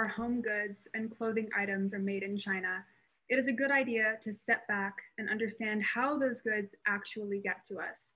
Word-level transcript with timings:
our 0.00 0.08
home 0.08 0.40
goods 0.40 0.88
and 0.94 1.14
clothing 1.14 1.46
items 1.54 1.92
are 1.92 1.98
made 1.98 2.22
in 2.22 2.34
China, 2.34 2.82
it 3.28 3.38
is 3.38 3.48
a 3.48 3.52
good 3.52 3.70
idea 3.70 4.16
to 4.22 4.32
step 4.32 4.66
back 4.66 4.96
and 5.18 5.28
understand 5.28 5.82
how 5.82 6.18
those 6.18 6.40
goods 6.40 6.74
actually 6.86 7.38
get 7.38 7.62
to 7.66 7.76
us. 7.76 8.14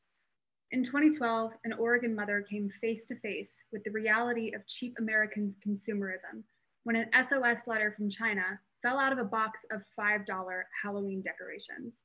In 0.71 0.83
2012, 0.83 1.53
an 1.65 1.75
Oregon 1.75 2.15
mother 2.15 2.41
came 2.41 2.71
face 2.71 3.05
to 3.05 3.17
face 3.17 3.63
with 3.71 3.85
the 3.85 3.91
reality 3.91 4.55
of 4.55 4.67
cheap 4.67 4.95
American 4.99 5.55
consumerism 5.63 6.43
when 6.85 6.97
an 6.97 7.11
SOS 7.13 7.67
letter 7.67 7.93
from 7.95 8.09
China 8.09 8.59
fell 8.81 8.99
out 8.99 9.13
of 9.13 9.19
a 9.19 9.25
box 9.25 9.67
of 9.71 9.83
$5 9.99 10.63
Halloween 10.83 11.21
decorations. 11.21 12.01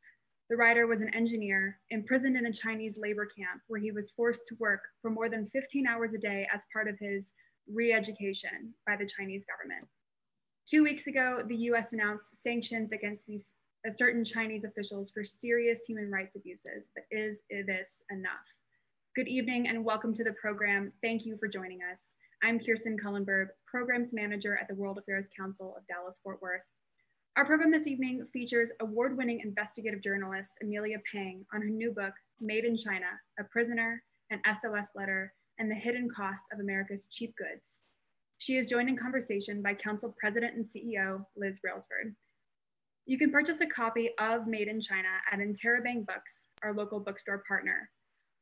The 0.50 0.58
writer 0.58 0.88
was 0.88 1.00
an 1.00 1.16
engineer 1.16 1.80
imprisoned 1.90 2.36
in 2.36 2.48
a 2.48 2.52
Chinese 2.52 2.98
labor 2.98 3.28
camp 3.28 3.62
where 3.68 3.80
he 3.80 3.92
was 3.92 4.12
forced 4.12 4.46
to 4.48 4.58
work 4.60 4.82
for 5.02 5.10
more 5.10 5.30
than 5.30 5.50
15 5.54 5.88
hours 5.88 6.14
a 6.14 6.18
day 6.18 6.46
as 6.54 6.64
part 6.74 6.90
of 6.90 7.00
his 7.00 7.32
re 7.72 7.94
education 7.94 8.74
by 8.88 8.96
the 8.96 9.06
Chinese 9.06 9.46
government. 9.46 9.88
Two 10.68 10.84
weeks 10.84 11.08
ago, 11.08 11.42
the 11.48 11.56
US 11.72 11.94
announced 11.94 12.42
sanctions 12.42 12.92
against 12.92 13.26
these 13.26 13.54
uh, 13.88 13.92
certain 13.96 14.26
Chinese 14.26 14.66
officials 14.66 15.12
for 15.12 15.24
serious 15.24 15.82
human 15.88 16.12
rights 16.12 16.36
abuses, 16.36 16.90
but 16.94 17.06
is 17.12 17.42
this 17.50 18.04
enough? 18.12 18.46
Good 19.16 19.28
evening 19.28 19.68
and 19.68 19.84
welcome 19.84 20.14
to 20.16 20.24
the 20.24 20.34
program. 20.34 20.92
Thank 21.02 21.26
you 21.26 21.38
for 21.38 21.48
joining 21.48 21.80
us. 21.92 22.14
I'm 22.44 22.60
Kirsten 22.60 22.98
Cullenberg, 22.98 23.48
Programs 23.68 24.14
Manager 24.14 24.58
at 24.60 24.68
the 24.68 24.76
World 24.76 24.98
Affairs 24.98 25.30
Council 25.38 25.76
of 25.78 25.86
Dallas-Fort 25.88 26.42
Worth. 26.42 26.62
Our 27.36 27.46
program 27.46 27.72
this 27.72 27.88
evening 27.88 28.26
features 28.34 28.72
award-winning 28.82 29.42
investigative 29.42 30.02
journalist 30.02 30.52
Amelia 30.64 30.98
Pang 31.12 31.46
on 31.54 31.62
her 31.62 31.70
new 31.70 31.92
book, 31.92 32.14
Made 32.40 32.66
in 32.66 32.78
China, 32.78 33.08
A 33.40 33.44
Prisoner, 33.46 34.04
an 34.30 34.42
SOS 34.46 34.92
Letter, 34.96 35.34
and 35.60 35.70
the 35.70 35.76
Hidden 35.76 36.10
Cost 36.10 36.46
of 36.52 36.60
America's 36.60 37.08
Cheap 37.12 37.36
Goods. 37.36 37.82
She 38.38 38.56
is 38.56 38.68
joined 38.68 38.88
in 38.88 38.98
conversation 38.98 39.62
by 39.62 39.74
Council 39.74 40.16
President 40.18 40.56
and 40.56 40.66
CEO 40.66 41.26
Liz 41.36 41.60
Brailsford. 41.60 42.16
You 43.06 43.18
can 43.18 43.32
purchase 43.32 43.60
a 43.60 43.66
copy 43.66 44.12
of 44.20 44.48
Made 44.48 44.70
in 44.70 44.80
China 44.80 45.10
at 45.32 45.40
Interabang 45.40 46.06
Books, 46.06 46.48
our 46.64 46.74
local 46.74 47.00
bookstore 47.00 47.44
partner. 47.48 47.90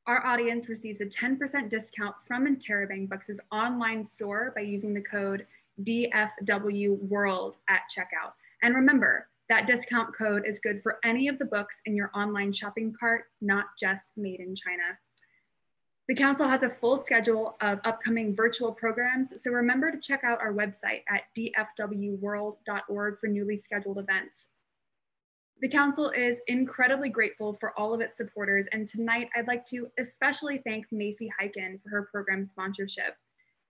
Our 0.06 0.26
audience 0.26 0.70
receives 0.70 1.02
a 1.02 1.06
10% 1.06 1.70
discount 1.70 2.16
from 2.28 2.46
Interabang 2.46 3.10
Books' 3.10 3.40
online 3.52 4.06
store 4.06 4.54
by 4.56 4.62
using 4.62 4.94
the 4.94 5.02
code 5.02 5.48
DFW 5.84 7.00
World 7.10 7.58
at 7.68 7.82
checkout. 7.96 8.34
And 8.62 8.76
remember, 8.76 9.28
that 9.50 9.68
discount 9.68 10.16
code 10.16 10.46
is 10.46 10.60
good 10.60 10.82
for 10.84 11.00
any 11.04 11.28
of 11.28 11.40
the 11.40 11.46
books 11.46 11.82
in 11.86 11.96
your 11.96 12.12
online 12.14 12.54
shopping 12.54 12.94
cart, 13.00 13.26
not 13.42 13.66
just 13.80 14.14
made 14.18 14.40
in 14.40 14.56
China. 14.56 14.98
The 16.08 16.16
Council 16.16 16.48
has 16.48 16.64
a 16.64 16.70
full 16.70 16.98
schedule 16.98 17.58
of 17.60 17.80
upcoming 17.84 18.34
virtual 18.34 18.72
programs, 18.72 19.34
so 19.44 19.52
remember 19.52 19.92
to 19.92 20.00
check 20.00 20.24
out 20.24 20.40
our 20.40 20.54
website 20.54 21.02
at 21.10 21.24
dfwworld.org 21.38 23.20
for 23.20 23.28
newly 23.28 23.58
scheduled 23.58 23.98
events. 23.98 24.50
The 25.60 25.68
Council 25.68 26.12
is 26.12 26.40
incredibly 26.48 27.10
grateful 27.10 27.58
for 27.60 27.78
all 27.78 27.94
of 27.94 28.00
its 28.00 28.16
supporters, 28.16 28.68
and 28.72 28.88
tonight 28.88 29.28
I'd 29.36 29.48
like 29.48 29.66
to 29.66 29.88
especially 30.00 30.60
thank 30.60 30.86
Macy 30.94 31.30
Hyken 31.42 31.82
for 31.84 31.90
her 31.90 32.08
program 32.10 32.46
sponsorship. 32.46 33.18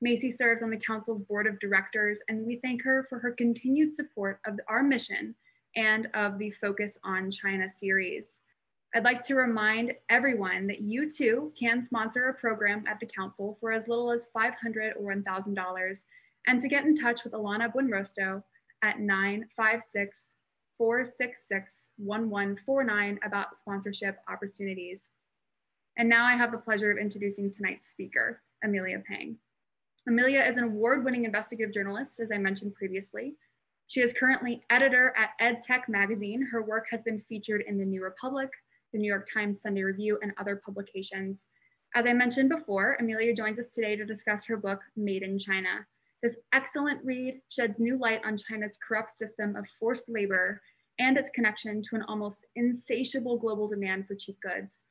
Macy 0.02 0.30
serves 0.30 0.61
on 0.61 0.69
the 0.69 0.77
Council's 0.77 1.21
Board 1.21 1.47
of 1.47 1.59
Directors, 1.59 2.19
and 2.27 2.45
we 2.45 2.58
thank 2.58 2.83
her 2.83 3.08
for 3.09 3.17
her 3.17 3.31
continued 3.31 3.95
support 3.95 4.41
of 4.45 4.59
our 4.67 4.83
mission 4.83 5.33
and 5.75 6.08
of 6.13 6.38
the 6.38 6.52
Focus 6.52 6.99
on 7.03 7.31
China 7.31 7.67
series. 7.67 8.41
I'd 8.97 9.03
like 9.03 9.21
to 9.27 9.35
remind 9.35 9.93
everyone 10.09 10.65
that 10.65 10.81
you 10.81 11.07
too 11.07 11.53
can 11.55 11.85
sponsor 11.85 12.29
a 12.29 12.33
program 12.33 12.83
at 12.87 12.99
the 12.99 13.05
council 13.05 13.55
for 13.59 13.71
as 13.71 13.87
little 13.87 14.11
as 14.11 14.25
500 14.33 14.95
or 14.99 15.13
$1,000 15.13 16.03
and 16.47 16.59
to 16.59 16.67
get 16.67 16.83
in 16.83 16.97
touch 16.97 17.23
with 17.23 17.33
Alana 17.33 17.71
Buenrostro 17.71 18.41
at 18.81 18.99
956 18.99 20.33
466 20.80 21.91
1149 21.97 23.19
about 23.23 23.55
sponsorship 23.55 24.17
opportunities. 24.27 25.11
And 25.99 26.09
now 26.09 26.25
I 26.25 26.36
have 26.36 26.52
the 26.52 26.57
pleasure 26.57 26.89
of 26.89 26.97
introducing 26.97 27.52
tonight's 27.52 27.91
speaker, 27.91 28.41
Amelia 28.63 29.03
Pang. 29.07 29.37
Amelia 30.07 30.41
is 30.41 30.57
an 30.57 30.63
award-winning 30.63 31.25
investigative 31.25 31.71
journalist, 31.71 32.19
as 32.19 32.31
I 32.31 32.39
mentioned 32.39 32.73
previously. 32.73 33.36
She 33.86 34.02
is 34.02 34.11
currently 34.11 34.63
editor 34.71 35.13
at 35.15 35.39
EdTech 35.39 35.87
Magazine. 35.87 36.41
Her 36.41 36.63
work 36.63 36.87
has 36.89 37.03
been 37.03 37.21
featured 37.21 37.63
in 37.67 37.77
the 37.77 37.86
New 37.86 38.03
Republic, 38.03 38.49
the 38.92 38.99
New 38.99 39.08
York 39.08 39.27
Times 39.31 39.61
Sunday 39.61 39.83
Review, 39.83 40.20
and 40.21 40.33
other 40.37 40.61
publications. 40.64 41.48
As 41.95 42.05
I 42.05 42.14
mentioned 42.14 42.49
before, 42.49 42.98
Amelia 42.99 43.33
joins 43.33 43.59
us 43.59 43.67
today 43.73 43.95
to 43.95 44.05
discuss 44.05 44.45
her 44.45 44.58
book, 44.58 44.81
Made 44.95 45.23
in 45.23 45.39
China. 45.39 45.86
This 46.23 46.37
excellent 46.53 47.03
read 47.05 47.42
sheds 47.49 47.80
new 47.80 47.98
light 47.98 48.21
on 48.25 48.37
China's 48.37 48.77
corrupt 48.86 49.14
system 49.14 49.55
of 49.55 49.67
forced 49.80 50.09
labor 50.09 50.61
and 50.99 51.17
its 51.17 51.30
connection 51.30 51.81
to 51.83 51.95
an 51.95 52.03
almost 52.08 52.45
insatiable 52.55 53.37
global 53.37 53.67
demand 53.67 54.08
for 54.08 54.15
cheap 54.15 54.37
goods. 54.42 54.86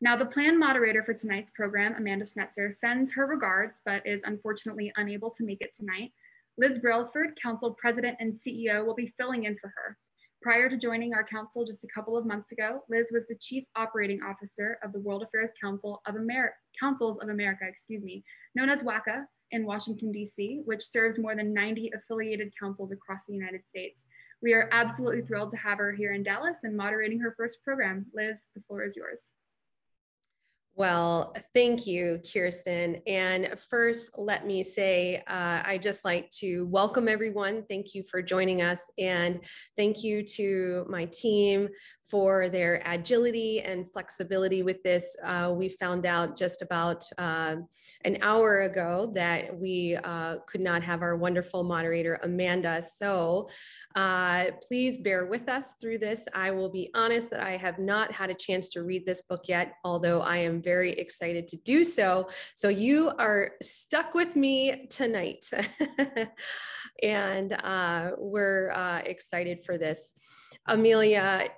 Now, 0.00 0.14
the 0.14 0.26
planned 0.26 0.58
moderator 0.58 1.02
for 1.02 1.14
tonight's 1.14 1.50
program, 1.50 1.94
Amanda 1.96 2.24
Schnetzer, 2.24 2.72
sends 2.72 3.12
her 3.12 3.26
regards, 3.26 3.80
but 3.84 4.06
is 4.06 4.22
unfortunately 4.24 4.92
unable 4.96 5.30
to 5.30 5.44
make 5.44 5.60
it 5.60 5.74
tonight. 5.74 6.12
Liz 6.56 6.78
Brailsford, 6.78 7.38
Council 7.40 7.72
President 7.72 8.16
and 8.20 8.34
CEO, 8.34 8.84
will 8.84 8.94
be 8.94 9.12
filling 9.18 9.44
in 9.44 9.56
for 9.58 9.72
her. 9.74 9.96
Prior 10.48 10.70
to 10.70 10.78
joining 10.78 11.12
our 11.12 11.24
council 11.24 11.66
just 11.66 11.84
a 11.84 11.88
couple 11.94 12.16
of 12.16 12.24
months 12.24 12.52
ago, 12.52 12.80
Liz 12.88 13.10
was 13.12 13.26
the 13.26 13.34
Chief 13.34 13.64
Operating 13.76 14.22
Officer 14.22 14.78
of 14.82 14.94
the 14.94 14.98
World 14.98 15.22
Affairs 15.22 15.50
Council 15.62 16.00
of 16.06 16.14
America, 16.14 16.54
Councils 16.80 17.18
of 17.20 17.28
America, 17.28 17.64
excuse 17.68 18.02
me, 18.02 18.24
known 18.54 18.70
as 18.70 18.82
WACA 18.82 19.26
in 19.50 19.66
Washington, 19.66 20.10
D.C., 20.10 20.62
which 20.64 20.82
serves 20.82 21.18
more 21.18 21.36
than 21.36 21.52
90 21.52 21.90
affiliated 21.94 22.50
councils 22.58 22.92
across 22.92 23.26
the 23.26 23.34
United 23.34 23.68
States. 23.68 24.06
We 24.40 24.54
are 24.54 24.70
absolutely 24.72 25.20
thrilled 25.20 25.50
to 25.50 25.58
have 25.58 25.76
her 25.76 25.92
here 25.92 26.14
in 26.14 26.22
Dallas 26.22 26.60
and 26.64 26.74
moderating 26.74 27.20
her 27.20 27.34
first 27.36 27.58
program. 27.62 28.06
Liz, 28.14 28.44
the 28.54 28.62
floor 28.62 28.84
is 28.84 28.96
yours. 28.96 29.34
Well, 30.78 31.34
thank 31.54 31.88
you, 31.88 32.20
Kirsten. 32.32 33.02
And 33.08 33.58
first, 33.68 34.12
let 34.16 34.46
me 34.46 34.62
say, 34.62 35.24
uh, 35.26 35.60
I 35.64 35.76
just 35.82 36.04
like 36.04 36.30
to 36.38 36.66
welcome 36.66 37.08
everyone. 37.08 37.64
Thank 37.68 37.96
you 37.96 38.04
for 38.04 38.22
joining 38.22 38.62
us. 38.62 38.88
And 38.96 39.40
thank 39.76 40.04
you 40.04 40.22
to 40.22 40.86
my 40.88 41.06
team 41.06 41.68
for 42.08 42.48
their 42.48 42.80
agility 42.86 43.60
and 43.60 43.92
flexibility 43.92 44.62
with 44.62 44.80
this. 44.84 45.16
Uh, 45.22 45.52
we 45.54 45.68
found 45.68 46.06
out 46.06 46.36
just 46.36 46.62
about 46.62 47.04
uh, 47.18 47.56
an 48.04 48.18
hour 48.22 48.60
ago 48.60 49.10
that 49.14 49.58
we 49.58 49.98
uh, 50.04 50.36
could 50.46 50.60
not 50.60 50.82
have 50.82 51.02
our 51.02 51.16
wonderful 51.16 51.64
moderator, 51.64 52.18
Amanda. 52.22 52.82
So 52.82 53.48
uh, 53.94 54.46
please 54.66 54.98
bear 54.98 55.26
with 55.26 55.48
us 55.48 55.74
through 55.80 55.98
this. 55.98 56.26
I 56.34 56.50
will 56.50 56.70
be 56.70 56.90
honest 56.94 57.30
that 57.30 57.40
I 57.40 57.56
have 57.56 57.78
not 57.78 58.12
had 58.12 58.30
a 58.30 58.34
chance 58.34 58.68
to 58.70 58.84
read 58.84 59.04
this 59.04 59.20
book 59.22 59.42
yet, 59.48 59.74
although 59.84 60.20
I 60.20 60.38
am 60.38 60.62
very 60.68 60.92
excited 60.92 61.48
to 61.48 61.56
do 61.72 61.82
so. 61.82 62.28
So 62.54 62.68
you 62.68 63.10
are 63.18 63.52
stuck 63.62 64.14
with 64.14 64.36
me 64.36 64.86
tonight. 64.98 65.46
and 67.02 67.52
uh, 67.52 68.10
we're 68.18 68.70
uh, 68.72 68.98
excited 69.14 69.64
for 69.64 69.78
this. 69.78 70.12
Amelia, 70.66 71.48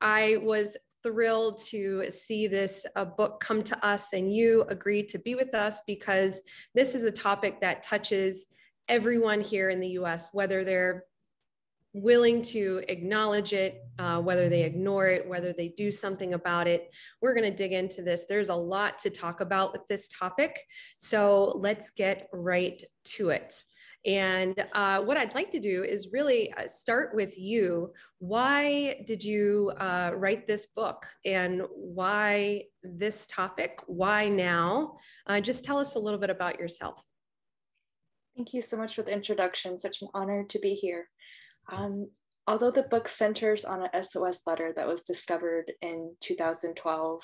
I 0.00 0.38
was 0.42 0.76
thrilled 1.04 1.60
to 1.74 2.10
see 2.10 2.48
this 2.48 2.86
uh, 2.96 3.04
book 3.04 3.38
come 3.40 3.62
to 3.62 3.86
us 3.86 4.12
and 4.12 4.34
you 4.34 4.64
agreed 4.68 5.08
to 5.10 5.18
be 5.18 5.36
with 5.36 5.54
us 5.54 5.80
because 5.86 6.42
this 6.74 6.96
is 6.96 7.04
a 7.04 7.12
topic 7.12 7.60
that 7.60 7.84
touches 7.84 8.48
everyone 8.88 9.40
here 9.40 9.70
in 9.70 9.78
the 9.78 9.90
US, 10.00 10.30
whether 10.32 10.64
they're 10.64 11.04
willing 11.92 12.40
to 12.40 12.82
acknowledge 12.88 13.52
it, 13.52 13.82
uh, 13.98 14.20
whether 14.20 14.48
they 14.48 14.62
ignore 14.62 15.08
it, 15.08 15.28
whether 15.28 15.52
they 15.52 15.68
do 15.68 15.90
something 15.90 16.34
about 16.34 16.68
it. 16.68 16.90
We're 17.20 17.34
going 17.34 17.50
to 17.50 17.56
dig 17.56 17.72
into 17.72 18.02
this. 18.02 18.26
There's 18.28 18.48
a 18.48 18.54
lot 18.54 18.98
to 19.00 19.10
talk 19.10 19.40
about 19.40 19.72
with 19.72 19.86
this 19.88 20.08
topic. 20.08 20.60
So 20.98 21.52
let's 21.56 21.90
get 21.90 22.28
right 22.32 22.82
to 23.16 23.30
it. 23.30 23.62
And 24.06 24.64
uh, 24.72 25.02
what 25.02 25.18
I'd 25.18 25.34
like 25.34 25.50
to 25.50 25.60
do 25.60 25.84
is 25.84 26.10
really 26.12 26.52
uh, 26.54 26.66
start 26.66 27.14
with 27.14 27.38
you. 27.38 27.92
Why 28.18 29.02
did 29.06 29.22
you 29.22 29.72
uh, 29.78 30.12
write 30.14 30.46
this 30.46 30.68
book 30.68 31.06
and 31.26 31.62
why 31.74 32.64
this 32.82 33.26
topic? 33.26 33.80
Why 33.86 34.28
now? 34.28 34.96
Uh, 35.26 35.40
just 35.40 35.64
tell 35.64 35.78
us 35.78 35.96
a 35.96 35.98
little 35.98 36.18
bit 36.18 36.30
about 36.30 36.58
yourself. 36.58 37.04
Thank 38.36 38.54
you 38.54 38.62
so 38.62 38.78
much 38.78 38.94
for 38.94 39.02
the 39.02 39.12
introduction. 39.12 39.76
Such 39.76 40.00
an 40.00 40.08
honor 40.14 40.44
to 40.44 40.58
be 40.60 40.74
here. 40.74 41.08
Um, 41.72 42.08
although 42.46 42.70
the 42.70 42.82
book 42.84 43.08
centers 43.08 43.64
on 43.64 43.82
an 43.82 44.02
SOS 44.02 44.42
letter 44.46 44.72
that 44.76 44.88
was 44.88 45.02
discovered 45.02 45.72
in 45.82 46.14
2012, 46.20 47.20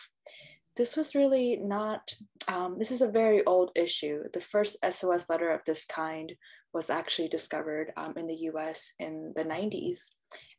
this 0.77 0.97
was 0.97 1.15
really 1.15 1.57
not, 1.57 2.15
um, 2.49 2.79
this 2.79 2.91
is 2.91 3.01
a 3.01 3.11
very 3.11 3.45
old 3.47 3.71
issue. 3.75 4.25
The 4.33 4.41
first 4.41 4.77
SOS 4.89 5.31
letter 5.31 5.51
of 5.51 5.63
this 5.65 5.85
kind 5.87 6.33
was 6.75 6.91
actually 6.91 7.29
discovered 7.29 7.93
um, 7.97 8.15
in 8.17 8.27
the 8.27 8.51
US 8.53 8.93
in 8.99 9.33
the 9.35 9.45
90s. 9.45 10.11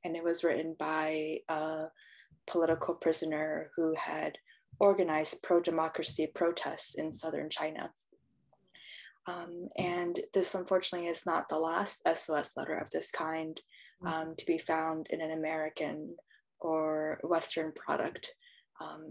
And 0.03 0.15
it 0.15 0.24
was 0.24 0.44
written 0.44 0.75
by 0.79 1.38
a 1.50 1.85
political 2.50 2.95
prisoner 2.95 3.69
who 3.75 3.94
had 3.95 4.38
organized 4.79 5.44
pro 5.44 5.62
democracy 5.62 6.27
protests 6.33 6.95
in 6.95 7.12
southern 7.12 7.50
China. 7.50 7.91
Um, 9.27 9.68
and 9.77 10.19
this, 10.33 10.56
unfortunately, 10.56 11.07
is 11.07 11.25
not 11.25 11.50
the 11.50 11.59
last 11.59 12.01
SOS 12.13 12.51
letter 12.56 12.77
of 12.77 12.89
this 12.89 13.12
kind 13.12 13.59
mm. 14.03 14.09
um, 14.09 14.35
to 14.38 14.45
be 14.45 14.57
found 14.57 15.07
in 15.09 15.21
an 15.21 15.31
American 15.31 16.15
or 16.59 17.19
Western 17.24 17.74
product. 17.74 18.33
Um, 18.79 19.07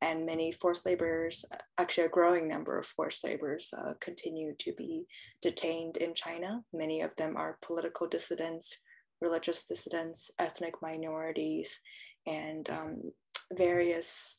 and 0.00 0.24
many 0.24 0.50
forced 0.50 0.86
laborers, 0.86 1.44
actually 1.78 2.04
a 2.04 2.08
growing 2.08 2.48
number 2.48 2.78
of 2.78 2.86
forced 2.86 3.22
laborers, 3.22 3.72
uh, 3.76 3.92
continue 4.00 4.54
to 4.58 4.72
be 4.78 5.04
detained 5.42 5.98
in 5.98 6.14
China. 6.14 6.62
Many 6.72 7.02
of 7.02 7.14
them 7.16 7.36
are 7.36 7.58
political 7.62 8.08
dissidents, 8.08 8.80
religious 9.20 9.66
dissidents, 9.66 10.30
ethnic 10.38 10.74
minorities, 10.80 11.80
and 12.26 12.68
um, 12.70 13.12
various 13.52 14.38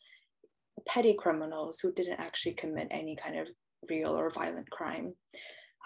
petty 0.88 1.14
criminals 1.14 1.80
who 1.80 1.94
didn't 1.94 2.20
actually 2.20 2.54
commit 2.54 2.88
any 2.90 3.16
kind 3.16 3.38
of 3.38 3.48
real 3.90 4.18
or 4.18 4.30
violent 4.30 4.70
crime. 4.70 5.14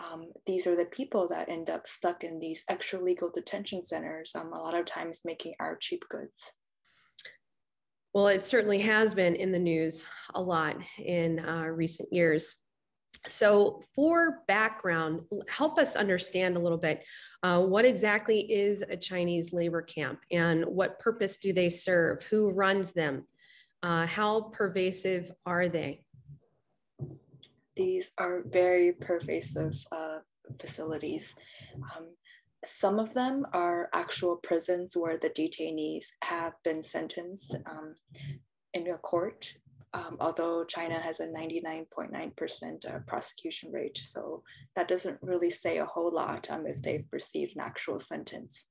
Um, 0.01 0.31
these 0.47 0.65
are 0.65 0.75
the 0.75 0.85
people 0.85 1.27
that 1.29 1.49
end 1.49 1.69
up 1.69 1.87
stuck 1.87 2.23
in 2.23 2.39
these 2.39 2.63
extra 2.69 3.03
legal 3.03 3.29
detention 3.33 3.83
centers, 3.83 4.31
um, 4.33 4.53
a 4.53 4.57
lot 4.57 4.75
of 4.75 4.85
times 4.85 5.21
making 5.25 5.55
our 5.59 5.75
cheap 5.75 6.05
goods. 6.09 6.53
Well, 8.13 8.27
it 8.27 8.41
certainly 8.41 8.79
has 8.79 9.13
been 9.13 9.35
in 9.35 9.51
the 9.51 9.59
news 9.59 10.03
a 10.33 10.41
lot 10.41 10.77
in 10.97 11.39
uh, 11.39 11.65
recent 11.65 12.11
years. 12.11 12.55
So, 13.27 13.81
for 13.93 14.43
background, 14.47 15.21
help 15.49 15.77
us 15.77 15.95
understand 15.95 16.55
a 16.55 16.59
little 16.59 16.77
bit 16.77 17.03
uh, 17.43 17.61
what 17.61 17.85
exactly 17.85 18.39
is 18.39 18.81
a 18.81 18.95
Chinese 18.95 19.51
labor 19.51 19.81
camp 19.81 20.19
and 20.31 20.63
what 20.65 20.99
purpose 20.99 21.37
do 21.37 21.51
they 21.51 21.69
serve? 21.69 22.23
Who 22.23 22.51
runs 22.51 22.93
them? 22.93 23.25
Uh, 23.83 24.05
how 24.05 24.51
pervasive 24.53 25.31
are 25.45 25.67
they? 25.67 26.03
These 27.79 28.11
are 28.17 28.43
very 28.45 28.91
pervasive 28.91 29.73
uh, 29.93 30.19
facilities. 30.59 31.33
Um, 31.75 32.07
some 32.65 32.99
of 32.99 33.13
them 33.13 33.45
are 33.53 33.87
actual 33.93 34.35
prisons 34.35 34.97
where 34.97 35.17
the 35.17 35.29
detainees 35.29 36.07
have 36.25 36.55
been 36.65 36.83
sentenced 36.83 37.55
um, 37.65 37.95
in 38.73 38.85
a 38.89 38.97
court 38.97 39.53
um, 39.93 40.17
although 40.19 40.63
China 40.63 40.99
has 40.99 41.19
a 41.19 41.27
99.9% 41.27 42.85
uh, 42.85 42.99
prosecution 43.07 43.71
rate. 43.71 43.97
So 43.97 44.43
that 44.75 44.87
doesn't 44.87 45.17
really 45.21 45.49
say 45.49 45.79
a 45.79 45.85
whole 45.85 46.13
lot 46.13 46.47
um, 46.51 46.67
if 46.67 46.81
they've 46.81 47.07
received 47.11 47.55
an 47.55 47.61
actual 47.61 47.99
sentence. 47.99 48.65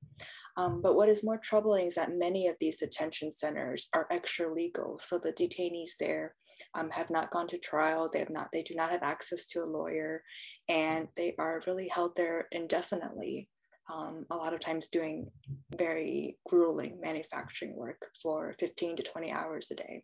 Um, 0.57 0.81
but 0.81 0.95
what 0.95 1.09
is 1.09 1.25
more 1.25 1.39
troubling 1.39 1.87
is 1.87 1.97
that 1.97 2.17
many 2.17 2.47
of 2.47 2.57
these 2.61 2.79
detention 2.79 3.33
centers 3.33 3.89
are 3.95 4.07
extra 4.11 4.53
legal. 4.53 5.01
So 5.03 5.19
the 5.19 5.33
detainees 5.33 5.97
there 5.99 6.35
um, 6.75 6.91
have 6.91 7.11
not 7.11 7.31
gone 7.31 7.49
to 7.49 7.59
trial. 7.59 8.09
They 8.13 8.19
have 8.21 8.31
not. 8.31 8.49
They 8.53 8.63
do 8.63 8.75
not 8.75 8.91
have 8.91 9.03
access 9.03 9.47
to 9.49 9.63
a 9.63 9.67
lawyer, 9.67 10.23
and 10.69 11.09
they 11.17 11.35
are 11.39 11.63
really 11.67 11.89
held 11.89 12.17
there 12.17 12.49
indefinitely. 12.53 13.49
Um, 13.93 14.27
a 14.31 14.37
lot 14.37 14.53
of 14.53 14.61
times 14.61 14.89
doing 14.89 15.31
very 15.77 16.37
grueling 16.47 17.01
manufacturing 17.01 17.75
work 17.75 18.11
for 18.23 18.55
15 18.59 18.97
to 18.97 19.03
20 19.03 19.33
hours 19.33 19.71
a 19.71 19.77
day. 19.77 20.03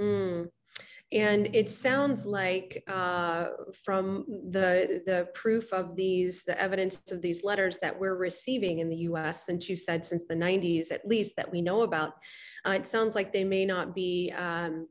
Mm. 0.00 0.48
And 1.12 1.54
it 1.54 1.68
sounds 1.68 2.24
like 2.24 2.84
uh, 2.86 3.48
from 3.84 4.24
the 4.28 5.02
the 5.04 5.28
proof 5.34 5.72
of 5.72 5.96
these, 5.96 6.44
the 6.44 6.60
evidence 6.60 7.02
of 7.10 7.20
these 7.20 7.42
letters 7.42 7.80
that 7.80 7.98
we're 7.98 8.16
receiving 8.16 8.78
in 8.78 8.88
the 8.88 8.98
U.S. 8.98 9.44
Since 9.44 9.68
you 9.68 9.74
said 9.74 10.06
since 10.06 10.24
the 10.24 10.36
90s, 10.36 10.92
at 10.92 11.06
least 11.06 11.34
that 11.36 11.50
we 11.50 11.62
know 11.62 11.82
about, 11.82 12.14
uh, 12.64 12.70
it 12.70 12.86
sounds 12.86 13.16
like 13.16 13.32
they 13.32 13.42
may 13.42 13.64
not 13.64 13.92
be 13.92 14.32
um, 14.36 14.86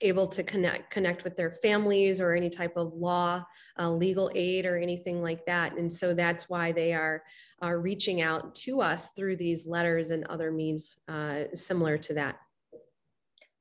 able 0.00 0.26
to 0.28 0.42
connect 0.42 0.90
connect 0.90 1.24
with 1.24 1.36
their 1.36 1.50
families 1.50 2.20
or 2.20 2.34
any 2.34 2.50
type 2.50 2.76
of 2.76 2.92
law, 2.94 3.44
uh, 3.78 3.90
legal 3.90 4.30
aid, 4.34 4.64
or 4.64 4.78
anything 4.78 5.22
like 5.22 5.44
that. 5.46 5.76
And 5.76 5.92
so 5.92 6.14
that's 6.14 6.48
why 6.48 6.72
they 6.72 6.92
are 6.92 7.22
reaching 7.62 8.22
out 8.22 8.54
to 8.54 8.80
us 8.80 9.10
through 9.16 9.36
these 9.36 9.66
letters 9.66 10.10
and 10.10 10.24
other 10.26 10.52
means 10.52 10.96
uh, 11.08 11.44
similar 11.54 11.98
to 11.98 12.14
that. 12.14 12.38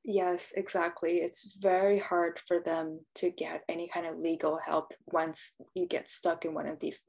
Yes, 0.10 0.54
exactly. 0.56 1.18
It's 1.18 1.58
very 1.60 2.00
hard 2.00 2.40
for 2.48 2.62
them 2.64 3.02
to 3.16 3.30
get 3.30 3.64
any 3.68 3.90
kind 3.90 4.06
of 4.06 4.18
legal 4.18 4.58
help 4.66 4.94
once 5.08 5.52
you 5.76 5.86
get 5.86 6.08
stuck 6.08 6.46
in 6.46 6.54
one 6.54 6.66
of 6.66 6.80
these 6.80 7.04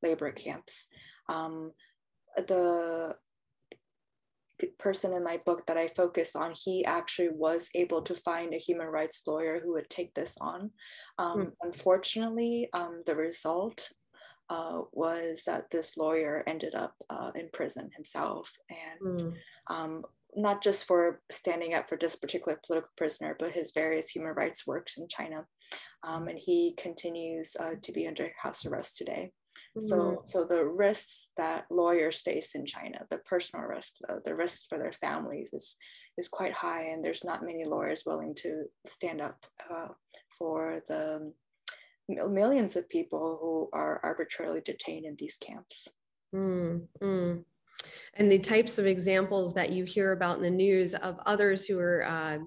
labor 0.00 0.30
camps. 0.30 0.86
Um, 1.28 1.72
the 2.36 3.16
person 4.78 5.12
in 5.12 5.24
my 5.24 5.40
book 5.44 5.66
that 5.66 5.76
I 5.76 5.88
focus 5.88 6.36
on, 6.36 6.52
he 6.52 6.84
actually 6.84 7.30
was 7.30 7.70
able 7.74 8.02
to 8.02 8.14
find 8.14 8.54
a 8.54 8.58
human 8.58 8.88
rights 8.88 9.22
lawyer 9.26 9.60
who 9.62 9.72
would 9.74 9.90
take 9.90 10.14
this 10.14 10.36
on. 10.40 10.70
Um, 11.18 11.38
mm. 11.38 11.52
Unfortunately, 11.62 12.68
um, 12.72 13.02
the 13.06 13.16
result 13.16 13.90
uh, 14.48 14.82
was 14.92 15.42
that 15.46 15.70
this 15.70 15.96
lawyer 15.96 16.42
ended 16.46 16.74
up 16.74 16.94
uh, 17.10 17.32
in 17.34 17.48
prison 17.52 17.90
himself. 17.94 18.52
And 18.70 19.20
mm. 19.20 19.34
um, 19.68 20.04
not 20.36 20.62
just 20.62 20.86
for 20.86 21.20
standing 21.32 21.74
up 21.74 21.88
for 21.88 21.96
this 21.96 22.16
particular 22.16 22.60
political 22.64 22.90
prisoner, 22.96 23.36
but 23.38 23.52
his 23.52 23.72
various 23.72 24.08
human 24.08 24.34
rights 24.34 24.66
works 24.66 24.98
in 24.98 25.08
China. 25.08 25.46
Um, 26.04 26.28
and 26.28 26.38
he 26.38 26.74
continues 26.78 27.56
uh, 27.58 27.74
to 27.82 27.92
be 27.92 28.06
under 28.06 28.30
house 28.40 28.64
arrest 28.66 28.98
today. 28.98 29.32
Mm-hmm. 29.76 29.86
So, 29.86 30.22
so 30.26 30.44
the 30.44 30.64
risks 30.66 31.30
that 31.36 31.66
lawyers 31.70 32.20
face 32.20 32.54
in 32.54 32.66
China, 32.66 33.06
the 33.10 33.18
personal 33.18 33.66
risks, 33.66 33.98
the, 34.00 34.20
the 34.24 34.34
risks 34.34 34.66
for 34.68 34.78
their 34.78 34.92
families 34.92 35.52
is, 35.52 35.76
is 36.18 36.28
quite 36.28 36.52
high. 36.52 36.84
And 36.86 37.04
there's 37.04 37.24
not 37.24 37.44
many 37.44 37.64
lawyers 37.64 38.04
willing 38.06 38.34
to 38.36 38.64
stand 38.86 39.20
up 39.20 39.44
uh, 39.70 39.88
for 40.38 40.82
the 40.88 41.32
millions 42.08 42.76
of 42.76 42.88
people 42.88 43.38
who 43.40 43.68
are 43.72 44.00
arbitrarily 44.02 44.60
detained 44.60 45.06
in 45.06 45.16
these 45.18 45.36
camps. 45.36 45.88
Mm-hmm 46.34 47.38
and 48.14 48.30
the 48.30 48.38
types 48.38 48.78
of 48.78 48.86
examples 48.86 49.54
that 49.54 49.70
you 49.70 49.84
hear 49.84 50.12
about 50.12 50.38
in 50.38 50.42
the 50.42 50.50
news 50.50 50.94
of 50.94 51.18
others 51.26 51.66
who 51.66 51.78
are 51.78 52.04
uh, 52.04 52.38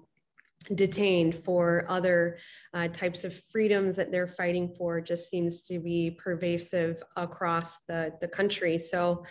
detained 0.75 1.35
for 1.35 1.85
other 1.87 2.37
uh, 2.73 2.87
types 2.89 3.23
of 3.23 3.33
freedoms 3.33 3.95
that 3.95 4.11
they're 4.11 4.27
fighting 4.27 4.73
for 4.77 5.01
just 5.01 5.29
seems 5.29 5.63
to 5.63 5.79
be 5.79 6.11
pervasive 6.11 7.01
across 7.15 7.83
the, 7.83 8.13
the 8.21 8.27
country. 8.27 8.77
So 8.77 9.23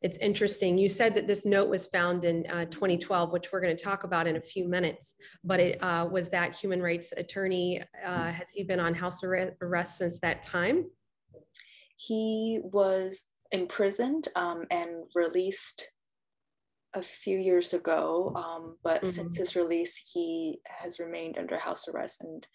it's 0.00 0.18
interesting. 0.18 0.78
You 0.78 0.88
said 0.88 1.14
that 1.16 1.26
this 1.26 1.44
note 1.44 1.68
was 1.68 1.86
found 1.86 2.24
in 2.24 2.46
uh, 2.46 2.66
2012, 2.66 3.32
which 3.32 3.52
we're 3.52 3.60
going 3.60 3.76
to 3.76 3.82
talk 3.82 4.04
about 4.04 4.28
in 4.28 4.36
a 4.36 4.40
few 4.40 4.68
minutes. 4.68 5.16
But 5.42 5.58
it 5.58 5.82
uh, 5.82 6.08
was 6.10 6.28
that 6.28 6.54
human 6.54 6.80
rights 6.80 7.12
attorney. 7.16 7.82
Uh, 8.04 8.30
has 8.30 8.52
he 8.54 8.62
been 8.62 8.80
on 8.80 8.94
house 8.94 9.22
arrest 9.24 9.98
since 9.98 10.20
that 10.20 10.42
time? 10.44 10.86
He 11.96 12.60
was 12.62 13.26
imprisoned 13.50 14.28
um, 14.36 14.64
and 14.70 14.90
released 15.16 15.88
a 16.94 17.02
few 17.02 17.38
years 17.38 17.74
ago. 17.74 18.32
Um, 18.34 18.76
but 18.82 19.02
mm-hmm. 19.02 19.10
since 19.10 19.36
his 19.36 19.56
release, 19.56 19.96
he 20.12 20.60
has 20.64 20.98
remained 20.98 21.38
under 21.38 21.58
house 21.58 21.88
arrest, 21.88 22.22
and 22.22 22.46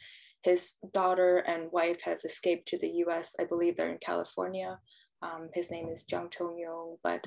his 0.43 0.73
daughter 0.93 1.43
and 1.47 1.71
wife 1.71 2.01
have 2.03 2.19
escaped 2.25 2.67
to 2.69 2.77
the 2.77 2.89
U.S. 3.05 3.35
I 3.39 3.45
believe 3.45 3.77
they're 3.77 3.91
in 3.91 3.99
California. 3.99 4.79
Um, 5.21 5.49
his 5.53 5.71
name 5.71 5.87
is 5.89 6.05
Jiang 6.09 6.31
Tianyong, 6.33 6.97
but 7.03 7.23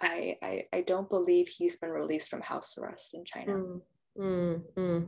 I, 0.00 0.36
I, 0.42 0.64
I 0.72 0.80
don't 0.82 1.10
believe 1.10 1.48
he's 1.48 1.76
been 1.76 1.90
released 1.90 2.30
from 2.30 2.40
house 2.40 2.74
arrest 2.78 3.14
in 3.14 3.24
China. 3.24 3.64
Mm-hmm. 4.18 5.04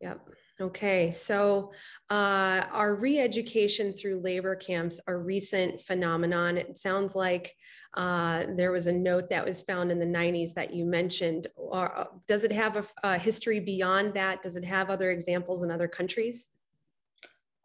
Yep. 0.00 0.20
Okay, 0.58 1.10
so 1.10 1.72
uh, 2.08 2.62
our 2.72 2.94
re-education 2.94 3.92
through 3.92 4.20
labor 4.20 4.56
camps 4.56 4.98
a 5.06 5.14
recent 5.14 5.82
phenomenon. 5.82 6.56
It 6.56 6.78
sounds 6.78 7.14
like 7.14 7.54
uh, 7.94 8.44
there 8.56 8.72
was 8.72 8.86
a 8.86 8.92
note 8.92 9.28
that 9.28 9.44
was 9.44 9.60
found 9.60 9.92
in 9.92 9.98
the 9.98 10.06
90s 10.06 10.54
that 10.54 10.72
you 10.72 10.86
mentioned. 10.86 11.46
Or, 11.56 11.98
uh, 11.98 12.04
does 12.26 12.42
it 12.42 12.52
have 12.52 12.76
a, 12.76 12.84
a 13.04 13.18
history 13.18 13.60
beyond 13.60 14.14
that? 14.14 14.42
Does 14.42 14.56
it 14.56 14.64
have 14.64 14.88
other 14.88 15.10
examples 15.10 15.62
in 15.62 15.70
other 15.70 15.88
countries? 15.88 16.48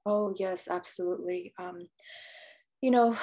Oh 0.05 0.33
yes, 0.38 0.67
absolutely. 0.69 1.53
Um, 1.57 1.79
you 2.81 2.91
know, 2.91 3.15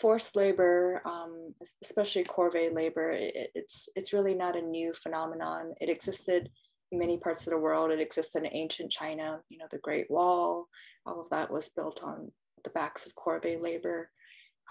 forced 0.00 0.34
labor, 0.34 1.02
um, 1.04 1.54
especially 1.84 2.24
corvée 2.24 2.74
labor, 2.74 3.12
it, 3.12 3.50
it's 3.54 3.88
it's 3.94 4.12
really 4.12 4.34
not 4.34 4.56
a 4.56 4.62
new 4.62 4.92
phenomenon. 4.92 5.74
It 5.80 5.88
existed 5.88 6.50
many 6.92 7.18
parts 7.18 7.46
of 7.46 7.52
the 7.52 7.58
world. 7.58 7.90
It 7.90 8.00
existed 8.00 8.44
in 8.44 8.50
ancient 8.52 8.90
China, 8.90 9.40
you 9.48 9.58
know, 9.58 9.66
the 9.70 9.78
Great 9.78 10.10
Wall, 10.10 10.68
all 11.06 11.20
of 11.20 11.30
that 11.30 11.50
was 11.50 11.70
built 11.74 12.02
on 12.02 12.30
the 12.64 12.70
backs 12.70 13.06
of 13.06 13.14
corvée 13.14 13.60
labor. 13.60 14.10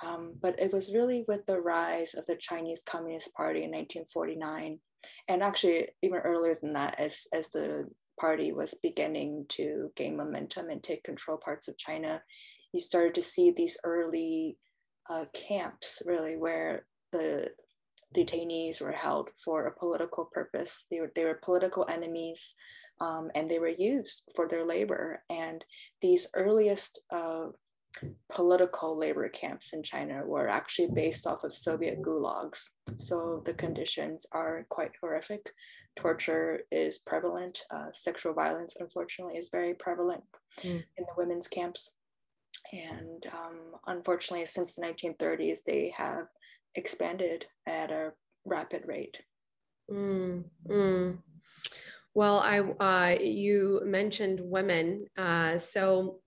Um, 0.03 0.35
but 0.41 0.59
it 0.59 0.71
was 0.71 0.93
really 0.93 1.25
with 1.27 1.45
the 1.45 1.59
rise 1.59 2.13
of 2.13 2.25
the 2.25 2.37
Chinese 2.37 2.81
Communist 2.85 3.33
Party 3.33 3.63
in 3.63 3.71
1949, 3.71 4.79
and 5.27 5.43
actually 5.43 5.87
even 6.01 6.19
earlier 6.19 6.55
than 6.61 6.73
that, 6.73 6.95
as, 6.97 7.27
as 7.33 7.49
the 7.49 7.85
party 8.19 8.51
was 8.53 8.75
beginning 8.81 9.45
to 9.49 9.91
gain 9.95 10.15
momentum 10.15 10.69
and 10.69 10.81
take 10.81 11.03
control 11.03 11.37
parts 11.37 11.67
of 11.67 11.77
China, 11.77 12.21
you 12.73 12.79
started 12.79 13.13
to 13.15 13.21
see 13.21 13.51
these 13.51 13.77
early 13.83 14.57
uh, 15.09 15.25
camps 15.33 16.01
really 16.05 16.37
where 16.37 16.85
the 17.11 17.47
detainees 18.15 18.81
were 18.81 18.91
held 18.91 19.29
for 19.35 19.65
a 19.65 19.75
political 19.75 20.25
purpose. 20.25 20.85
They 20.89 20.99
were, 20.99 21.11
they 21.15 21.25
were 21.25 21.39
political 21.43 21.85
enemies 21.89 22.55
um, 23.01 23.29
and 23.35 23.49
they 23.49 23.59
were 23.59 23.69
used 23.69 24.23
for 24.35 24.47
their 24.47 24.65
labor. 24.65 25.23
And 25.29 25.63
these 26.01 26.27
earliest 26.33 27.01
uh, 27.11 27.47
political 28.31 28.97
labor 28.97 29.29
camps 29.29 29.73
in 29.73 29.83
China 29.83 30.23
were 30.25 30.47
actually 30.47 30.89
based 30.93 31.27
off 31.27 31.43
of 31.43 31.53
Soviet 31.53 32.01
gulags. 32.01 32.69
So 32.97 33.41
the 33.45 33.53
conditions 33.53 34.25
are 34.31 34.65
quite 34.69 34.91
horrific. 35.01 35.51
Torture 35.95 36.61
is 36.71 36.99
prevalent. 36.99 37.59
Uh, 37.71 37.87
sexual 37.93 38.33
violence, 38.33 38.75
unfortunately, 38.79 39.37
is 39.37 39.49
very 39.51 39.73
prevalent 39.73 40.23
mm. 40.61 40.83
in 40.97 41.05
the 41.05 41.13
women's 41.17 41.47
camps. 41.47 41.91
And 42.71 43.25
um, 43.33 43.59
unfortunately, 43.87 44.45
since 44.45 44.75
the 44.75 44.81
1930s, 44.83 45.59
they 45.65 45.93
have 45.97 46.27
expanded 46.75 47.45
at 47.65 47.91
a 47.91 48.13
rapid 48.45 48.83
rate. 48.85 49.17
Mm, 49.91 50.43
mm. 50.67 51.17
Well, 52.13 52.39
I 52.39 52.59
uh, 52.59 53.19
you 53.19 53.81
mentioned 53.85 54.39
women, 54.41 55.05
uh, 55.17 55.57
so 55.57 56.21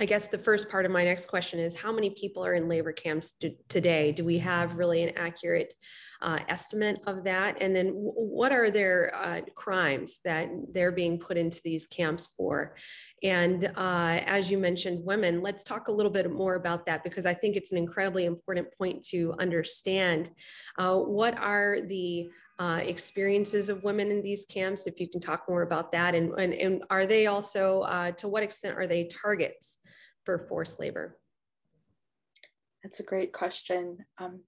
I 0.00 0.06
guess 0.06 0.28
the 0.28 0.38
first 0.38 0.70
part 0.70 0.86
of 0.86 0.90
my 0.90 1.04
next 1.04 1.26
question 1.26 1.60
is 1.60 1.76
how 1.76 1.92
many 1.92 2.08
people 2.08 2.42
are 2.42 2.54
in 2.54 2.70
labor 2.70 2.90
camps 2.90 3.32
do, 3.32 3.54
today? 3.68 4.12
Do 4.12 4.24
we 4.24 4.38
have 4.38 4.78
really 4.78 5.02
an 5.02 5.12
accurate 5.14 5.74
uh, 6.22 6.38
estimate 6.48 7.02
of 7.06 7.22
that? 7.24 7.58
And 7.60 7.76
then 7.76 7.88
what 7.90 8.50
are 8.50 8.70
their 8.70 9.14
uh, 9.14 9.42
crimes 9.54 10.20
that 10.24 10.48
they're 10.72 10.90
being 10.90 11.18
put 11.18 11.36
into 11.36 11.60
these 11.62 11.86
camps 11.86 12.32
for? 12.34 12.76
And 13.22 13.66
uh, 13.76 14.20
as 14.24 14.50
you 14.50 14.56
mentioned, 14.56 15.04
women, 15.04 15.42
let's 15.42 15.62
talk 15.62 15.88
a 15.88 15.92
little 15.92 16.10
bit 16.10 16.32
more 16.32 16.54
about 16.54 16.86
that 16.86 17.04
because 17.04 17.26
I 17.26 17.34
think 17.34 17.56
it's 17.56 17.72
an 17.72 17.76
incredibly 17.76 18.24
important 18.24 18.68
point 18.78 19.04
to 19.08 19.34
understand. 19.38 20.30
Uh, 20.78 20.96
what 20.96 21.38
are 21.38 21.78
the 21.82 22.30
uh, 22.58 22.80
experiences 22.82 23.70
of 23.70 23.84
women 23.84 24.10
in 24.10 24.22
these 24.22 24.44
camps, 24.44 24.86
if 24.86 25.00
you 25.00 25.08
can 25.08 25.18
talk 25.18 25.48
more 25.48 25.62
about 25.62 25.90
that. 25.92 26.14
And, 26.14 26.38
and, 26.38 26.52
and 26.52 26.82
are 26.90 27.06
they 27.06 27.26
also, 27.26 27.80
uh, 27.82 28.10
to 28.12 28.28
what 28.28 28.42
extent 28.42 28.76
are 28.76 28.86
they 28.86 29.04
targets 29.04 29.78
for 30.24 30.38
forced 30.38 30.80
labor? 30.80 31.18
That's 32.82 33.00
a 33.00 33.04
great 33.04 33.32
question. 33.32 33.98
Um, 34.18 34.40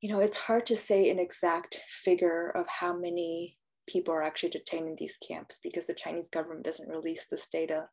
you 0.00 0.10
know, 0.10 0.20
it's 0.20 0.36
hard 0.36 0.66
to 0.66 0.76
say 0.76 1.08
an 1.08 1.18
exact 1.18 1.82
figure 1.88 2.50
of 2.50 2.66
how 2.68 2.96
many 2.96 3.56
people 3.88 4.12
are 4.12 4.22
actually 4.22 4.50
detained 4.50 4.88
in 4.88 4.96
these 4.98 5.18
camps 5.26 5.58
because 5.62 5.86
the 5.86 5.94
Chinese 5.94 6.28
government 6.28 6.64
doesn't 6.64 6.88
release 6.88 7.26
this 7.30 7.48
data. 7.48 7.86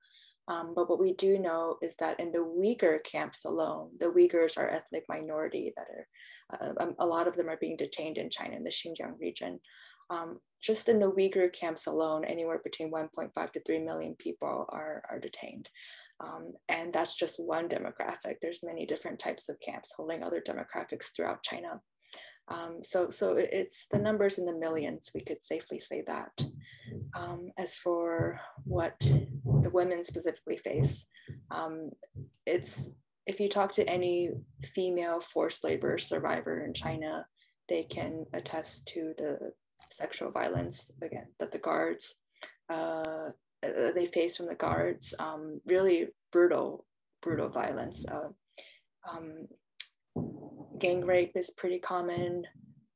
Um, 0.47 0.73
but 0.75 0.89
what 0.89 0.99
we 0.99 1.13
do 1.13 1.39
know 1.39 1.77
is 1.81 1.95
that 1.97 2.19
in 2.19 2.31
the 2.31 2.39
Uyghur 2.39 2.99
camps 3.03 3.45
alone, 3.45 3.91
the 3.99 4.07
Uyghurs 4.07 4.57
are 4.57 4.69
ethnic 4.69 5.05
minority 5.07 5.71
that 5.77 5.85
are, 5.89 6.07
uh, 6.53 6.83
um, 6.83 6.95
a 6.99 7.05
lot 7.05 7.27
of 7.27 7.35
them 7.35 7.47
are 7.47 7.57
being 7.57 7.77
detained 7.77 8.17
in 8.17 8.29
China 8.29 8.57
in 8.57 8.63
the 8.63 8.69
Xinjiang 8.69 9.17
region. 9.19 9.59
Um, 10.09 10.39
just 10.61 10.89
in 10.89 10.99
the 10.99 11.11
Uyghur 11.11 11.53
camps 11.53 11.87
alone, 11.87 12.25
anywhere 12.25 12.59
between 12.61 12.91
1.5 12.91 13.51
to 13.53 13.61
3 13.65 13.79
million 13.79 14.15
people 14.19 14.65
are, 14.69 15.03
are 15.09 15.19
detained. 15.19 15.69
Um, 16.25 16.53
and 16.69 16.93
that's 16.93 17.15
just 17.15 17.39
one 17.39 17.67
demographic. 17.67 18.35
There's 18.41 18.63
many 18.63 18.85
different 18.85 19.19
types 19.19 19.49
of 19.49 19.59
camps 19.59 19.93
holding 19.95 20.23
other 20.23 20.41
demographics 20.41 21.07
throughout 21.15 21.43
China. 21.43 21.81
Um, 22.49 22.79
so, 22.81 23.09
so 23.09 23.35
it's 23.37 23.87
the 23.91 23.99
numbers 23.99 24.37
in 24.37 24.45
the 24.45 24.57
millions, 24.59 25.11
we 25.15 25.21
could 25.21 25.43
safely 25.43 25.79
say 25.79 26.03
that. 26.07 26.31
Um, 27.15 27.51
as 27.57 27.75
for 27.75 28.39
what 28.65 28.95
the 28.99 29.69
women 29.71 30.03
specifically 30.03 30.57
face, 30.57 31.07
um, 31.51 31.91
it's 32.45 32.91
if 33.25 33.39
you 33.39 33.47
talk 33.47 33.71
to 33.73 33.89
any 33.89 34.31
female 34.63 35.21
forced 35.21 35.63
labor 35.63 35.97
survivor 35.97 36.65
in 36.65 36.73
China, 36.73 37.25
they 37.69 37.83
can 37.83 38.25
attest 38.33 38.87
to 38.89 39.13
the 39.17 39.53
sexual 39.89 40.31
violence 40.31 40.91
again 41.01 41.27
that 41.39 41.51
the 41.51 41.59
guards 41.59 42.15
uh, 42.69 43.29
they 43.95 44.05
face 44.05 44.37
from 44.37 44.47
the 44.47 44.55
guards, 44.55 45.13
um, 45.19 45.61
really 45.65 46.07
brutal, 46.31 46.85
brutal 47.21 47.49
violence. 47.49 48.05
Uh, 48.07 48.29
um, 49.11 49.47
gang 50.79 51.05
rape 51.05 51.33
is 51.35 51.51
pretty 51.51 51.79
common. 51.79 52.45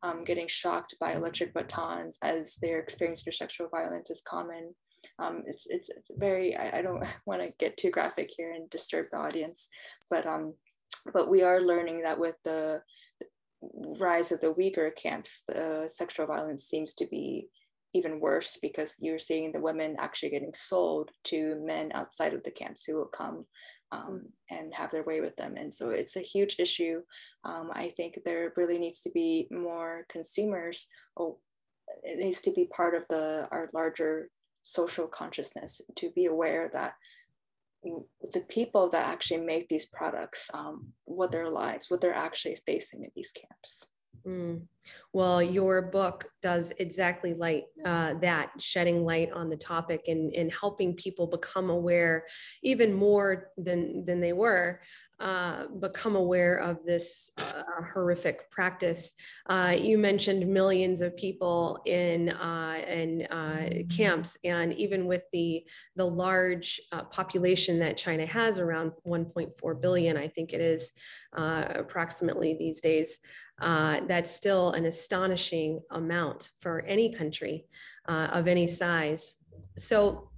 Um, 0.04 0.24
getting 0.24 0.48
shocked 0.48 0.96
by 1.00 1.14
electric 1.14 1.54
batons 1.54 2.18
as 2.22 2.58
they're 2.62 2.80
experiencing 2.80 3.34
sexual 3.34 3.68
violence 3.70 4.12
is 4.12 4.22
common. 4.28 4.76
Um, 5.20 5.44
it's, 5.48 5.66
it's, 5.68 5.90
it's 5.90 6.12
very, 6.16 6.56
I, 6.56 6.78
I 6.78 6.82
don't 6.82 7.04
want 7.26 7.42
to 7.42 7.54
get 7.60 7.78
too 7.78 7.90
graphic 7.90 8.30
here 8.36 8.54
and 8.54 8.70
disturb 8.70 9.08
the 9.12 9.18
audience, 9.18 9.70
but, 10.10 10.28
um, 10.28 10.54
but 11.14 11.30
we 11.30 11.42
are 11.42 11.62
learning 11.62 12.04
that 12.04 12.20
with 12.20 12.36
the 12.44 12.82
rise 14.00 14.32
of 14.32 14.42
the 14.42 14.54
Uyghur 14.54 14.96
camps, 14.96 15.44
the 15.48 15.90
sexual 15.92 16.28
violence 16.28 16.66
seems 16.66 16.94
to 16.96 17.08
be 17.08 17.48
even 17.98 18.20
worse 18.20 18.58
because 18.62 18.96
you're 19.00 19.20
seeing 19.20 19.52
the 19.52 19.62
women 19.62 19.96
actually 20.00 20.30
getting 20.30 20.54
sold 20.54 21.12
to 21.26 21.56
men 21.64 21.92
outside 21.94 22.34
of 22.34 22.44
the 22.44 22.52
camps 22.52 22.86
who 22.86 22.96
will 22.96 23.06
come 23.06 23.46
um, 23.92 24.24
and 24.50 24.74
have 24.74 24.92
their 24.92 25.04
way 25.04 25.22
with 25.22 25.36
them. 25.36 25.56
And 25.58 25.74
so 25.74 25.90
it's 25.90 26.16
a 26.16 26.22
huge 26.22 26.58
issue. 26.60 27.02
Um, 27.44 27.72
I 27.74 27.94
think 27.96 28.20
there 28.26 28.54
really 28.58 28.80
needs 28.80 29.02
to 29.02 29.12
be 29.12 29.48
more 29.52 30.06
consumers. 30.10 30.88
Oh, 31.18 31.40
it 32.04 32.24
needs 32.24 32.42
to 32.42 32.52
be 32.52 32.66
part 32.66 32.96
of 32.96 33.08
the 33.10 33.48
our 33.52 33.70
larger 33.74 34.30
social 34.62 35.08
consciousness 35.08 35.82
to 35.96 36.12
be 36.12 36.26
aware 36.26 36.70
that 36.74 36.94
the 38.34 38.42
people 38.50 38.90
that 38.90 39.08
actually 39.08 39.40
make 39.40 39.70
these 39.70 39.86
products, 39.86 40.50
um, 40.54 40.88
what 41.06 41.32
their 41.32 41.50
lives, 41.50 41.90
what 41.90 42.02
they're 42.02 42.14
actually 42.14 42.58
facing 42.66 43.04
in 43.04 43.12
these 43.16 43.32
camps. 43.32 43.86
Mm. 44.28 44.64
Well, 45.14 45.42
your 45.42 45.82
book 45.82 46.26
does 46.42 46.74
exactly 46.80 47.34
light 47.34 47.66
uh, 47.86 48.16
that, 48.16 48.52
shedding 48.60 49.06
light 49.06 49.32
on 49.32 49.50
the 49.50 49.56
topic 49.56 50.02
and, 50.08 50.34
and 50.34 50.52
helping 50.52 50.94
people 50.96 51.28
become 51.28 51.70
aware 51.70 52.26
even 52.62 52.94
more 52.94 53.52
than, 53.58 54.06
than 54.06 54.20
they 54.20 54.34
were 54.34 54.82
uh, 55.20 55.66
become 55.80 56.16
aware 56.16 56.58
of 56.58 56.84
this 56.84 57.32
uh, 57.40 57.64
horrific 57.92 58.52
practice. 58.52 59.14
Uh, 59.48 59.76
you 59.76 59.98
mentioned 59.98 60.48
millions 60.48 61.02
of 61.02 61.18
people 61.18 61.82
in 61.88 62.30
uh, 62.30 62.80
in 62.88 63.24
uh, 63.32 63.68
camps, 63.90 64.38
and 64.44 64.74
even 64.74 65.08
with 65.08 65.24
the 65.32 65.66
the 65.96 66.06
large 66.06 66.80
population 67.10 67.80
that 67.80 67.98
China 67.98 68.28
has, 68.28 68.60
around 68.60 68.92
1.4 69.08 69.82
billion, 69.82 70.18
I 70.18 70.28
think 70.28 70.54
it 70.54 70.62
is 70.62 70.92
approximately 71.34 72.54
these 72.54 72.80
days. 72.80 73.18
That's 73.60 74.32
still 74.32 74.72
an 74.72 74.86
astonishing 74.86 75.82
amount 75.92 76.52
for 76.60 76.82
any 76.86 77.14
country 77.14 77.66
of 78.08 78.48
any 78.48 78.68
size. 78.68 79.36
So 79.78 80.30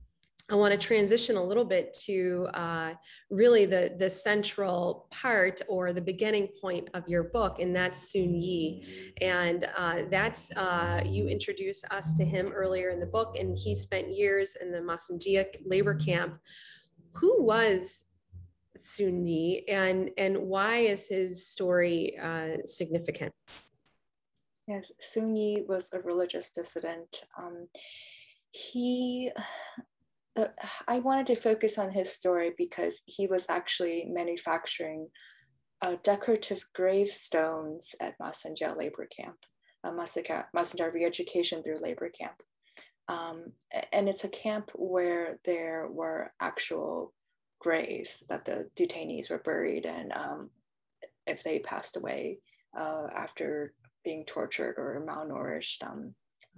I 0.52 0.56
want 0.56 0.72
to 0.72 0.80
transition 0.80 1.38
a 1.38 1.44
little 1.44 1.64
bit 1.64 1.94
to 2.06 2.48
uh, 2.56 2.94
really 3.30 3.66
the, 3.66 3.94
the 4.00 4.10
central 4.10 5.08
part 5.12 5.62
or 5.68 5.94
the 5.94 6.02
beginning 6.02 6.48
point 6.60 6.90
of 6.96 7.08
your 7.08 7.26
book, 7.26 7.60
and 7.60 7.76
that's 7.76 8.12
Sun 8.12 8.34
Yi. 8.34 9.14
And 9.22 9.70
uh, 9.78 10.04
that's, 10.10 10.52
uh, 10.54 11.04
you 11.06 11.28
introduced 11.28 11.86
us 11.92 12.14
to 12.14 12.26
him 12.26 12.52
earlier 12.52 12.90
in 12.90 13.00
the 13.00 13.06
book, 13.06 13.38
and 13.40 13.56
he 13.56 13.76
spent 13.76 14.12
years 14.12 14.58
in 14.60 14.72
the 14.72 14.80
Masanjia 14.80 15.46
labor 15.66 15.94
camp. 15.94 16.40
Who 17.14 17.44
was 17.44 18.06
Sun 18.80 19.26
Yi, 19.26 19.66
and, 19.68 20.12
and 20.18 20.38
why 20.38 20.78
is 20.78 21.08
his 21.08 21.48
story 21.48 22.18
uh, 22.18 22.58
significant? 22.66 23.32
Yes, 24.68 24.92
Sun 25.00 25.36
Yi 25.36 25.64
was 25.68 25.92
a 25.94 26.00
religious 26.00 26.52
dissident. 26.52 27.24
Um, 27.42 27.68
he 28.52 29.32
uh, 30.36 30.48
I 30.88 31.00
wanted 31.00 31.28
to 31.28 31.36
focus 31.36 31.78
on 31.78 31.92
his 31.92 32.12
story 32.12 32.52
because 32.58 33.02
he 33.06 33.28
was 33.28 33.48
actually 33.50 34.06
manufacturing 34.10 35.08
uh, 35.82 35.96
decorative 36.04 36.64
gravestones 36.74 37.96
at 38.00 38.18
Masanjia 38.20 38.78
labor 38.78 39.08
camp, 39.08 39.38
uh, 39.84 39.92
Masanjia 39.92 40.94
re-education 40.94 41.64
through 41.64 41.82
labor 41.82 42.10
camp. 42.10 42.36
Um, 43.08 43.54
and 43.92 44.08
it's 44.08 44.24
a 44.24 44.30
camp 44.30 44.70
where 44.76 45.40
there 45.46 45.88
were 45.90 46.32
actual 46.40 47.14
graves 47.60 48.24
that 48.30 48.46
the 48.46 48.70
detainees 48.78 49.30
were 49.30 49.40
buried 49.40 49.86
in 49.86 50.12
um, 50.16 50.50
if 51.28 51.44
they 51.44 51.60
passed 51.60 51.98
away 51.98 52.40
uh, 52.78 53.08
after 53.16 53.74
being 54.04 54.26
tortured 54.26 54.76
or 54.78 55.04
malnourished 55.06 55.84
um, 55.84 56.14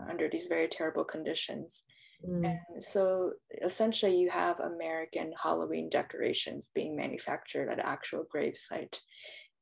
under 0.10 0.29
these 0.29 0.48
very 0.48 0.67
terrible 0.67 1.03
conditions. 1.03 1.84
Mm. 2.27 2.46
And 2.46 2.84
so 2.84 3.31
essentially, 3.63 4.15
you 4.15 4.29
have 4.29 4.60
American 4.60 5.34
Halloween 5.41 5.89
decorations 5.89 6.70
being 6.74 6.96
manufactured 6.96 7.70
at 7.70 7.79
actual 7.79 8.25
gravesite, 8.34 9.00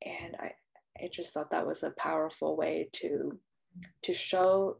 and 0.05 0.35
I, 0.37 0.51
I 1.01 1.09
just 1.11 1.33
thought 1.33 1.51
that 1.51 1.67
was 1.67 1.83
a 1.83 1.91
powerful 1.91 2.57
way 2.57 2.89
to 2.93 3.39
to 4.03 4.13
show 4.13 4.77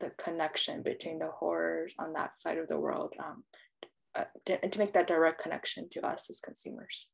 the 0.00 0.10
connection 0.10 0.82
between 0.82 1.18
the 1.18 1.30
horrors 1.30 1.94
on 1.98 2.12
that 2.12 2.36
side 2.36 2.58
of 2.58 2.68
the 2.68 2.78
world, 2.78 3.14
um, 3.18 3.44
uh, 4.16 4.24
to, 4.46 4.68
to 4.68 4.78
make 4.78 4.92
that 4.94 5.06
direct 5.06 5.42
connection 5.42 5.88
to 5.92 6.06
us 6.06 6.28
as 6.30 6.40
consumers. 6.40 7.08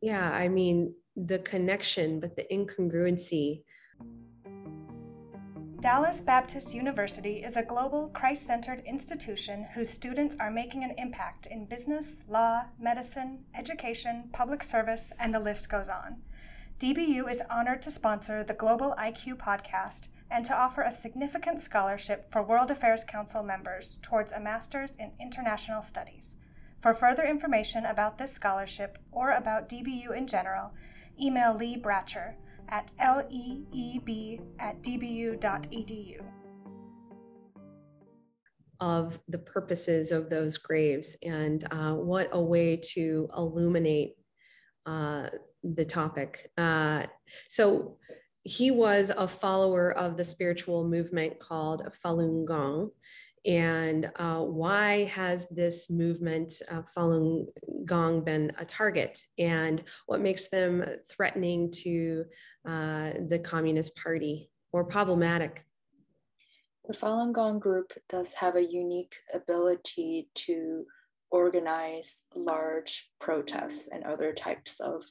Yeah, 0.00 0.30
I 0.30 0.48
mean 0.48 0.94
the 1.16 1.38
connection, 1.40 2.20
but 2.20 2.36
the 2.36 2.46
incongruency 2.52 3.62
Dallas 5.80 6.20
Baptist 6.20 6.74
University 6.74 7.44
is 7.44 7.56
a 7.56 7.62
global, 7.62 8.08
Christ 8.08 8.44
centered 8.44 8.80
institution 8.80 9.64
whose 9.74 9.88
students 9.88 10.36
are 10.40 10.50
making 10.50 10.82
an 10.82 10.92
impact 10.98 11.46
in 11.46 11.66
business, 11.66 12.24
law, 12.28 12.64
medicine, 12.80 13.44
education, 13.54 14.28
public 14.32 14.64
service, 14.64 15.12
and 15.20 15.32
the 15.32 15.38
list 15.38 15.70
goes 15.70 15.88
on. 15.88 16.16
DBU 16.80 17.30
is 17.30 17.44
honored 17.48 17.80
to 17.82 17.92
sponsor 17.92 18.42
the 18.42 18.54
Global 18.54 18.92
IQ 18.98 19.36
podcast 19.36 20.08
and 20.30 20.44
to 20.44 20.56
offer 20.56 20.82
a 20.82 20.92
significant 20.92 21.58
scholarship 21.58 22.24
for 22.30 22.42
World 22.42 22.70
Affairs 22.70 23.04
Council 23.04 23.42
members 23.42 23.98
towards 24.02 24.32
a 24.32 24.40
Master's 24.40 24.96
in 24.96 25.12
International 25.20 25.82
Studies. 25.82 26.36
For 26.80 26.94
further 26.94 27.24
information 27.24 27.84
about 27.86 28.18
this 28.18 28.32
scholarship 28.32 28.98
or 29.10 29.32
about 29.32 29.68
DBU 29.68 30.16
in 30.16 30.26
general, 30.26 30.72
email 31.20 31.54
Lee 31.54 31.76
Bratcher 31.76 32.34
at 32.68 32.92
leeb 32.98 34.40
at 34.60 34.82
dbu.edu. 34.82 36.20
Of 38.80 39.18
the 39.26 39.38
purposes 39.38 40.12
of 40.12 40.30
those 40.30 40.56
graves, 40.56 41.16
and 41.24 41.64
uh, 41.72 41.94
what 41.94 42.28
a 42.30 42.40
way 42.40 42.80
to 42.94 43.28
illuminate 43.36 44.14
uh, 44.86 45.30
the 45.64 45.84
topic. 45.84 46.52
Uh, 46.56 47.06
so, 47.48 47.97
he 48.48 48.70
was 48.70 49.12
a 49.14 49.28
follower 49.28 49.92
of 49.92 50.16
the 50.16 50.24
spiritual 50.24 50.82
movement 50.88 51.38
called 51.38 51.82
Falun 52.02 52.46
Gong. 52.46 52.90
And 53.44 54.10
uh, 54.16 54.40
why 54.40 55.04
has 55.04 55.46
this 55.50 55.90
movement, 55.90 56.54
uh, 56.70 56.80
Falun 56.96 57.46
Gong, 57.84 58.24
been 58.24 58.50
a 58.58 58.64
target? 58.64 59.20
And 59.38 59.82
what 60.06 60.22
makes 60.22 60.48
them 60.48 60.82
threatening 61.10 61.70
to 61.82 62.24
uh, 62.66 63.10
the 63.28 63.38
Communist 63.38 63.96
Party 63.96 64.50
or 64.72 64.82
problematic? 64.84 65.64
The 66.86 66.94
Falun 66.94 67.34
Gong 67.34 67.58
group 67.58 67.92
does 68.08 68.32
have 68.32 68.56
a 68.56 68.64
unique 68.64 69.16
ability 69.34 70.30
to 70.46 70.86
organize 71.30 72.24
large 72.34 73.10
protests 73.20 73.88
and 73.92 74.04
other 74.04 74.32
types 74.32 74.80
of 74.80 75.04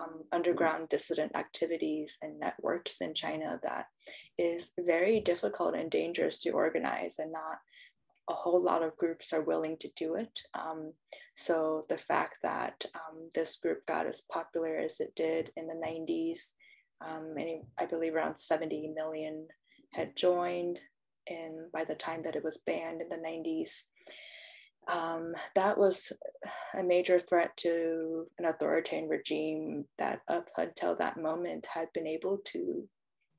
um, 0.00 0.24
underground 0.32 0.88
dissident 0.88 1.34
activities 1.36 2.16
and 2.22 2.38
networks 2.38 3.00
in 3.00 3.14
China 3.14 3.58
that 3.62 3.86
is 4.38 4.72
very 4.80 5.20
difficult 5.20 5.74
and 5.74 5.90
dangerous 5.90 6.40
to 6.40 6.50
organize 6.50 7.16
and 7.18 7.32
not 7.32 7.58
a 8.28 8.32
whole 8.32 8.62
lot 8.62 8.82
of 8.82 8.96
groups 8.96 9.32
are 9.32 9.42
willing 9.42 9.76
to 9.78 9.88
do 9.96 10.14
it. 10.14 10.40
Um, 10.54 10.92
so 11.36 11.82
the 11.88 11.98
fact 11.98 12.38
that 12.42 12.84
um, 12.94 13.28
this 13.34 13.56
group 13.56 13.84
got 13.86 14.06
as 14.06 14.22
popular 14.32 14.76
as 14.76 15.00
it 15.00 15.12
did 15.14 15.52
in 15.56 15.66
the 15.66 15.74
90s, 15.74 16.52
um, 17.06 17.34
and 17.36 17.62
I 17.78 17.86
believe 17.86 18.14
around 18.14 18.38
70 18.38 18.92
million 18.94 19.46
had 19.92 20.16
joined, 20.16 20.78
and 21.28 21.70
by 21.72 21.84
the 21.84 21.94
time 21.94 22.22
that 22.22 22.36
it 22.36 22.44
was 22.44 22.58
banned 22.66 23.02
in 23.02 23.08
the 23.08 23.16
90s, 23.16 23.82
um, 24.94 25.34
that 25.56 25.76
was 25.76 26.12
a 26.78 26.82
major 26.82 27.18
threat 27.18 27.56
to 27.58 28.26
an 28.38 28.44
authoritarian 28.44 29.08
regime 29.08 29.84
that 29.98 30.20
up 30.28 30.48
until 30.56 30.94
that 30.96 31.18
moment 31.18 31.66
had 31.66 31.88
been 31.92 32.06
able 32.06 32.38
to 32.44 32.88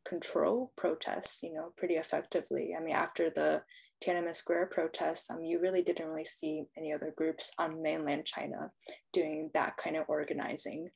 control 0.05 0.73
protests, 0.75 1.41
you 1.41 1.53
know, 1.53 1.71
pretty 1.77 1.95
effectively. 1.95 2.75
I 2.77 2.83
mean, 2.83 2.95
after 2.95 3.29
the 3.29 3.63
Tiananmen 4.03 4.35
Square 4.35 4.67
protests, 4.67 5.31
um, 5.31 5.45
you 5.45 5.61
really 5.61 5.81
didn't 5.81 6.07
really 6.07 6.25
see 6.25 6.65
any 6.77 6.93
other 6.93 7.13
groups 7.15 7.49
on 7.57 7.81
mainland 7.81 8.25
China 8.25 8.69
doing 9.13 9.49
that 9.53 9.77
kind 9.77 9.95
of 9.95 10.03
organizing. 10.09 10.89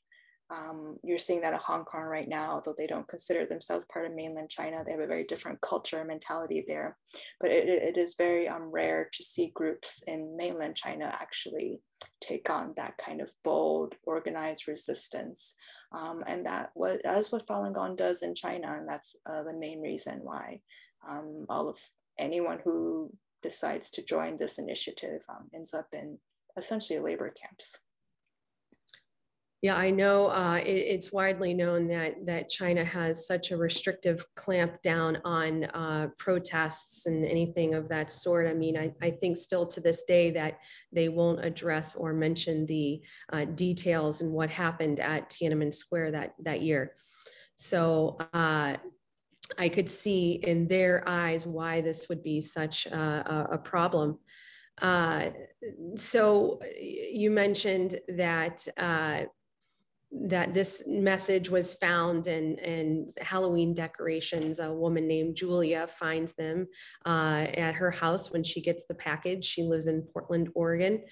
Um, 0.52 0.98
you're 1.04 1.20
seeing 1.20 1.42
that 1.42 1.54
in 1.54 1.60
Hong 1.60 1.86
Kong 1.86 2.06
right 2.06 2.28
now, 2.28 2.54
although 2.54 2.74
they 2.76 2.88
don't 2.88 3.08
consider 3.08 3.46
themselves 3.46 3.86
part 3.86 4.08
of 4.08 4.16
mainland 4.16 4.50
China. 4.50 4.84
They 4.84 4.92
have 4.92 5.00
a 5.00 5.08
very 5.08 5.24
different 5.24 5.62
culture 5.62 6.00
and 6.00 6.08
mentality 6.08 6.66
there. 6.68 6.98
But 7.40 7.52
it, 7.52 7.68
it 7.68 7.98
is 7.98 8.16
very 8.18 8.48
um, 8.48 8.72
rare 8.72 9.10
to 9.14 9.24
see 9.24 9.52
groups 9.54 10.02
in 10.08 10.36
mainland 10.36 10.76
China 10.76 11.16
actually 11.22 11.82
take 12.22 12.50
on 12.50 12.74
that 12.78 12.98
kind 12.98 13.22
of 13.22 13.32
bold, 13.44 13.96
organized 14.04 14.68
resistance. 14.68 15.56
Um, 15.92 16.24
and 16.26 16.46
that, 16.46 16.72
what, 16.74 17.02
that 17.04 17.18
is 17.18 17.32
what 17.32 17.46
Falun 17.46 17.74
Gong 17.74 17.96
does 17.96 18.24
in 18.24 18.34
China. 18.34 18.76
And 18.78 18.90
that's 18.90 19.16
uh, 19.30 19.44
the 19.44 19.54
main 19.54 19.82
reason 19.82 20.20
why 20.24 20.62
um, 21.08 21.46
all 21.48 21.70
of 21.70 21.78
anyone 22.18 22.60
who 22.64 23.12
decides 23.44 23.90
to 23.92 24.04
join 24.04 24.38
this 24.38 24.58
initiative 24.58 25.22
um, 25.30 25.48
ends 25.54 25.74
up 25.74 25.88
in 25.94 26.18
essentially 26.58 27.00
labor 27.00 27.30
camps. 27.30 27.78
Yeah, 29.62 29.76
I 29.76 29.90
know 29.92 30.28
uh, 30.28 30.62
it, 30.66 30.70
it's 30.70 31.12
widely 31.12 31.54
known 31.54 31.90
that 31.90 32.26
that 32.26 32.50
China 32.50 32.86
has 32.86 33.28
such 33.28 33.52
a 33.52 33.58
restrictive 33.58 34.26
clamp 34.36 34.82
down 34.82 35.18
on 35.26 35.66
uh, 35.66 36.08
protests 36.18 37.08
and 37.08 37.26
anything 37.26 37.74
of 37.74 37.90
that 37.90 38.10
sort. 38.10 38.48
I 38.48 38.54
mean, 38.54 38.78
I, 38.78 38.94
I 39.02 39.12
think 39.12 39.38
still 39.38 39.66
to 39.68 39.82
this 39.82 40.04
day 40.04 40.32
that 40.32 40.60
they 40.94 41.10
won't 41.10 41.44
address 41.44 41.94
or 41.96 42.14
mention 42.14 42.66
the 42.68 43.02
uh, 43.34 43.46
details 43.46 44.22
and 44.22 44.32
what 44.32 44.50
happened 44.50 45.02
at 45.02 45.30
Tiananmen 45.30 45.74
Square 45.74 46.12
that 46.12 46.36
that 46.44 46.62
year. 46.62 46.94
So 47.58 48.18
uh, 48.34 48.78
I 49.58 49.70
could 49.70 49.90
see 49.90 50.34
in 50.34 50.68
their 50.68 51.04
eyes 51.06 51.46
why 51.46 51.82
this 51.82 52.08
would 52.08 52.24
be 52.24 52.40
such 52.40 52.86
a, 52.86 53.48
a 53.52 53.58
problem. 53.58 54.20
Uh, 54.82 55.32
so 55.96 56.60
you 56.80 57.30
mentioned 57.30 58.00
that 58.08 58.66
uh, 58.78 59.24
that 60.12 60.54
this 60.54 60.84
message 60.88 61.50
was 61.50 61.76
found 61.76 62.26
in, 62.26 62.58
in 62.58 63.10
Halloween 63.22 63.74
decorations. 63.74 64.60
A 64.60 64.74
woman 64.74 65.08
named 65.08 65.36
Julia 65.36 65.86
finds 65.88 66.34
them 66.34 66.68
uh, 67.06 67.46
at 67.54 67.76
her 67.76 67.92
house 67.92 68.32
when 68.32 68.44
she 68.44 68.60
gets 68.60 68.86
the 68.86 68.96
package. 68.96 69.46
She 69.46 69.64
lives 69.64 69.86
in 69.86 70.02
Portland, 70.02 70.50
Oregon. 70.56 71.04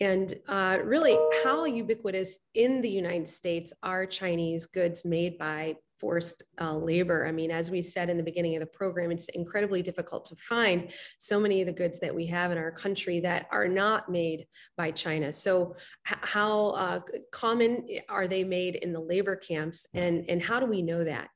And 0.00 0.34
uh, 0.48 0.78
really, 0.84 1.18
how 1.44 1.64
ubiquitous 1.66 2.38
in 2.54 2.80
the 2.80 2.90
United 2.90 3.28
States 3.28 3.72
are 3.82 4.06
Chinese 4.06 4.66
goods 4.66 5.04
made 5.04 5.36
by 5.36 5.76
forced 5.98 6.42
uh, 6.60 6.76
labor. 6.76 7.26
I 7.26 7.32
mean, 7.32 7.50
as 7.50 7.70
we 7.70 7.82
said 7.82 8.10
in 8.10 8.16
the 8.16 8.22
beginning 8.22 8.56
of 8.56 8.60
the 8.60 8.66
program, 8.66 9.10
it's 9.10 9.28
incredibly 9.30 9.82
difficult 9.82 10.24
to 10.26 10.36
find 10.36 10.90
so 11.18 11.40
many 11.40 11.60
of 11.60 11.66
the 11.66 11.72
goods 11.72 11.98
that 12.00 12.14
we 12.14 12.26
have 12.26 12.52
in 12.52 12.58
our 12.58 12.70
country 12.70 13.20
that 13.20 13.46
are 13.50 13.68
not 13.68 14.10
made 14.10 14.46
by 14.76 14.90
China. 14.90 15.32
So, 15.32 15.76
how 16.04 16.68
uh, 16.70 17.00
common 17.32 17.86
are 18.08 18.26
they 18.26 18.44
made 18.44 18.76
in 18.76 18.92
the 18.92 19.00
labor 19.00 19.36
camps, 19.36 19.86
and 19.94 20.24
and 20.28 20.42
how 20.42 20.60
do 20.60 20.66
we 20.66 20.82
know 20.82 21.04
that? 21.04 21.28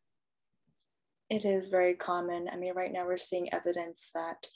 It 1.29 1.45
is 1.45 1.69
very 1.69 1.95
common. 1.95 2.49
I 2.53 2.57
mean, 2.57 2.75
right 2.75 2.93
now 2.93 3.07
we're 3.07 3.17
seeing 3.17 3.53
evidence 3.55 4.11
that 4.15 4.47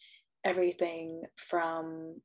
everything 0.44 1.22
from 1.36 2.20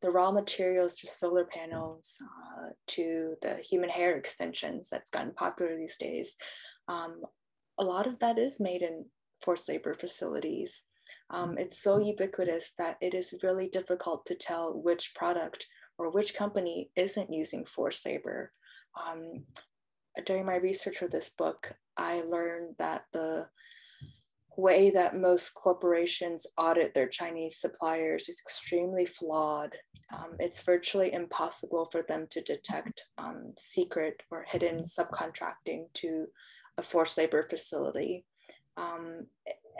the 0.00 0.10
raw 0.10 0.30
materials 0.30 0.96
to 0.96 1.06
solar 1.06 1.44
panels 1.44 2.18
uh, 2.22 2.70
to 2.88 3.34
the 3.40 3.56
human 3.56 3.88
hair 3.88 4.16
extensions 4.16 4.88
that's 4.88 5.10
gotten 5.10 5.32
popular 5.32 5.76
these 5.76 5.96
days 5.96 6.36
um, 6.92 7.22
a 7.78 7.84
lot 7.84 8.06
of 8.06 8.18
that 8.18 8.38
is 8.38 8.60
made 8.60 8.82
in 8.82 9.06
forced 9.40 9.68
labor 9.68 9.94
facilities. 9.94 10.84
Um, 11.30 11.56
it's 11.58 11.82
so 11.82 11.98
ubiquitous 11.98 12.72
that 12.78 12.96
it 13.00 13.14
is 13.14 13.34
really 13.42 13.68
difficult 13.68 14.26
to 14.26 14.34
tell 14.34 14.80
which 14.80 15.14
product 15.14 15.66
or 15.98 16.10
which 16.10 16.34
company 16.34 16.90
isn't 16.96 17.32
using 17.32 17.64
forced 17.64 18.06
labor. 18.06 18.52
Um, 19.06 19.44
during 20.26 20.44
my 20.44 20.56
research 20.56 20.98
for 20.98 21.08
this 21.08 21.30
book, 21.30 21.74
I 21.96 22.22
learned 22.22 22.76
that 22.78 23.04
the 23.12 23.48
way 24.56 24.90
that 24.90 25.16
most 25.16 25.54
corporations 25.54 26.46
audit 26.58 26.94
their 26.94 27.08
Chinese 27.08 27.56
suppliers 27.58 28.28
is 28.28 28.40
extremely 28.40 29.06
flawed. 29.06 29.74
Um, 30.14 30.32
it's 30.38 30.62
virtually 30.62 31.12
impossible 31.12 31.88
for 31.90 32.02
them 32.06 32.26
to 32.30 32.42
detect 32.42 33.04
um, 33.16 33.54
secret 33.58 34.22
or 34.30 34.44
hidden 34.46 34.84
subcontracting 34.84 35.86
to 35.94 36.26
a 36.78 36.82
forced 36.82 37.18
labor 37.18 37.42
facility. 37.42 38.24
Um, 38.76 39.26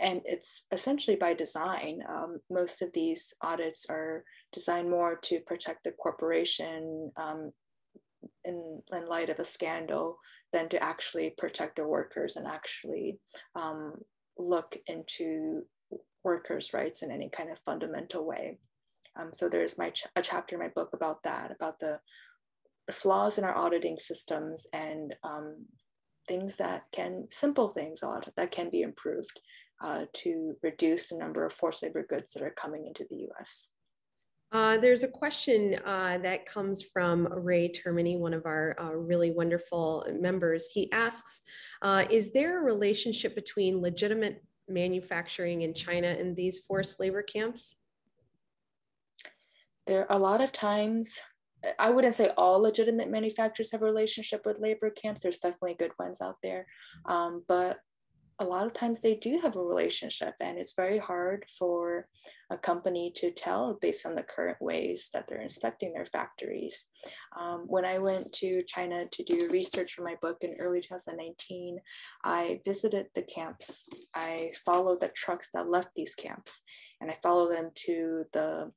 and 0.01 0.21
it's 0.25 0.63
essentially 0.73 1.17
by 1.17 1.35
design. 1.35 2.01
Um, 2.09 2.39
most 2.51 2.83
of 2.83 2.93
these 2.93 3.35
audits 3.43 3.87
are 3.89 4.25
designed 4.53 4.91
more 4.91 5.19
to 5.25 5.41
protect 5.41 5.85
the 5.85 5.93
corporation 5.93 7.11
um, 7.17 7.53
in, 8.45 8.83
in 8.93 9.09
light 9.09 9.31
of 9.31 9.39
a 9.39 9.45
scandal 9.45 10.19
than 10.53 10.69
to 10.69 10.83
actually 10.83 11.35
protect 11.39 11.77
the 11.77 11.87
workers 11.87 12.37
and 12.37 12.47
actually 12.47 13.19
um, 13.55 13.95
look 14.39 14.77
into 14.87 15.63
workers' 16.25 16.73
rights 16.73 17.03
in 17.03 17.11
any 17.11 17.29
kind 17.31 17.51
of 17.51 17.59
fundamental 17.61 18.27
way. 18.27 18.59
Um, 19.19 19.31
so 19.33 19.49
there's 19.49 19.79
my 19.79 19.91
ch 19.91 20.05
a 20.17 20.23
chapter 20.23 20.57
in 20.57 20.63
my 20.63 20.69
book 20.69 20.91
about 20.95 21.23
that, 21.25 21.51
about 21.51 21.79
the, 21.79 22.01
the 22.87 22.93
flaws 22.93 23.39
in 23.39 23.45
our 23.45 23.57
auditing 23.57 23.99
systems 23.99 24.67
and 24.73 25.15
um, 25.23 25.67
things 26.29 26.57
that 26.57 26.85
can, 26.93 27.27
simple 27.31 27.71
things 27.71 28.03
a 28.03 28.07
lot 28.07 28.29
that 28.37 28.51
can 28.51 28.71
be 28.71 28.83
improved 28.83 29.41
uh, 29.83 30.05
to 30.13 30.55
reduce 30.63 31.09
the 31.09 31.17
number 31.17 31.45
of 31.45 31.53
forced 31.53 31.83
labor 31.83 32.05
goods 32.09 32.33
that 32.33 32.43
are 32.43 32.51
coming 32.51 32.87
into 32.87 33.05
the 33.11 33.29
US. 33.31 33.69
Uh, 34.53 34.77
there's 34.77 35.03
a 35.03 35.09
question 35.09 35.77
uh, 35.87 36.19
that 36.19 36.45
comes 36.45 36.83
from 36.83 37.27
Ray 37.27 37.71
Termini, 37.71 38.19
one 38.19 38.35
of 38.35 38.45
our 38.45 38.77
uh, 38.79 38.95
really 38.95 39.31
wonderful 39.31 40.07
members. 40.21 40.69
He 40.71 40.93
asks, 40.93 41.41
uh, 41.81 42.05
is 42.11 42.33
there 42.33 42.61
a 42.61 42.65
relationship 42.65 43.35
between 43.35 43.81
legitimate 43.81 44.45
manufacturing 44.69 45.63
in 45.63 45.73
China 45.73 46.09
and 46.09 46.37
these 46.37 46.59
forced 46.59 47.01
labor 47.01 47.23
camps? 47.23 47.77
There 49.87 50.03
are 50.03 50.17
a 50.17 50.21
lot 50.21 50.43
of 50.43 50.53
times, 50.53 51.19
I 51.79 51.91
wouldn't 51.91 52.15
say 52.15 52.31
all 52.37 52.61
legitimate 52.61 53.11
manufacturers 53.11 53.73
have 53.73 53.83
a 53.83 53.87
relationship 53.87 54.45
with 54.45 54.59
labor 54.59 54.91
camps. 54.91 55.23
There's 55.23 55.39
definitely 55.39 55.77
good 55.79 55.93
ones 55.99 56.21
out 56.21 56.37
there. 56.43 56.67
Um, 57.07 57.45
but 57.47 57.79
a 58.39 58.45
lot 58.45 58.67
of 58.67 58.73
times 58.73 59.01
they 59.01 59.15
do 59.15 59.39
have 59.41 59.55
a 59.55 59.63
relationship 59.63 60.35
and 60.41 60.59
it's 60.59 60.75
very 60.75 60.99
hard 60.99 61.45
for 61.59 62.09
a 62.51 62.57
company 62.57 63.13
to 63.15 63.31
tell 63.31 63.79
based 63.81 64.05
on 64.05 64.17
the 64.17 64.23
current 64.23 64.57
ways 64.61 65.11
that 65.13 65.27
they're 65.29 65.41
inspecting 65.41 65.93
their 65.93 66.07
factories. 66.07 66.87
Um, 67.39 67.65
when 67.67 67.85
I 67.85 67.99
went 67.99 68.33
to 68.35 68.63
China 68.67 69.05
to 69.07 69.23
do 69.23 69.49
research 69.53 69.93
for 69.93 70.03
my 70.03 70.17
book 70.21 70.39
in 70.41 70.55
early 70.59 70.81
2019, 70.81 71.79
I 72.25 72.61
visited 72.65 73.07
the 73.15 73.23
camps. 73.23 73.87
I 74.15 74.51
followed 74.65 75.01
the 75.01 75.13
trucks 75.15 75.51
that 75.55 75.71
left 75.71 75.91
these 75.95 76.15
camps 76.15 76.63
and 77.01 77.11
I 77.11 77.17
followed 77.23 77.53
them 77.53 77.71
to 77.87 78.25
the 78.33 78.73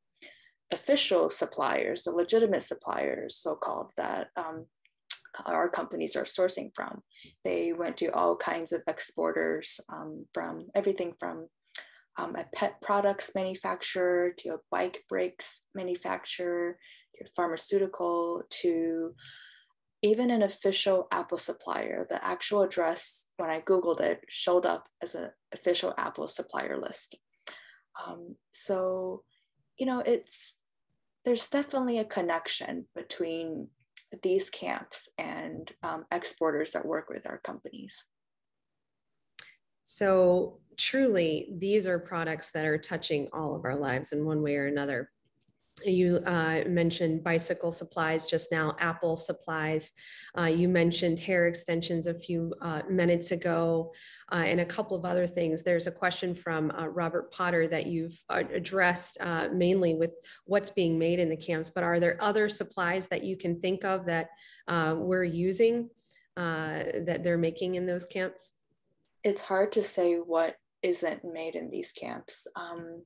official 0.72 1.30
suppliers, 1.30 2.04
the 2.04 2.12
legitimate 2.12 2.64
suppliers, 2.64 3.38
so-called, 3.38 3.90
that 3.98 4.28
um, 4.36 4.66
our 5.46 5.70
companies 5.70 6.16
are 6.16 6.24
sourcing 6.24 6.72
from. 6.74 7.02
They 7.44 7.74
went 7.74 7.98
to 7.98 8.08
all 8.08 8.36
kinds 8.36 8.72
of 8.72 8.82
exporters 8.88 9.80
um, 9.90 10.26
from 10.34 10.68
everything 10.76 11.14
from 11.20 11.48
um, 12.18 12.36
a 12.36 12.46
pet 12.56 12.82
products 12.82 13.32
manufacturer 13.36 14.32
to 14.38 14.50
a 14.50 14.60
bike 14.72 15.04
brakes 15.10 15.64
manufacturer 15.74 16.78
to 17.16 17.32
pharmaceutical 17.36 18.44
to 18.62 19.14
even 20.02 20.30
an 20.30 20.44
official 20.44 21.08
Apple 21.12 21.38
supplier. 21.38 22.06
The 22.10 22.24
actual 22.24 22.62
address, 22.62 23.28
when 23.38 23.50
I 23.50 23.62
Googled 23.62 24.02
it, 24.02 24.22
showed 24.30 24.66
up 24.66 24.86
as 25.02 25.16
an 25.16 25.32
official 25.54 25.94
Apple 25.98 26.28
supplier 26.28 26.80
list. 26.80 27.18
Um, 28.06 28.36
so, 28.52 29.24
you 29.78 29.86
know, 29.86 30.00
it's 30.00 30.56
there's 31.24 31.48
definitely 31.48 31.98
a 31.98 32.06
connection 32.06 32.86
between 32.96 33.70
these 34.22 34.50
camps 34.50 35.10
and 35.18 35.72
um, 35.84 36.06
exporters 36.12 36.72
that 36.72 36.86
work 36.86 37.10
with 37.10 37.26
our 37.26 37.40
companies. 37.40 38.06
So 39.84 40.60
truly, 40.78 41.48
these 41.52 41.88
are 41.88 42.00
products 42.00 42.52
that 42.52 42.66
are 42.66 42.78
touching 42.78 43.28
all 43.34 43.56
of 43.56 43.66
our 43.66 43.76
lives 43.76 44.14
in 44.14 44.26
one 44.26 44.42
way 44.42 44.56
or 44.56 44.68
another. 44.68 45.12
You 45.84 46.22
uh, 46.26 46.64
mentioned 46.68 47.22
bicycle 47.24 47.72
supplies 47.72 48.28
just 48.28 48.50
now, 48.50 48.76
Apple 48.80 49.18
supplies. 49.18 49.92
Uh, 50.38 50.46
you 50.46 50.70
mentioned 50.70 51.20
hair 51.20 51.48
extensions 51.48 52.08
a 52.08 52.14
few 52.14 52.54
uh, 52.62 52.84
minutes 52.90 53.32
ago, 53.32 53.94
uh, 54.32 54.44
and 54.46 54.62
a 54.62 54.66
couple 54.66 54.96
of 54.96 55.04
other 55.04 55.28
things. 55.28 55.64
There's 55.64 55.88
a 55.88 55.92
question 55.92 56.34
from 56.34 56.72
uh, 56.72 56.88
Robert 56.88 57.30
Potter 57.32 57.68
that 57.68 57.88
you've 57.88 58.18
uh, 58.30 58.44
addressed 58.54 59.18
mainly 59.52 59.96
with 59.96 60.18
what's 60.46 60.70
being 60.70 60.98
made 60.98 61.20
in 61.20 61.30
the 61.30 61.36
camps, 61.36 61.70
but 61.70 61.84
are 61.84 62.00
there 62.00 62.18
other 62.22 62.48
supplies 62.48 63.08
that 63.08 63.26
you 63.26 63.36
can 63.36 63.60
think 63.60 63.84
of 63.84 64.06
that 64.06 64.30
we're 64.68 65.26
using 65.26 65.90
that 66.38 67.22
they're 67.24 67.38
making 67.38 67.76
in 67.76 67.86
those 67.86 68.06
camps? 68.06 68.54
It's 69.26 69.42
hard 69.42 69.74
to 69.74 69.84
say 69.84 70.16
what 70.16 70.56
isn't 70.84 71.26
made 71.26 71.56
in 71.56 71.70
these 71.70 71.92
camps. 71.92 72.48
Um, 72.56 73.04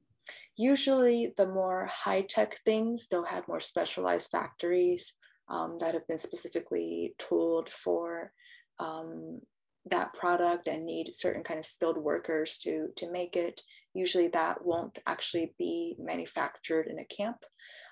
Usually 0.62 1.34
the 1.38 1.48
more 1.48 1.88
high-tech 1.89 2.60
things, 2.65 3.08
they'll 3.08 3.24
have 3.24 3.48
more 3.48 3.62
specialized 3.62 4.30
factories 4.30 5.13
um, 5.48 5.78
that 5.80 5.93
have 5.93 6.06
been 6.10 6.17
specifically 6.17 7.15
tooled 7.17 7.69
for 7.69 8.34
um, 8.78 9.39
that 9.89 10.13
product 10.13 10.67
and 10.67 10.86
need 10.86 11.15
certain 11.15 11.43
kind 11.43 11.60
of 11.60 11.65
skilled 11.65 11.98
workers 11.98 12.60
to, 12.63 12.89
to 12.98 13.10
make 13.10 13.38
it. 13.38 13.62
Usually 13.93 14.28
that 14.28 14.65
won't 14.65 15.00
actually 15.08 15.54
be 15.58 15.95
manufactured 15.98 16.88
in 16.88 17.00
a 17.00 17.06
camp, 17.06 17.38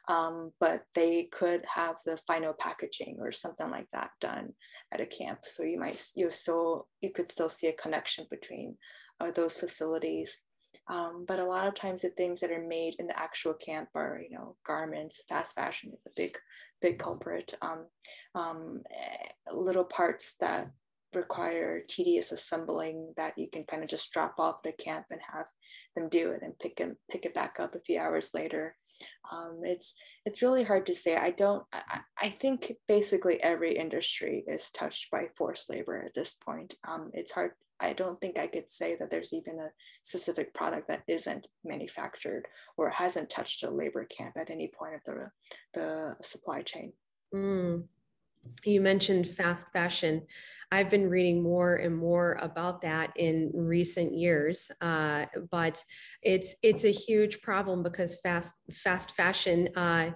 um, 0.10 0.52
but 0.60 0.84
they 0.94 1.30
could 1.32 1.64
have 1.74 1.96
the 2.06 2.18
final 2.28 2.54
packaging 2.54 3.16
or 3.22 3.32
something 3.32 3.72
like 3.72 3.88
that 3.94 4.12
done 4.20 4.54
at 4.94 5.00
a 5.00 5.06
camp. 5.06 5.40
So 5.46 5.64
you 5.64 5.80
might, 5.80 6.04
you 6.18 6.30
still, 6.30 6.88
you 7.00 7.12
could 7.12 7.32
still 7.32 7.50
see 7.50 7.68
a 7.68 7.74
connection 7.74 8.26
between 8.30 8.76
uh, 9.22 9.32
those 9.32 9.58
facilities. 9.58 10.42
Um, 10.90 11.26
but 11.28 11.40
a 11.40 11.46
lot 11.46 11.68
of 11.68 11.76
times 11.76 12.02
the 12.02 12.10
things 12.10 12.40
that 12.40 12.52
are 12.52 12.66
made 12.66 12.96
in 13.00 13.08
the 13.08 13.20
actual 13.20 13.54
camp 13.54 13.90
are, 13.96 14.22
you 14.22 14.36
know, 14.36 14.56
garments, 14.66 15.24
fast 15.28 15.56
fashion 15.56 15.92
is 15.94 16.02
a 16.08 16.12
big, 16.16 16.38
big 16.82 16.98
culprit. 16.98 17.54
Um, 17.62 17.88
um, 18.36 18.82
eh, 18.90 19.28
little 19.52 19.84
parts 19.84 20.36
that 20.40 20.72
require 21.14 21.82
tedious 21.88 22.32
assembling 22.32 23.14
that 23.18 23.34
you 23.38 23.48
can 23.52 23.64
kind 23.64 23.84
of 23.84 23.90
just 23.90 24.12
drop 24.12 24.36
off 24.38 24.58
at 24.66 24.74
a 24.74 24.84
camp 24.84 25.06
and 25.10 25.20
have 25.34 25.48
them 25.96 26.10
do 26.10 26.32
it 26.32 26.42
and 26.44 26.58
pick 26.60 26.80
and 26.80 26.96
pick 27.10 27.26
it 27.26 27.34
back 27.34 27.56
up 27.60 27.76
a 27.76 27.80
few 27.80 28.00
hours 28.00 28.32
later. 28.34 28.76
Um, 29.32 29.62
it's 29.64 29.94
it's 30.26 30.42
really 30.42 30.64
hard 30.64 30.86
to 30.88 30.94
say. 30.94 31.16
I 31.16 31.32
don't. 31.32 31.64
I, 31.74 32.02
I, 32.22 32.30
think 32.30 32.74
basically 32.88 33.42
every 33.42 33.78
industry 33.78 34.44
is 34.48 34.70
touched 34.70 35.10
by 35.12 35.28
forced 35.38 35.70
labor 35.70 36.04
at 36.06 36.14
this 36.14 36.34
point. 36.34 36.76
Um, 36.88 37.10
it's 37.14 37.32
hard 37.32 37.52
I 37.80 37.94
don't 37.94 38.20
think 38.20 38.38
I 38.38 38.48
could 38.48 38.70
say 38.70 38.96
that 38.96 39.12
there's 39.12 39.34
even 39.34 39.60
a 39.60 39.70
specific 40.04 40.54
product 40.54 40.88
that 40.88 41.04
isn't 41.08 41.48
manufactured 41.64 42.48
or 42.76 42.90
hasn't 42.90 43.30
touched 43.30 43.64
a 43.64 43.70
labor 43.70 44.06
camp 44.06 44.36
at 44.38 44.50
any 44.50 44.72
point 44.78 44.96
of 44.96 45.02
the, 45.06 45.32
the 45.74 46.16
supply 46.22 46.62
chain. 46.62 46.94
Mm. 47.34 47.84
You 48.64 48.82
mentioned 48.82 49.28
fast 49.28 49.72
fashion. 49.74 50.24
I've 50.72 50.90
been 50.90 51.10
reading 51.10 51.44
more 51.44 51.76
and 51.76 51.96
more 51.96 52.38
about 52.42 52.82
that 52.82 53.12
in 53.18 53.52
recent 53.54 54.14
years, 54.14 54.72
uh, 54.80 55.26
but 55.52 55.84
it's 56.22 56.56
it's 56.64 56.86
a 56.86 56.92
huge 56.92 57.42
problem 57.42 57.84
because 57.84 58.18
fast 58.22 58.54
fast 58.72 59.12
fashion 59.12 59.68
uh, 59.76 60.12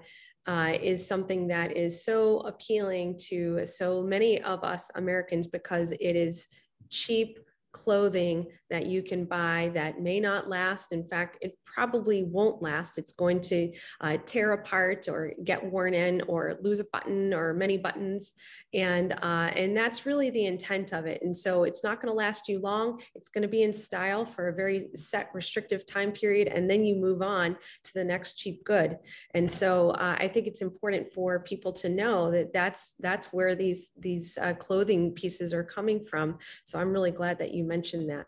uh, 0.48 0.74
is 0.82 1.06
something 1.06 1.48
that 1.48 1.76
is 1.76 2.04
so 2.04 2.40
appealing 2.40 3.18
to 3.28 3.66
so 3.66 4.02
many 4.02 4.42
of 4.42 4.64
us 4.64 4.90
Americans 4.96 5.48
because 5.48 5.92
it 5.92 6.16
is 6.16 6.48
cheap, 6.90 7.40
clothing 7.72 8.48
that 8.70 8.86
you 8.86 9.04
can 9.04 9.26
buy 9.26 9.70
that 9.74 10.02
may 10.02 10.20
not 10.20 10.50
last. 10.50 10.94
In 10.94 11.04
fact, 11.04 11.38
it 11.42 11.58
probably 11.66 12.24
won't 12.24 12.62
last. 12.62 12.98
It's 12.98 13.14
going 13.14 13.42
to 13.42 13.72
uh, 14.00 14.18
tear 14.26 14.54
apart 14.54 15.08
or 15.10 15.34
get 15.44 15.64
worn 15.64 15.94
in 15.94 16.22
or 16.28 16.58
lose 16.62 16.80
a 16.80 16.86
button 16.86 17.34
or 17.34 17.54
many 17.54 17.78
buttons. 17.78 18.34
And, 18.74 19.14
uh, 19.22 19.52
and 19.56 19.76
that's 19.76 20.06
really 20.06 20.30
the 20.30 20.46
intent 20.46 20.94
of 20.94 21.06
it. 21.06 21.22
And 21.22 21.36
so 21.36 21.66
it's 21.66 21.84
not 21.84 22.02
going 22.02 22.12
to 22.12 22.18
last 22.18 22.48
you 22.48 22.60
long. 22.60 23.02
It's 23.16 23.30
going 23.30 23.42
to 23.42 23.48
be 23.48 23.64
in 23.64 23.74
style 23.74 24.26
for 24.26 24.48
a 24.48 24.54
very 24.54 24.88
set 24.96 25.30
restrictive 25.34 25.86
time 25.86 26.12
period. 26.12 26.48
And 26.48 26.70
then 26.70 26.86
you 26.86 26.96
move 26.96 27.22
on 27.22 27.58
to 27.84 27.94
the 27.94 28.04
next 28.04 28.36
cheap 28.36 28.64
good. 28.64 28.98
And 29.34 29.52
so 29.52 29.92
uh, 29.92 30.16
I 30.18 30.28
think 30.30 30.48
it's 30.48 30.62
important 30.62 31.12
for 31.12 31.40
people 31.40 31.74
to 31.74 31.90
know 31.90 32.32
that 32.32 32.54
that's, 32.54 32.96
that's 33.00 33.34
where 33.34 33.54
these, 33.54 33.92
these 33.98 34.38
uh, 34.38 34.54
clothing 34.54 35.12
pieces 35.12 35.54
are 35.54 35.64
coming 35.64 36.06
from. 36.06 36.38
So 36.64 36.80
I'm 36.80 36.94
really 36.94 37.12
glad 37.12 37.38
that 37.40 37.54
you 37.54 37.61
mentioned 37.64 38.10
that. 38.10 38.28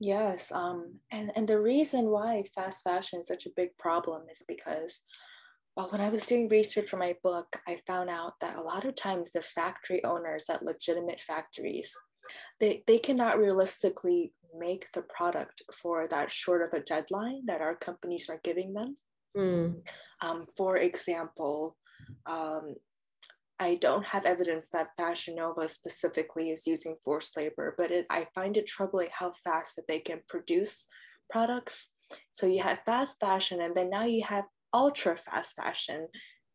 Yes, 0.00 0.52
um, 0.52 1.00
and 1.10 1.32
and 1.34 1.48
the 1.48 1.60
reason 1.60 2.06
why 2.06 2.44
fast 2.54 2.84
fashion 2.84 3.20
is 3.20 3.28
such 3.28 3.46
a 3.46 3.56
big 3.56 3.76
problem 3.78 4.22
is 4.30 4.44
because, 4.46 5.00
well, 5.76 5.88
when 5.90 6.00
I 6.00 6.08
was 6.08 6.24
doing 6.24 6.48
research 6.48 6.88
for 6.88 6.98
my 6.98 7.16
book, 7.22 7.60
I 7.66 7.80
found 7.86 8.08
out 8.08 8.34
that 8.40 8.56
a 8.56 8.62
lot 8.62 8.84
of 8.84 8.94
times 8.94 9.32
the 9.32 9.42
factory 9.42 10.04
owners 10.04 10.44
at 10.48 10.62
legitimate 10.62 11.20
factories, 11.20 11.92
they 12.60 12.84
they 12.86 12.98
cannot 12.98 13.38
realistically 13.38 14.32
make 14.56 14.90
the 14.92 15.02
product 15.02 15.62
for 15.74 16.06
that 16.08 16.30
short 16.30 16.62
of 16.62 16.78
a 16.78 16.84
deadline 16.84 17.44
that 17.46 17.60
our 17.60 17.74
companies 17.74 18.28
are 18.28 18.40
giving 18.44 18.74
them. 18.74 18.96
Mm. 19.36 19.82
Um, 20.20 20.46
for 20.56 20.76
example, 20.76 21.76
um, 22.26 22.76
I 23.60 23.74
don't 23.76 24.06
have 24.06 24.24
evidence 24.24 24.68
that 24.70 24.96
Fashion 24.96 25.36
Nova 25.36 25.68
specifically 25.68 26.50
is 26.50 26.66
using 26.66 26.96
forced 27.04 27.36
labor, 27.36 27.74
but 27.76 27.90
it, 27.90 28.06
I 28.08 28.28
find 28.34 28.56
it 28.56 28.66
troubling 28.66 29.08
how 29.12 29.32
fast 29.44 29.76
that 29.76 29.88
they 29.88 29.98
can 29.98 30.20
produce 30.28 30.86
products. 31.30 31.90
So 32.32 32.46
you 32.46 32.62
have 32.62 32.80
fast 32.86 33.18
fashion, 33.20 33.60
and 33.60 33.74
then 33.74 33.90
now 33.90 34.04
you 34.04 34.24
have 34.24 34.44
ultra 34.72 35.16
fast 35.16 35.56
fashion. 35.56 36.08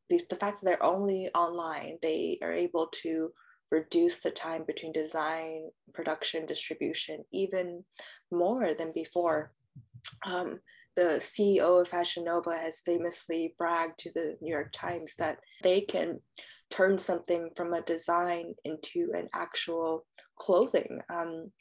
The 0.10 0.36
fact 0.36 0.62
that 0.62 0.66
they're 0.66 0.84
only 0.84 1.30
online, 1.36 1.98
they 2.02 2.38
are 2.42 2.54
able 2.54 2.88
to 3.04 3.32
reduce 3.72 4.20
the 4.20 4.32
time 4.32 4.64
between 4.66 4.92
design, 4.92 5.70
production, 5.94 6.46
distribution, 6.46 7.26
even 7.34 7.84
more 8.32 8.74
than 8.74 8.92
before. 8.94 9.52
Um, 10.26 10.60
the 10.96 11.18
CEO 11.20 11.82
of 11.82 11.88
Fashion 11.88 12.26
Nova 12.26 12.56
has 12.56 12.82
famously 12.82 13.56
bragged 13.58 13.98
to 14.00 14.12
the 14.12 14.38
New 14.42 14.54
York 14.54 14.72
Times 14.72 15.16
that 15.18 15.40
they 15.64 15.82
can 15.82 16.20
turn 16.74 16.98
something 16.98 17.50
from 17.56 17.74
a 17.74 17.82
design 17.82 18.56
into 18.66 19.12
an 19.14 19.30
actual 19.34 20.06
clothing 20.40 21.00
um, 21.10 21.52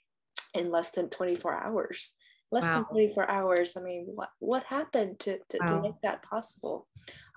in 0.54 0.70
less 0.70 0.90
than 0.90 1.10
24 1.10 1.54
hours 1.54 2.14
less 2.50 2.64
wow. 2.64 2.74
than 2.74 2.84
24 2.84 3.30
hours 3.30 3.76
i 3.76 3.80
mean 3.82 4.06
what 4.14 4.30
what 4.38 4.64
happened 4.64 5.18
to, 5.20 5.38
to, 5.50 5.58
wow. 5.60 5.66
to 5.66 5.82
make 5.82 6.00
that 6.02 6.22
possible 6.22 6.86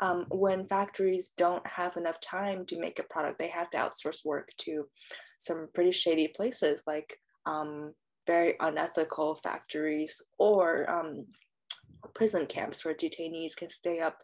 um, 0.02 0.26
when 0.30 0.68
factories 0.68 1.34
don't 1.38 1.66
have 1.68 1.98
enough 1.98 2.20
time 2.22 2.66
to 2.66 2.80
make 2.80 3.00
a 3.00 3.04
product 3.04 3.40
they 3.40 3.50
have 3.50 3.70
to 3.70 3.78
outsource 3.78 4.26
work 4.26 4.50
to 4.58 4.86
some 5.38 5.68
pretty 5.74 5.92
shady 5.92 6.30
places 6.30 6.84
like 6.88 7.18
um, 7.46 7.94
very 8.26 8.56
unethical 8.62 9.36
factories 9.36 10.22
or 10.40 10.90
um, 10.90 11.26
prison 12.14 12.46
camps 12.46 12.84
where 12.84 12.94
detainees 12.94 13.56
can 13.56 13.70
stay 13.70 14.00
up 14.00 14.18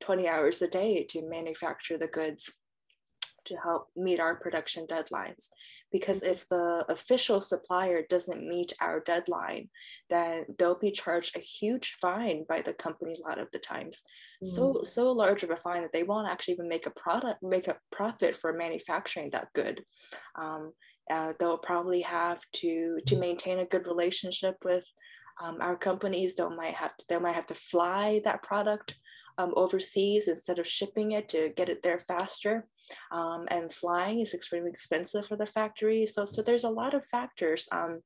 20 0.00 0.26
hours 0.28 0.60
a 0.62 0.68
day 0.68 1.06
to 1.08 1.28
manufacture 1.28 1.96
the 1.96 2.08
goods 2.08 2.58
to 3.44 3.56
help 3.56 3.88
meet 3.96 4.20
our 4.20 4.36
production 4.36 4.86
deadlines. 4.86 5.48
Because 5.92 6.22
if 6.22 6.48
the 6.48 6.84
official 6.88 7.40
supplier 7.40 8.02
doesn't 8.08 8.48
meet 8.48 8.72
our 8.80 9.00
deadline, 9.00 9.68
then 10.10 10.44
they'll 10.58 10.78
be 10.78 10.90
charged 10.90 11.36
a 11.36 11.40
huge 11.40 11.96
fine 12.00 12.44
by 12.48 12.62
the 12.62 12.74
company 12.74 13.14
a 13.14 13.28
lot 13.28 13.38
of 13.38 13.48
the 13.52 13.58
times. 13.58 14.02
Mm. 14.44 14.48
So 14.48 14.82
so 14.82 15.12
large 15.12 15.42
of 15.42 15.50
a 15.50 15.56
fine 15.56 15.82
that 15.82 15.92
they 15.92 16.02
won't 16.02 16.28
actually 16.28 16.54
even 16.54 16.68
make 16.68 16.86
a 16.86 16.90
product, 16.90 17.42
make 17.42 17.68
a 17.68 17.78
profit 17.92 18.34
for 18.36 18.52
manufacturing 18.52 19.30
that 19.30 19.48
good. 19.54 19.84
Um, 20.36 20.72
uh, 21.10 21.34
they'll 21.38 21.58
probably 21.58 22.00
have 22.00 22.40
to 22.52 22.98
to 23.06 23.16
maintain 23.18 23.58
a 23.58 23.66
good 23.66 23.86
relationship 23.86 24.56
with 24.64 24.84
um, 25.42 25.58
our 25.60 25.76
companies. 25.76 26.34
They 26.34 26.48
might 26.48 26.74
have 26.74 26.96
to, 26.96 27.04
they 27.08 27.18
might 27.18 27.34
have 27.34 27.46
to 27.48 27.54
fly 27.54 28.20
that 28.24 28.42
product 28.42 28.96
um, 29.38 29.52
overseas 29.56 30.28
instead 30.28 30.58
of 30.58 30.66
shipping 30.66 31.12
it 31.12 31.28
to 31.30 31.50
get 31.56 31.68
it 31.68 31.82
there 31.82 31.98
faster. 31.98 32.66
Um, 33.10 33.46
and 33.50 33.72
flying 33.72 34.20
is 34.20 34.34
extremely 34.34 34.70
expensive 34.70 35.26
for 35.26 35.36
the 35.36 35.46
factory. 35.46 36.06
So, 36.06 36.24
so 36.24 36.42
there's 36.42 36.64
a 36.64 36.70
lot 36.70 36.94
of 36.94 37.06
factors 37.06 37.68
um, 37.72 38.00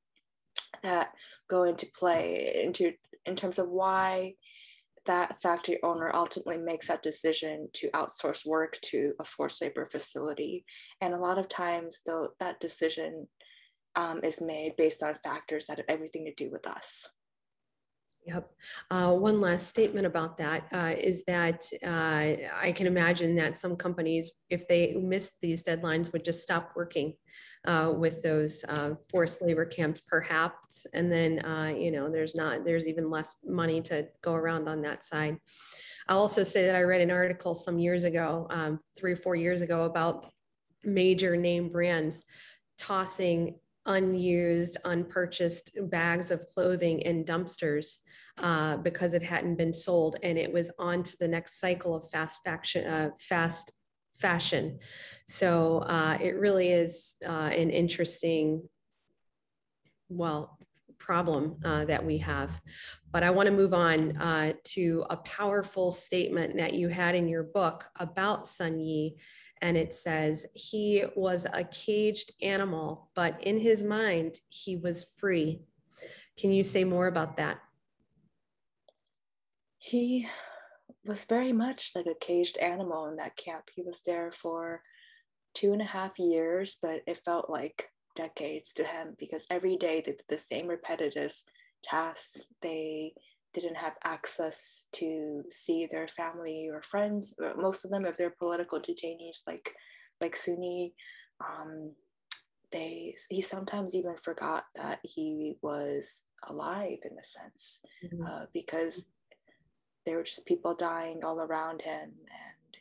that 0.83 1.13
go 1.49 1.65
into 1.65 1.87
play 1.97 2.63
into 2.65 2.93
in 3.27 3.37
terms 3.37 3.59
of 3.59 3.69
why 3.69 4.35
that 5.07 5.41
factory 5.43 5.79
owner 5.83 6.15
ultimately 6.15 6.59
makes 6.59 6.89
that 6.89 7.03
decision 7.03 7.69
to 7.73 7.91
outsource 7.93 8.47
work 8.47 8.79
to 8.83 9.15
a 9.19 9.25
forced 9.25 9.63
labor 9.63 9.87
facility. 9.87 10.65
And 11.01 11.15
a 11.15 11.19
lot 11.19 11.39
of 11.39 11.49
times, 11.49 12.03
though, 12.05 12.29
that 12.41 12.61
decision 12.61 13.27
um, 13.97 14.21
is 14.23 14.41
made 14.41 14.77
based 14.77 15.03
on 15.03 15.15
factors 15.25 15.67
that 15.67 15.79
have 15.79 15.87
everything 15.89 16.27
to 16.27 16.35
do 16.35 16.51
with 16.51 16.67
us. 16.67 17.09
Yep. 18.29 18.51
Uh, 18.91 19.15
one 19.15 19.41
last 19.41 19.69
statement 19.69 20.05
about 20.05 20.37
that 20.37 20.67
uh, 20.71 20.93
is 20.99 21.25
that 21.25 21.65
uh, 21.83 22.37
I 22.61 22.75
can 22.77 22.87
imagine 22.87 23.35
that 23.37 23.57
some 23.57 23.75
companies, 23.75 24.31
if 24.51 24.69
they 24.69 24.95
missed 24.97 25.41
these 25.41 25.63
deadlines, 25.63 26.13
would 26.13 26.27
just 26.27 26.43
stop 26.43 26.73
working 26.77 27.15
uh, 27.67 27.95
with 27.97 28.23
those 28.23 28.67
uh, 28.69 28.91
forced 29.09 29.41
labor 29.41 29.65
camps, 29.65 30.03
perhaps. 30.03 30.87
And 30.93 31.11
then, 31.11 31.43
uh, 31.43 31.73
you 31.75 31.91
know, 31.91 32.11
there's 32.11 32.35
not, 32.35 32.67
there's 32.67 32.87
even 32.87 33.11
less 33.11 33.39
money 33.47 33.81
to 33.83 34.07
go 34.21 34.35
around 34.35 34.69
on 34.69 34.83
that 34.83 35.05
side. 35.05 35.39
I'll 36.07 36.19
also 36.19 36.43
say 36.43 36.67
that 36.67 36.77
I 36.77 36.83
read 36.83 37.01
an 37.01 37.11
article 37.11 37.55
some 37.55 37.79
years 37.79 38.05
ago, 38.05 38.47
um, 38.51 38.81
three 38.95 39.13
or 39.13 39.17
four 39.17 39.37
years 39.37 39.63
ago, 39.63 39.85
about 39.87 40.27
major 40.85 41.35
name 41.35 41.71
brands 41.71 42.25
tossing 42.77 43.59
unused, 43.89 44.77
unpurchased 44.85 45.73
bags 45.91 46.31
of 46.31 46.47
clothing 46.47 47.01
in 47.01 47.25
dumpsters 47.25 47.99
uh, 48.39 48.77
because 48.77 49.15
it 49.15 49.23
hadn't 49.23 49.57
been 49.57 49.73
sold, 49.73 50.17
and 50.23 50.39
it 50.39 50.53
was 50.53 50.71
on 50.79 51.03
to 51.03 51.17
the 51.19 51.27
next 51.27 51.59
cycle 51.59 51.97
of 51.97 52.09
fast 52.11 52.45
fashion. 52.45 52.87
Uh, 52.87 53.11
fast 53.19 53.73
fashion. 54.21 54.79
So 55.27 55.79
uh, 55.79 56.19
it 56.21 56.37
really 56.37 56.71
is 56.71 57.17
uh, 57.27 57.51
an 57.53 57.71
interesting, 57.71 58.69
well, 60.09 60.59
problem 60.99 61.57
uh, 61.65 61.85
that 61.87 62.05
we 62.05 62.19
have. 62.19 62.61
But 63.11 63.23
I 63.23 63.31
want 63.31 63.47
to 63.47 63.53
move 63.53 63.73
on 63.73 64.17
uh, 64.17 64.53
to 64.75 65.05
a 65.09 65.17
powerful 65.17 65.91
statement 65.91 66.59
that 66.59 66.75
you 66.75 66.89
had 66.89 67.15
in 67.15 67.29
your 67.29 67.45
book 67.45 67.87
about 67.99 68.47
Sun 68.47 68.81
Yi 68.81 69.17
and 69.61 69.77
it 69.77 69.93
says 69.93 70.47
he 70.55 71.05
was 71.17 71.47
a 71.53 71.65
caged 71.65 72.33
animal, 72.43 73.11
but 73.15 73.43
in 73.43 73.59
his 73.59 73.83
mind, 73.83 74.41
he 74.49 74.77
was 74.77 75.05
free. 75.19 75.61
Can 76.39 76.53
you 76.53 76.65
say 76.65 76.85
more 76.85 77.07
about 77.07 77.37
that? 77.37 77.59
He 79.79 80.29
was 81.05 81.25
very 81.25 81.53
much 81.53 81.93
like 81.95 82.07
a 82.07 82.15
caged 82.15 82.59
animal 82.59 83.07
in 83.07 83.17
that 83.17 83.37
camp. 83.37 83.65
He 83.75 83.83
was 83.83 84.03
there 84.03 84.31
for 84.33 84.83
two 85.55 85.73
and 85.73 85.83
a 85.83 85.87
half 85.87 86.19
years, 86.19 86.77
but 86.81 87.03
it 87.07 87.19
felt 87.19 87.49
like 87.51 87.91
decades 88.15 88.73
to 88.75 88.85
him 88.85 89.15
because 89.19 89.47
every 89.51 89.77
day 89.77 90.03
they 90.05 90.13
did 90.13 90.21
the 90.29 90.39
same 90.39 90.67
repetitive 90.67 91.35
tasks. 91.83 92.49
They 92.61 93.15
didn't 93.55 93.77
have 93.77 93.95
access 94.05 94.87
to 94.93 95.43
see 95.51 95.87
their 95.91 96.09
family 96.09 96.69
or 96.73 96.83
friends. 96.83 97.35
Uh, 97.43 97.53
most 97.57 97.85
of 97.85 97.91
them, 97.91 98.05
if 98.05 98.17
they're 98.17 98.35
political 98.39 98.81
detainees, 98.81 99.39
like 99.47 99.75
like 100.21 100.37
Sun 100.37 100.63
Yi, 100.63 100.95
um, 101.41 101.95
they 102.73 103.15
he 103.31 103.41
sometimes 103.41 103.95
even 103.95 104.17
forgot 104.17 104.65
that 104.75 105.01
he 105.03 105.55
was 105.63 106.23
alive 106.47 106.99
in 107.05 107.19
a 107.19 107.25
sense, 107.25 107.81
mm-hmm. 108.05 108.25
uh, 108.27 108.45
because 108.53 109.09
there 110.05 110.17
were 110.17 110.23
just 110.23 110.47
people 110.47 110.75
dying 110.75 111.21
all 111.25 111.41
around 111.41 111.83
him, 111.83 112.13
and 112.31 112.77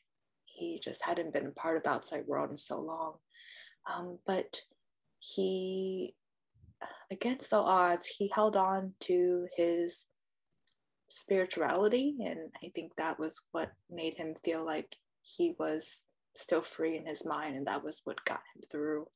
he 0.46 0.80
just 0.84 1.04
hadn't 1.04 1.34
been 1.34 1.52
part 1.54 1.78
of 1.78 1.84
the 1.84 1.90
outside 1.90 2.26
world 2.28 2.52
in 2.52 2.58
so 2.58 2.80
long. 2.80 3.16
Um, 3.92 4.20
but 4.26 4.62
he, 5.20 6.16
against 7.12 7.50
the 7.52 7.58
odds, 7.58 8.08
he 8.08 8.30
held 8.34 8.56
on 8.56 8.94
to 9.02 9.48
his 9.56 10.06
spirituality. 11.08 12.16
And 12.26 12.52
I 12.64 12.72
think 12.76 12.94
that 12.98 13.20
was 13.20 13.42
what 13.52 13.72
made 13.90 14.16
him 14.16 14.36
feel 14.44 14.66
like 14.66 14.96
he 15.22 15.56
was 15.60 16.04
still 16.36 16.62
free 16.62 16.98
in 16.98 17.06
his 17.06 17.26
mind. 17.26 17.56
And 17.56 17.68
that 17.68 17.84
was 17.84 18.02
what 18.04 18.24
got 18.26 18.42
him 18.56 18.64
through, 18.72 19.08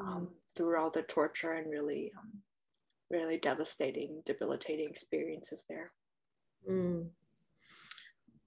um, 0.00 0.06
mm. 0.06 0.28
through 0.56 0.78
all 0.78 0.90
the 0.90 1.02
torture 1.02 1.52
and 1.52 1.70
really, 1.70 2.12
um, 2.18 2.30
really 3.10 3.38
devastating, 3.38 4.22
debilitating 4.24 4.88
experiences 4.88 5.64
there. 5.68 5.92
Mm. 6.68 7.08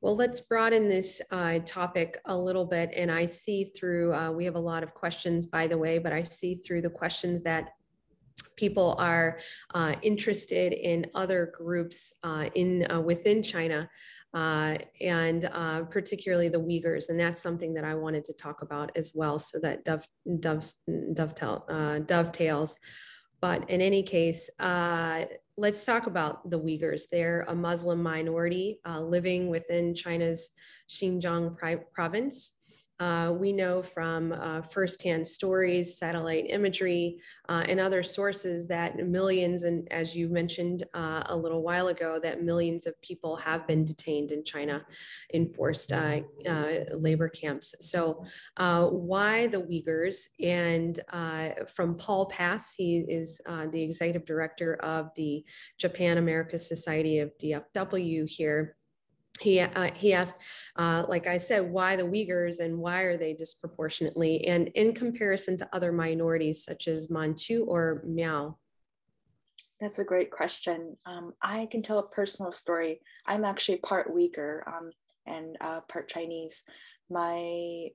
Well, 0.01 0.15
let's 0.17 0.41
broaden 0.41 0.89
this 0.89 1.21
uh, 1.31 1.59
topic 1.65 2.19
a 2.25 2.37
little 2.37 2.65
bit. 2.65 2.91
And 2.93 3.09
I 3.09 3.25
see 3.25 3.65
through, 3.65 4.13
uh, 4.13 4.31
we 4.31 4.43
have 4.43 4.55
a 4.55 4.59
lot 4.59 4.83
of 4.83 4.93
questions, 4.93 5.45
by 5.45 5.65
the 5.65 5.77
way, 5.77 5.97
but 5.97 6.11
I 6.11 6.23
see 6.23 6.55
through 6.55 6.81
the 6.81 6.89
questions 6.89 7.41
that 7.43 7.69
people 8.55 8.95
are 8.99 9.39
uh, 9.73 9.93
interested 10.01 10.73
in 10.73 11.05
other 11.15 11.53
groups 11.57 12.13
uh, 12.23 12.49
in 12.55 12.89
uh, 12.91 12.99
within 12.99 13.43
China 13.43 13.89
uh, 14.33 14.77
and 15.01 15.49
uh, 15.53 15.83
particularly 15.83 16.49
the 16.49 16.59
Uyghurs. 16.59 17.09
And 17.09 17.19
that's 17.19 17.41
something 17.41 17.73
that 17.75 17.83
I 17.83 17.93
wanted 17.93 18.25
to 18.25 18.33
talk 18.33 18.61
about 18.61 18.91
as 18.95 19.11
well. 19.13 19.37
So 19.37 19.59
that 19.59 19.85
dove, 19.85 20.07
dove, 20.39 20.71
dovetail, 21.13 21.65
uh, 21.69 21.99
dovetails. 21.99 22.77
But 23.41 23.69
in 23.69 23.81
any 23.81 24.03
case, 24.03 24.49
let's 24.59 25.85
talk 25.85 26.07
about 26.07 26.49
the 26.49 26.59
Uyghurs. 26.59 27.03
They're 27.11 27.45
a 27.49 27.53
Muslim 27.53 28.01
minority 28.01 28.79
living 28.87 29.49
within 29.49 29.93
China's 29.93 30.51
Xinjiang 30.89 31.57
province. 31.93 32.53
Uh, 33.03 33.33
we 33.33 33.51
know 33.51 33.81
from 33.81 34.31
uh, 34.31 34.61
firsthand 34.61 35.27
stories, 35.27 35.97
satellite 35.97 36.45
imagery, 36.47 37.19
uh, 37.49 37.65
and 37.67 37.77
other 37.77 38.01
sources 38.01 38.65
that 38.65 38.95
millions, 39.05 39.63
and 39.63 39.91
as 39.91 40.15
you 40.15 40.29
mentioned 40.29 40.83
uh, 40.93 41.21
a 41.25 41.35
little 41.35 41.61
while 41.61 41.89
ago, 41.89 42.17
that 42.23 42.43
millions 42.43 42.87
of 42.87 42.93
people 43.01 43.35
have 43.35 43.67
been 43.67 43.83
detained 43.83 44.31
in 44.31 44.41
China 44.41 44.85
in 45.31 45.49
forced 45.49 45.91
uh, 45.91 46.21
uh, 46.47 46.67
labor 46.93 47.27
camps. 47.27 47.75
So, 47.81 48.23
why 48.57 49.47
the 49.47 49.61
Uyghurs? 49.61 50.29
And 50.41 50.97
from 51.67 51.95
Paul 51.97 52.27
Pass, 52.27 52.73
he 52.73 52.99
is 52.99 53.41
the 53.45 53.81
executive 53.81 54.23
director 54.23 54.75
of 54.75 55.09
the 55.15 55.43
Japan 55.77 56.19
America 56.19 56.57
Society 56.57 57.19
of 57.19 57.37
DFW 57.37 58.29
here 58.29 58.77
he, 59.39 59.59
uh, 59.59 59.89
he 59.95 60.13
asked, 60.13 60.35
uh, 60.75 61.05
like 61.07 61.27
I 61.27 61.37
said, 61.37 61.69
why 61.69 61.95
the 61.95 62.03
Uyghurs 62.03 62.59
and 62.59 62.77
why 62.77 63.01
are 63.01 63.17
they 63.17 63.33
disproportionately 63.33 64.45
and 64.47 64.69
in 64.75 64.93
comparison 64.93 65.57
to 65.57 65.69
other 65.73 65.91
minorities 65.91 66.63
such 66.63 66.87
as 66.87 67.09
Manchu 67.09 67.65
or 67.65 68.03
Miao? 68.05 68.57
That's 69.81 69.99
a 69.99 70.05
great 70.05 70.31
question. 70.31 70.95
Um, 71.05 71.33
I 71.41 71.67
can 71.69 71.81
tell 71.81 71.99
a 71.99 72.07
personal 72.07 72.51
story. 72.51 73.01
I'm 73.25 73.43
actually 73.43 73.77
part 73.77 74.15
Uyghur 74.15 74.65
um, 74.67 74.91
and 75.25 75.57
uh, 75.59 75.81
part 75.81 76.07
Chinese. 76.07 76.63
My 77.09 77.89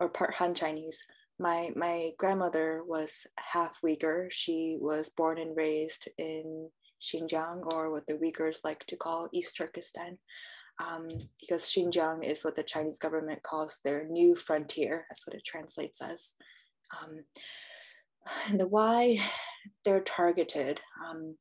or 0.00 0.08
part 0.08 0.34
Han 0.34 0.54
Chinese. 0.54 1.04
My 1.38 1.70
my 1.76 2.10
grandmother 2.18 2.82
was 2.84 3.26
half 3.38 3.80
Uyghur. 3.84 4.28
She 4.30 4.78
was 4.80 5.08
born 5.10 5.38
and 5.38 5.56
raised 5.56 6.08
in 6.18 6.70
Xinjiang, 7.00 7.72
or 7.72 7.92
what 7.92 8.06
the 8.06 8.14
Uyghurs 8.14 8.64
like 8.64 8.84
to 8.86 8.96
call 8.96 9.28
East 9.32 9.56
Turkestan 9.56 10.18
um, 10.78 11.08
because 11.40 11.64
Xinjiang 11.64 12.24
is 12.24 12.44
what 12.44 12.56
the 12.56 12.62
Chinese 12.62 12.98
government 12.98 13.42
calls 13.42 13.80
their 13.84 14.06
new 14.08 14.34
frontier. 14.34 15.06
That's 15.08 15.26
what 15.26 15.36
it 15.36 15.44
translates 15.44 16.00
as. 16.00 16.34
Um, 17.00 17.24
and 18.48 18.60
the 18.60 18.66
why 18.66 19.18
they're 19.84 20.00
targeted. 20.00 20.80
Um, 21.06 21.36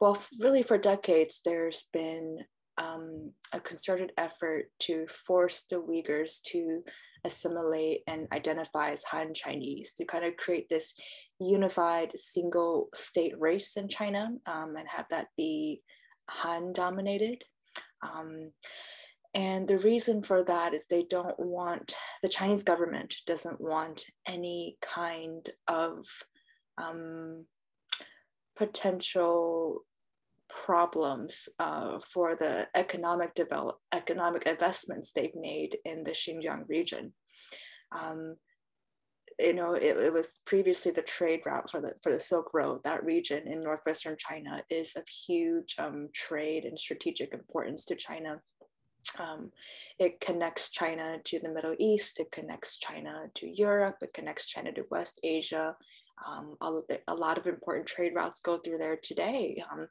well, 0.00 0.20
really, 0.40 0.62
for 0.62 0.78
decades, 0.78 1.40
there's 1.44 1.84
been 1.92 2.38
um, 2.78 3.32
a 3.52 3.60
concerted 3.60 4.12
effort 4.16 4.66
to 4.80 5.06
force 5.06 5.64
the 5.70 5.76
Uyghurs 5.76 6.42
to 6.48 6.82
assimilate 7.24 8.00
and 8.08 8.26
identify 8.32 8.90
as 8.90 9.04
Han 9.04 9.32
Chinese, 9.34 9.92
to 9.94 10.04
kind 10.04 10.24
of 10.24 10.36
create 10.36 10.68
this 10.68 10.92
unified 11.38 12.10
single 12.16 12.88
state 12.94 13.34
race 13.38 13.76
in 13.76 13.88
China 13.88 14.30
um, 14.46 14.74
and 14.76 14.88
have 14.88 15.06
that 15.10 15.28
be 15.36 15.82
Han 16.28 16.72
dominated. 16.72 17.44
Um, 18.02 18.52
and 19.34 19.66
the 19.66 19.78
reason 19.78 20.22
for 20.22 20.44
that 20.44 20.74
is 20.74 20.86
they 20.86 21.04
don't 21.08 21.38
want, 21.38 21.94
the 22.22 22.28
Chinese 22.28 22.62
government 22.62 23.14
doesn't 23.26 23.60
want 23.60 24.04
any 24.26 24.76
kind 24.82 25.48
of 25.68 26.06
um, 26.76 27.46
potential 28.56 29.84
problems 30.50 31.48
uh, 31.58 31.98
for 32.00 32.36
the 32.36 32.68
economic 32.74 33.34
develop 33.34 33.78
economic 33.94 34.46
investments 34.46 35.12
they've 35.12 35.34
made 35.34 35.78
in 35.86 36.04
the 36.04 36.10
Xinjiang 36.10 36.68
region. 36.68 37.14
Um, 37.90 38.36
you 39.38 39.54
know, 39.54 39.74
it, 39.74 39.96
it, 39.96 40.12
was 40.12 40.40
previously 40.44 40.92
the 40.92 41.02
trade 41.02 41.40
route 41.46 41.70
for 41.70 41.80
the 41.80 41.94
for 42.02 42.12
the 42.12 42.20
Silk 42.20 42.52
Road. 42.54 42.80
That 42.84 43.04
region 43.04 43.46
in 43.46 43.62
northwestern 43.62 44.16
China 44.18 44.62
is 44.70 44.96
of 44.96 45.08
huge 45.08 45.76
um, 45.78 46.08
trade 46.14 46.64
and 46.64 46.78
strategic 46.78 47.32
importance 47.32 47.84
to 47.86 47.96
China. 47.96 48.40
Um, 49.18 49.50
it 49.98 50.20
connects 50.20 50.70
China 50.70 51.18
to 51.24 51.40
the 51.40 51.50
Middle 51.50 51.74
East. 51.78 52.20
It 52.20 52.30
connects 52.30 52.78
China 52.78 53.24
to 53.34 53.48
Europe. 53.48 53.96
It 54.02 54.14
connects 54.14 54.46
China 54.46 54.72
to 54.72 54.84
West 54.90 55.20
Asia. 55.22 55.76
Um, 56.26 56.56
a, 56.60 56.98
a, 57.08 57.14
lot 57.14 57.36
of 57.36 57.46
important 57.46 57.86
trade 57.86 58.12
routes 58.14 58.40
go 58.40 58.58
through 58.58 58.78
there 58.78 58.96
today. 59.02 59.62
Um, 59.72 59.88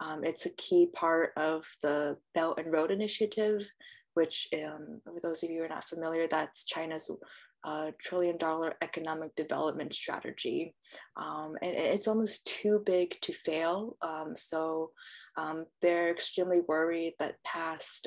um, 0.00 0.24
it's 0.24 0.46
a 0.46 0.50
key 0.50 0.88
part 0.94 1.32
of 1.36 1.64
the 1.82 2.18
Belt 2.34 2.58
and 2.58 2.72
Road 2.72 2.92
Initiative, 2.92 3.68
which, 4.14 4.48
um, 4.54 5.00
for 5.04 5.20
those 5.20 5.42
of 5.42 5.50
you 5.50 5.58
who 5.58 5.64
are 5.64 5.68
not 5.68 5.88
familiar, 5.88 6.28
that's 6.28 6.64
China's 6.64 7.10
uh, 7.64 7.90
trillion 8.00 8.36
dollar 8.36 8.74
economic 8.82 9.34
development 9.36 9.94
strategy. 9.94 10.74
Um, 11.16 11.54
and 11.62 11.74
it's 11.74 12.08
almost 12.08 12.46
too 12.46 12.82
big 12.84 13.20
to 13.22 13.32
fail. 13.32 13.96
Um, 14.02 14.34
so 14.36 14.90
they're 15.80 16.10
extremely 16.10 16.60
worried 16.68 17.14
that 17.18 17.42
past 17.44 18.06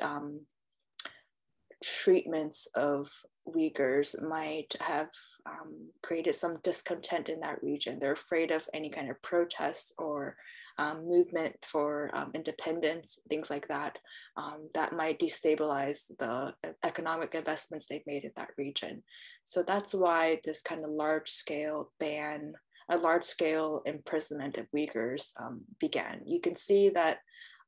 treatments 1.84 2.68
of 2.76 3.12
Uyghurs 3.48 4.22
might 4.28 4.76
have 4.80 5.10
um, 5.46 5.90
created 6.04 6.34
some 6.34 6.58
discontent 6.64 7.30
in 7.30 7.40
that 7.42 7.62
region. 7.62 8.00
They're 8.00 8.14
afraid 8.14 8.52
of 8.52 8.68
any 8.74 8.90
kind 8.90 9.10
of 9.10 9.22
protests 9.22 9.94
or 9.98 10.36
um, 10.78 11.08
movement 11.08 11.56
for 11.62 12.12
um, 12.14 12.32
independence, 12.34 13.18
things 13.30 13.50
like 13.50 13.68
that, 13.68 14.00
um, 14.38 14.70
that 14.74 14.94
might 14.94 15.20
destabilize 15.20 16.12
the 16.20 16.54
economic 16.84 17.34
investments 17.36 17.86
they've 17.88 18.08
made 18.08 18.24
in 18.24 18.32
that 18.36 18.50
region. 18.58 19.04
So 19.46 19.64
that's 19.64 19.94
why 19.94 20.40
this 20.44 20.62
kind 20.62 20.84
of 20.84 20.92
large 20.92 21.30
scale 21.30 21.92
ban, 22.00 22.54
a 22.90 22.98
large 22.98 23.24
scale 23.24 23.82
imprisonment 23.86 24.58
of 24.58 24.68
Uyghurs 24.76 25.32
um, 25.40 25.62
began. 25.80 26.22
You 26.26 26.42
can 26.42 26.56
see 26.56 26.90
that 26.90 27.20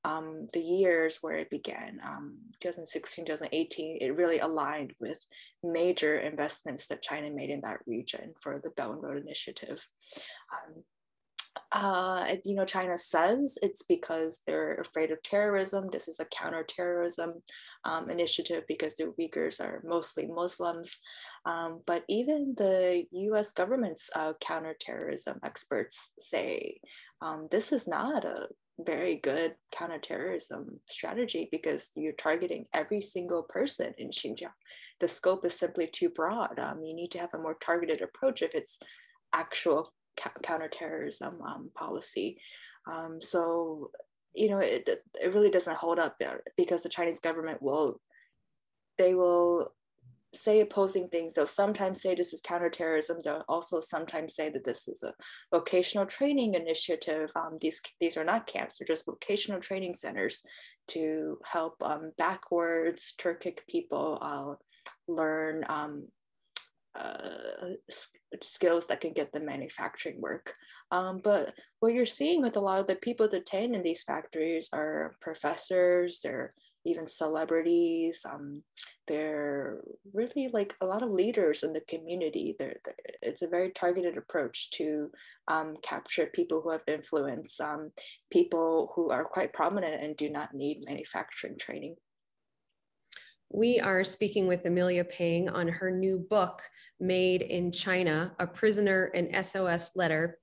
um, 0.04 0.48
the 0.54 0.62
years 0.62 1.20
where 1.22 1.36
it 1.36 1.50
began, 1.50 2.00
um, 2.06 2.38
2016, 2.62 3.26
2018, 3.26 3.98
it 4.00 4.16
really 4.16 4.40
aligned 4.40 4.94
with 5.00 5.20
major 5.64 6.18
investments 6.18 6.88
that 6.88 7.02
China 7.02 7.30
made 7.32 7.50
in 7.50 7.62
that 7.62 7.80
region 7.86 8.34
for 8.42 8.62
the 8.64 8.70
Belt 8.72 8.94
and 8.94 9.04
Road 9.04 9.22
Initiative. 9.22 9.86
Um, 10.54 10.84
uh, 11.72 12.36
you 12.46 12.56
know, 12.56 12.66
China 12.66 12.98
says 12.98 13.58
it's 13.62 13.84
because 13.84 14.42
they're 14.46 14.76
afraid 14.76 15.12
of 15.12 15.22
terrorism. 15.24 15.90
This 15.92 16.08
is 16.08 16.20
a 16.20 16.26
counterterrorism 16.26 17.42
um, 17.86 18.10
initiative 18.10 18.64
because 18.68 18.96
the 18.96 19.14
Uyghurs 19.20 19.60
are 19.62 19.82
mostly 19.86 20.28
Muslims. 20.28 21.00
Um, 21.46 21.82
but 21.86 22.04
even 22.10 22.54
the 22.58 23.06
US 23.12 23.52
government's 23.52 24.10
uh, 24.16 24.34
counterterrorism 24.42 25.40
experts 25.44 26.14
say 26.20 26.80
um, 27.22 27.48
this 27.52 27.72
is 27.72 27.88
not 27.88 28.26
a 28.26 28.48
very 28.80 29.16
good 29.16 29.56
counterterrorism 29.72 30.80
strategy 30.86 31.50
because 31.52 31.92
you're 31.96 32.14
targeting 32.14 32.66
every 32.74 33.02
single 33.02 33.44
person 33.44 33.94
in 33.98 34.10
Xinjiang. 34.10 34.52
The 35.00 35.08
scope 35.08 35.46
is 35.46 35.58
simply 35.58 35.88
too 35.88 36.10
broad. 36.10 36.60
Um, 36.60 36.84
you 36.84 36.96
need 36.96 37.12
to 37.12 37.20
have 37.20 37.34
a 37.34 37.40
more 37.40 37.56
targeted 37.56 38.02
approach 38.02 38.42
if 38.42 38.54
it's 38.54 38.80
actual 39.34 39.94
ca- 40.20 40.32
counterterrorism 40.44 41.42
um, 41.42 41.70
policy. 41.76 42.38
Um, 42.92 43.20
so, 43.22 43.92
you 44.34 44.50
know, 44.50 44.60
it, 44.60 44.88
it 45.22 45.34
really 45.34 45.50
doesn't 45.50 45.78
hold 45.78 46.00
up 46.00 46.16
uh, 46.26 46.36
because 46.56 46.84
the 46.84 46.90
Chinese 46.90 47.20
government 47.20 47.62
will, 47.62 48.00
they 48.98 49.14
will 49.14 49.74
say 50.34 50.62
opposing 50.62 51.08
things. 51.10 51.34
They'll 51.34 51.48
sometimes 51.48 52.02
say 52.02 52.14
this 52.14 52.34
is 52.34 52.42
counterterrorism. 52.42 53.18
They'll 53.24 53.46
also 53.48 53.80
sometimes 53.80 54.36
say 54.36 54.50
that 54.50 54.64
this 54.64 54.88
is 54.88 55.04
a 55.04 55.14
vocational 55.52 56.06
training 56.06 56.54
initiative. 56.54 57.32
Um, 57.36 57.58
these, 57.62 57.82
these 58.00 58.18
are 58.18 58.24
not 58.24 58.48
camps, 58.48 58.78
they're 58.78 58.86
just 58.86 59.06
vocational 59.06 59.60
training 59.60 59.96
centers 59.96 60.44
to 60.90 61.38
help 61.44 61.76
um, 61.82 62.12
backwards 62.18 63.14
Turkic 63.20 63.60
people 63.68 64.18
uh, 64.22 64.54
learn 65.08 65.66
um, 65.68 66.08
uh, 66.98 67.76
skills 68.42 68.88
that 68.88 69.02
can 69.02 69.14
get 69.14 69.32
them 69.32 69.46
manufacturing 69.46 70.20
work. 70.20 70.54
Um, 70.92 71.22
but 71.24 71.54
what 71.80 71.94
you're 71.94 72.06
seeing 72.06 72.42
with 72.42 72.56
a 72.58 72.62
lot 72.62 72.80
of 72.80 72.88
the 72.88 72.96
people 72.96 73.28
detained 73.28 73.76
in 73.76 73.84
these 73.84 74.04
factories 74.04 74.70
are 74.74 75.16
professors, 75.22 76.20
they're 76.24 76.54
even 76.88 77.06
celebrities. 77.06 78.26
Um, 78.28 78.64
they're 79.08 79.82
really 80.14 80.50
like 80.54 80.74
a 80.82 80.86
lot 80.86 81.04
of 81.04 81.12
leaders 81.12 81.64
in 81.64 81.74
the 81.74 81.82
community. 81.82 82.56
They're, 82.58 82.78
they're 82.86 82.96
it's 83.22 83.42
a 83.42 83.48
very 83.48 83.72
targeted 83.72 84.18
approach 84.18 84.72
to 84.72 85.12
um, 85.48 85.76
capture 85.84 86.28
people 86.28 86.62
who 86.62 86.72
have 86.72 86.82
influence, 86.88 87.60
um, 87.60 87.92
people 88.32 88.92
who 88.96 89.10
are 89.10 89.26
quite 89.26 89.54
prominent 89.54 90.02
and 90.02 90.16
do 90.16 90.30
not 90.30 90.54
need 90.54 90.86
manufacturing 90.86 91.58
training. 91.58 91.96
We 93.50 93.80
are 93.80 94.04
speaking 94.04 94.48
with 94.48 94.66
Amelia 94.66 95.06
Pang 95.06 95.50
on 95.50 95.68
her 95.68 95.90
new 95.90 96.20
book, 96.20 96.62
Made 97.00 97.42
in 97.42 97.72
China 97.72 98.34
A 98.40 98.48
Prisoner 98.48 99.10
and 99.16 99.46
SOS 99.46 99.92
Letter 99.96 100.40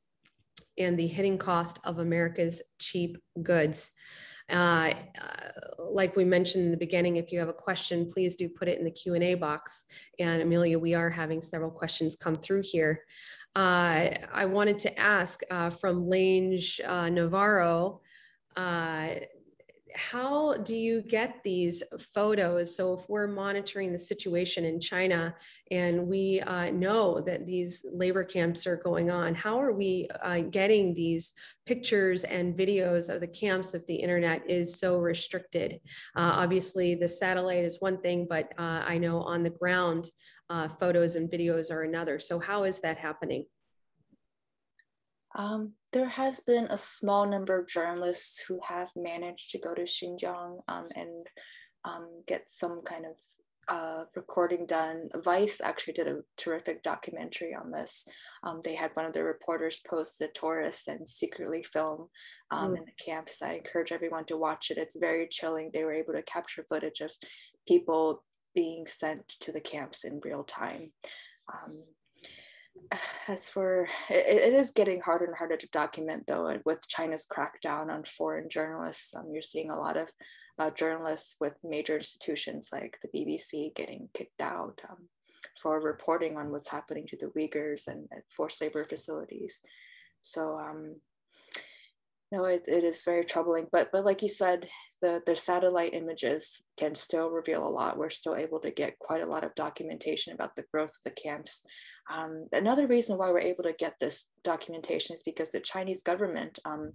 and 0.79 0.99
the 0.99 1.07
Hidden 1.07 1.39
Cost 1.39 1.79
of 1.85 1.99
America's 1.99 2.63
Cheap 2.79 3.19
Goods. 3.43 3.91
Uh, 4.49 4.93
like 5.79 6.17
we 6.17 6.25
mentioned 6.25 6.65
in 6.65 6.71
the 6.71 6.77
beginning, 6.77 7.17
if 7.17 7.31
you 7.31 7.39
have 7.39 7.49
a 7.49 7.53
question, 7.53 8.09
please 8.11 8.37
do 8.37 8.49
put 8.49 8.69
it 8.69 8.79
in 8.79 8.85
the 8.85 8.91
Q&A 8.91 9.35
box. 9.35 9.85
And 10.19 10.43
Amelia, 10.43 10.79
we 10.79 10.95
are 10.95 11.11
having 11.11 11.43
several 11.43 11.71
questions 11.71 12.17
come 12.17 12.37
through 12.37 12.63
here. 12.65 13.03
Uh, 13.55 14.11
I 14.33 14.47
wanted 14.47 14.79
to 14.81 14.99
ask 14.99 15.41
uh, 15.51 15.71
from 15.71 16.09
Lange 16.09 16.59
uh, 16.85 17.09
Navarro, 17.09 18.01
uh, 18.57 19.09
how 19.95 20.57
do 20.59 20.75
you 20.75 21.03
get 21.03 21.43
these 21.45 21.83
photos? 21.99 22.75
So 22.77 22.95
if 22.95 23.09
we're 23.09 23.27
monitoring 23.27 23.93
the 23.93 23.99
situation 23.99 24.65
in 24.65 24.81
China 24.81 25.35
and 25.71 26.07
we 26.07 26.41
uh, 26.41 26.71
know 26.71 27.21
that 27.21 27.47
these 27.47 27.87
labor 27.93 28.25
camps 28.25 28.67
are 28.67 28.77
going 28.77 29.11
on, 29.11 29.35
how 29.35 29.61
are 29.61 29.73
we 29.73 30.09
uh, 30.23 30.41
getting 30.51 30.95
these 30.95 31.33
pictures 31.65 32.25
and 32.25 32.57
videos 32.57 33.13
of 33.13 33.21
the 33.21 33.29
camps 33.29 33.75
if 33.75 33.87
the 33.87 33.95
internet 33.95 34.49
is 34.51 34.79
so 34.79 34.99
restricted? 34.99 35.81
Uh, 36.17 36.33
obviously, 36.35 36.95
the 36.95 37.09
satellite 37.09 37.65
is 37.65 37.81
one 37.81 38.01
thing, 38.01 38.27
but 38.29 38.53
uh, 38.59 38.83
I 38.87 38.99
know 38.99 39.21
on 39.21 39.43
the 39.43 39.51
ground, 39.51 40.11
uh, 40.51 40.69
photos 40.69 41.17
and 41.17 41.31
videos 41.31 41.71
are 41.71 41.83
another. 41.83 42.19
So 42.19 42.39
how 42.39 42.65
is 42.65 42.81
that 42.81 42.99
happening? 42.99 43.47
Um, 45.35 45.73
there 45.93 46.09
has 46.09 46.41
been 46.41 46.67
a 46.71 46.79
small 46.79 47.27
number 47.27 47.59
of 47.59 47.69
journalists 47.69 48.45
who 48.47 48.61
have 48.67 48.91
managed 48.97 49.51
to 49.51 49.59
go 49.59 49.75
to 49.75 49.83
Xinjiang 49.83 50.61
um, 50.69 50.89
and 50.95 51.27
um, 51.85 52.23
get 52.27 52.49
some 52.49 52.83
kind 52.85 53.05
of 53.07 53.17
uh, 53.69 54.05
recording 54.15 54.67
done. 54.67 55.09
Vice 55.25 55.61
actually 55.61 55.95
did 55.95 56.07
a 56.07 56.21
terrific 56.37 56.83
documentary 56.83 57.55
on 57.55 57.71
this. 57.71 58.07
Um, 58.43 58.61
they 58.63 58.75
had 58.75 58.91
one 58.95 59.07
of 59.07 59.13
their 59.13 59.25
reporters 59.25 59.81
post 59.89 60.19
the 60.19 60.29
tourists 60.29 60.89
and 60.89 61.09
secretly 61.09 61.65
film 61.73 62.09
mm. 62.53 62.77
in 62.77 62.85
the 62.85 63.05
camps. 63.05 63.43
I 63.43 63.55
encourage 63.55 63.93
everyone 63.93 64.27
to 64.27 64.37
watch 64.37 64.71
it. 64.71 64.79
It's 64.79 64.97
very 64.99 65.29
chilling. 65.31 65.71
They 65.73 65.85
were 65.85 65.95
able 65.95 66.13
to 66.13 66.23
capture 66.23 66.65
footage 66.69 67.01
of 67.01 67.11
people 67.67 68.23
being 68.55 68.87
sent 68.87 69.27
to 69.41 69.51
the 69.51 69.61
camps 69.61 70.05
in 70.05 70.21
real 70.23 70.45
time. 70.45 70.93
Um, 71.53 71.83
as 73.29 73.49
for 73.49 73.89
it, 74.11 74.27
it 74.27 74.53
is 74.53 74.73
getting 74.73 75.01
harder 75.01 75.25
and 75.25 75.37
harder 75.37 75.57
to 75.57 75.69
document 75.69 76.25
though 76.27 76.59
with 76.65 76.87
china's 76.89 77.27
crackdown 77.27 77.91
on 77.91 78.05
foreign 78.05 78.49
journalists 78.49 79.15
um, 79.15 79.27
you're 79.33 79.43
seeing 79.43 79.71
a 79.71 79.79
lot 79.79 79.97
of 79.97 80.11
uh, 80.59 80.71
journalists 80.71 81.37
with 81.41 81.55
major 81.65 81.97
institutions 81.97 82.71
like 82.73 82.99
the 83.03 83.09
bbc 83.09 83.75
getting 83.75 84.09
kicked 84.15 84.41
out 84.41 84.81
um, 84.89 85.09
for 85.61 85.81
reporting 85.81 86.37
on 86.37 86.51
what's 86.51 86.71
happening 86.71 87.07
to 87.07 87.17
the 87.17 87.31
uyghurs 87.37 87.87
and 87.87 88.09
forced 88.31 88.61
labor 88.61 88.85
facilities. 88.85 89.63
So 90.23 90.59
um, 90.59 90.97
no 92.33 92.45
it, 92.45 92.65
it 92.67 92.85
is 92.85 93.05
very 93.05 93.25
troubling 93.25 93.67
but 93.71 93.91
but 93.93 94.05
like 94.05 94.23
you 94.23 94.29
said 94.29 94.69
the, 95.03 95.23
the 95.27 95.37
satellite 95.37 95.93
images 95.93 96.63
can 96.79 96.95
still 96.95 97.29
reveal 97.29 97.67
a 97.67 97.69
lot. 97.69 97.99
We're 97.99 98.09
still 98.09 98.37
able 98.37 98.59
to 98.61 98.71
get 98.71 98.99
quite 98.99 99.21
a 99.21 99.27
lot 99.27 99.45
of 99.45 99.55
documentation 99.55 100.33
about 100.33 100.57
the 100.57 100.65
growth 100.73 100.93
of 100.97 101.03
the 101.05 101.11
camps 101.11 101.63
Um, 102.13 102.47
another 102.53 102.87
reason 102.87 103.17
why 103.17 103.31
we're 103.31 103.41
able 103.41 103.65
to 103.65 103.73
get 103.73 103.95
this 104.01 104.29
documentation 104.43 105.15
is 105.15 105.23
because 105.23 105.51
the 105.51 105.61
Chinese 105.61 106.03
government 106.03 106.59
um, 106.65 106.93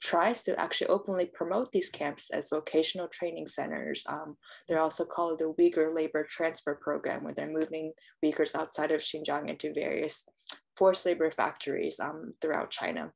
tries 0.00 0.42
to 0.42 0.58
actually 0.58 0.86
openly 0.88 1.26
promote 1.26 1.70
these 1.72 1.90
camps 1.90 2.30
as 2.30 2.48
vocational 2.48 3.08
training 3.08 3.46
centers. 3.46 4.04
Um, 4.08 4.36
they're 4.66 4.80
also 4.80 5.04
called 5.04 5.38
the 5.38 5.52
Uyghur 5.58 5.94
Labor 5.94 6.26
Transfer 6.28 6.74
Program, 6.80 7.22
where 7.22 7.34
they're 7.34 7.52
moving 7.52 7.92
Uyghurs 8.24 8.54
outside 8.54 8.92
of 8.92 9.02
Xinjiang 9.02 9.48
into 9.48 9.74
various 9.74 10.26
forced 10.76 11.04
labor 11.04 11.30
factories 11.30 12.00
um, 12.00 12.32
throughout 12.40 12.70
China 12.70 13.12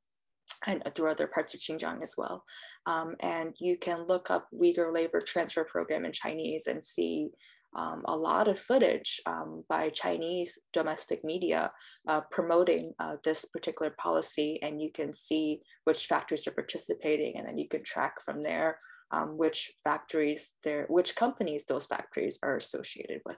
and 0.67 0.83
through 0.95 1.11
other 1.11 1.27
parts 1.27 1.55
of 1.55 1.61
Xinjiang 1.61 2.03
as 2.03 2.15
well. 2.19 2.45
Um, 2.87 3.15
and 3.21 3.55
you 3.59 3.79
can 3.79 4.07
look 4.07 4.31
up 4.31 4.49
Uyghur 4.53 4.93
Labor 4.93 5.23
Transfer 5.23 5.65
Program 5.65 6.05
in 6.05 6.13
Chinese 6.13 6.67
and 6.67 6.85
see 6.85 7.31
um, 7.75 8.03
a 8.07 8.17
lot 8.17 8.49
of 8.49 8.59
footage 8.59 9.21
um, 9.27 9.65
by 9.69 9.89
Chinese 9.89 10.59
domestic 10.73 11.25
media 11.25 11.73
uh, 12.09 12.21
promoting 12.31 12.93
uh, 12.99 13.17
this 13.25 13.45
particular 13.47 13.95
policy, 13.99 14.59
and 14.63 14.81
you 14.81 14.91
can 14.93 15.13
see 15.13 15.61
which 15.85 16.07
factories 16.07 16.47
are 16.47 16.53
participating, 16.53 17.37
and 17.37 17.47
then 17.47 17.59
you 17.59 17.69
can 17.69 17.83
track 17.83 18.21
from 18.23 18.43
there 18.43 18.79
um, 19.11 19.37
which 19.39 19.73
factories 19.83 20.55
which 20.89 21.17
companies 21.17 21.65
those 21.67 21.87
factories 21.87 22.39
are 22.43 22.57
associated 22.57 23.21
with. 23.25 23.37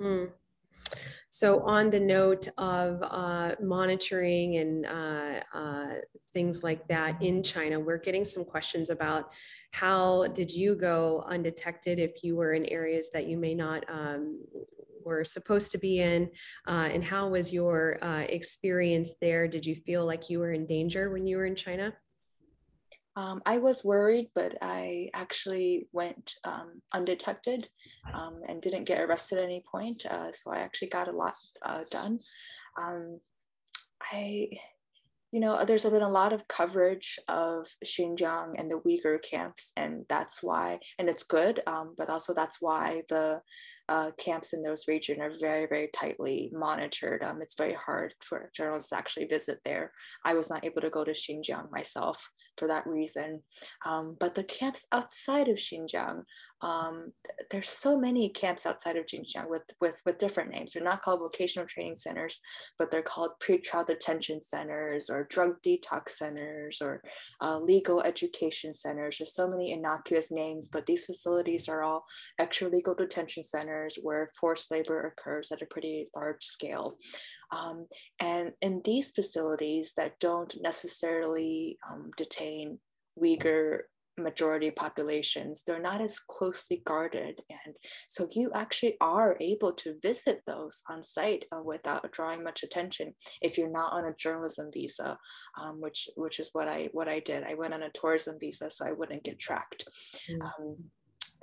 Mm. 0.00 0.30
So, 1.30 1.60
on 1.62 1.90
the 1.90 2.00
note 2.00 2.48
of 2.56 3.02
uh, 3.02 3.56
monitoring 3.60 4.56
and 4.56 4.86
uh, 4.86 5.40
uh, 5.52 5.94
things 6.32 6.62
like 6.62 6.86
that 6.88 7.20
in 7.20 7.42
China, 7.42 7.78
we're 7.78 7.98
getting 7.98 8.24
some 8.24 8.44
questions 8.44 8.90
about 8.90 9.32
how 9.72 10.26
did 10.28 10.50
you 10.50 10.74
go 10.74 11.24
undetected 11.28 11.98
if 11.98 12.22
you 12.22 12.36
were 12.36 12.54
in 12.54 12.64
areas 12.66 13.08
that 13.12 13.26
you 13.26 13.36
may 13.36 13.54
not 13.54 13.84
um, 13.88 14.40
were 15.04 15.24
supposed 15.24 15.72
to 15.72 15.78
be 15.78 16.00
in, 16.00 16.30
uh, 16.66 16.88
and 16.92 17.04
how 17.04 17.28
was 17.28 17.52
your 17.52 17.98
uh, 18.02 18.24
experience 18.28 19.14
there? 19.20 19.46
Did 19.46 19.66
you 19.66 19.74
feel 19.74 20.06
like 20.06 20.30
you 20.30 20.38
were 20.38 20.52
in 20.52 20.66
danger 20.66 21.10
when 21.10 21.26
you 21.26 21.36
were 21.36 21.46
in 21.46 21.54
China? 21.56 21.92
Um, 23.16 23.40
I 23.46 23.58
was 23.58 23.84
worried, 23.84 24.28
but 24.34 24.56
I 24.60 25.08
actually 25.14 25.88
went 25.92 26.34
um, 26.44 26.82
undetected 26.92 27.68
um, 28.12 28.42
and 28.46 28.60
didn't 28.60 28.84
get 28.84 29.00
arrested 29.00 29.38
at 29.38 29.44
any 29.44 29.64
point. 29.70 30.04
Uh, 30.04 30.30
so 30.32 30.52
I 30.52 30.58
actually 30.58 30.88
got 30.88 31.08
a 31.08 31.12
lot 31.12 31.34
uh, 31.62 31.84
done. 31.90 32.18
Um, 32.78 33.20
I, 34.12 34.50
you 35.36 35.40
know, 35.40 35.62
there's 35.66 35.84
been 35.84 36.00
a 36.00 36.08
lot 36.08 36.32
of 36.32 36.48
coverage 36.48 37.18
of 37.28 37.66
Xinjiang 37.84 38.54
and 38.56 38.70
the 38.70 38.80
Uyghur 38.80 39.18
camps, 39.22 39.70
and 39.76 40.06
that's 40.08 40.42
why, 40.42 40.78
and 40.98 41.10
it's 41.10 41.24
good, 41.24 41.60
um, 41.66 41.94
but 41.98 42.08
also 42.08 42.32
that's 42.32 42.56
why 42.62 43.02
the 43.10 43.42
uh, 43.86 44.12
camps 44.18 44.54
in 44.54 44.62
those 44.62 44.88
regions 44.88 45.20
are 45.20 45.30
very, 45.38 45.66
very 45.66 45.90
tightly 45.92 46.48
monitored. 46.54 47.22
Um, 47.22 47.42
it's 47.42 47.54
very 47.54 47.74
hard 47.74 48.14
for 48.22 48.50
journalists 48.56 48.88
to 48.88 48.96
actually 48.96 49.26
visit 49.26 49.58
there. 49.66 49.92
I 50.24 50.32
was 50.32 50.48
not 50.48 50.64
able 50.64 50.80
to 50.80 50.88
go 50.88 51.04
to 51.04 51.12
Xinjiang 51.12 51.70
myself 51.70 52.30
for 52.56 52.66
that 52.68 52.86
reason. 52.86 53.42
Um, 53.84 54.16
but 54.18 54.36
the 54.36 54.44
camps 54.44 54.86
outside 54.90 55.48
of 55.48 55.56
Xinjiang 55.56 56.22
um, 56.62 57.12
there's 57.50 57.68
so 57.68 57.98
many 57.98 58.28
camps 58.30 58.64
outside 58.64 58.96
of 58.96 59.06
Xinjiang 59.06 59.48
with, 59.48 59.62
with, 59.80 60.00
with 60.06 60.18
different 60.18 60.50
names. 60.50 60.72
They're 60.72 60.82
not 60.82 61.02
called 61.02 61.20
vocational 61.20 61.68
training 61.68 61.96
centers, 61.96 62.40
but 62.78 62.90
they're 62.90 63.02
called 63.02 63.32
pre-trial 63.40 63.84
detention 63.84 64.40
centers 64.42 65.10
or 65.10 65.24
drug 65.24 65.56
detox 65.64 66.10
centers 66.10 66.80
or 66.80 67.02
uh, 67.42 67.58
legal 67.58 68.00
education 68.02 68.72
centers. 68.72 69.18
There's 69.18 69.34
so 69.34 69.48
many 69.48 69.72
innocuous 69.72 70.32
names, 70.32 70.68
but 70.68 70.86
these 70.86 71.04
facilities 71.04 71.68
are 71.68 71.82
all 71.82 72.04
extra 72.38 72.68
legal 72.68 72.94
detention 72.94 73.44
centers 73.44 73.98
where 74.02 74.30
forced 74.38 74.70
labor 74.70 75.06
occurs 75.06 75.52
at 75.52 75.62
a 75.62 75.66
pretty 75.66 76.08
large 76.16 76.42
scale. 76.42 76.96
Um, 77.52 77.86
and 78.18 78.52
in 78.62 78.80
these 78.84 79.10
facilities 79.10 79.92
that 79.96 80.18
don't 80.20 80.54
necessarily 80.62 81.78
um, 81.88 82.10
detain 82.16 82.78
Uyghur 83.22 83.80
majority 84.18 84.70
populations, 84.70 85.62
they're 85.62 85.80
not 85.80 86.00
as 86.00 86.18
closely 86.18 86.82
guarded. 86.84 87.40
And 87.50 87.74
so 88.08 88.28
you 88.32 88.50
actually 88.54 88.96
are 89.00 89.36
able 89.40 89.72
to 89.74 89.98
visit 90.02 90.42
those 90.46 90.82
on 90.88 91.02
site 91.02 91.44
uh, 91.52 91.62
without 91.62 92.10
drawing 92.12 92.42
much 92.42 92.62
attention 92.62 93.14
if 93.42 93.58
you're 93.58 93.70
not 93.70 93.92
on 93.92 94.06
a 94.06 94.14
journalism 94.14 94.70
visa, 94.72 95.18
um, 95.60 95.80
which 95.80 96.08
which 96.16 96.40
is 96.40 96.50
what 96.52 96.68
I 96.68 96.88
what 96.92 97.08
I 97.08 97.20
did. 97.20 97.44
I 97.44 97.54
went 97.54 97.74
on 97.74 97.82
a 97.82 97.90
tourism 97.90 98.38
visa 98.38 98.70
so 98.70 98.86
I 98.86 98.92
wouldn't 98.92 99.24
get 99.24 99.38
tracked. 99.38 99.84
Mm. 100.30 100.44
Um, 100.44 100.76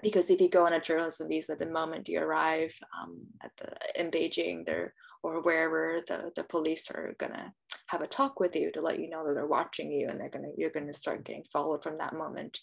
because 0.02 0.30
if 0.30 0.42
you 0.42 0.50
go 0.50 0.66
on 0.66 0.74
a 0.74 0.82
journalism 0.82 1.30
visa, 1.30 1.56
the 1.56 1.66
moment 1.66 2.10
you 2.10 2.20
arrive 2.20 2.76
um, 3.00 3.22
at 3.42 3.52
the 3.58 4.02
in 4.02 4.12
Beijing, 4.12 4.66
there 4.66 4.94
or 5.24 5.42
wherever 5.42 6.02
the, 6.08 6.32
the 6.36 6.44
police 6.44 6.92
are 6.92 7.16
gonna 7.18 7.54
have 7.88 8.02
a 8.02 8.08
talk 8.08 8.40
with 8.40 8.56
you 8.56 8.72
to 8.72 8.82
let 8.82 9.00
you 9.00 9.10
know 9.10 9.26
that 9.26 9.34
they're 9.34 9.48
watching 9.48 9.92
you 9.92 10.08
and 10.08 10.20
they're 10.20 10.30
gonna 10.30 10.50
you're 10.58 10.70
gonna 10.70 10.94
start 10.94 11.26
getting 11.26 11.44
followed 11.44 11.82
from 11.84 11.98
that 11.98 12.16
moment. 12.16 12.60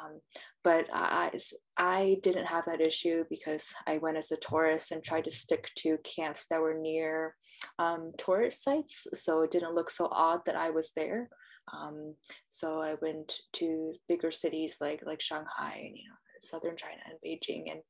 Um, 0.00 0.20
but 0.62 0.86
I, 0.92 1.32
I 1.76 2.18
didn't 2.22 2.46
have 2.46 2.64
that 2.66 2.80
issue 2.80 3.24
because 3.28 3.74
I 3.86 3.98
went 3.98 4.18
as 4.18 4.30
a 4.30 4.36
tourist 4.36 4.92
and 4.92 5.02
tried 5.02 5.24
to 5.24 5.30
stick 5.30 5.68
to 5.78 5.98
camps 6.04 6.46
that 6.48 6.60
were 6.60 6.78
near 6.78 7.34
um, 7.78 8.12
tourist 8.16 8.62
sites, 8.62 9.08
so 9.14 9.42
it 9.42 9.50
didn't 9.50 9.74
look 9.74 9.90
so 9.90 10.08
odd 10.12 10.40
that 10.46 10.56
I 10.56 10.70
was 10.70 10.92
there. 10.94 11.28
Um, 11.72 12.14
so 12.48 12.80
I 12.80 12.94
went 13.02 13.32
to 13.54 13.92
bigger 14.08 14.30
cities 14.30 14.78
like 14.80 15.02
like 15.04 15.20
Shanghai 15.20 15.82
and 15.86 15.96
you 15.96 16.08
know 16.08 16.16
southern 16.40 16.76
China 16.76 17.00
and 17.06 17.18
Beijing 17.24 17.70
and 17.70 17.80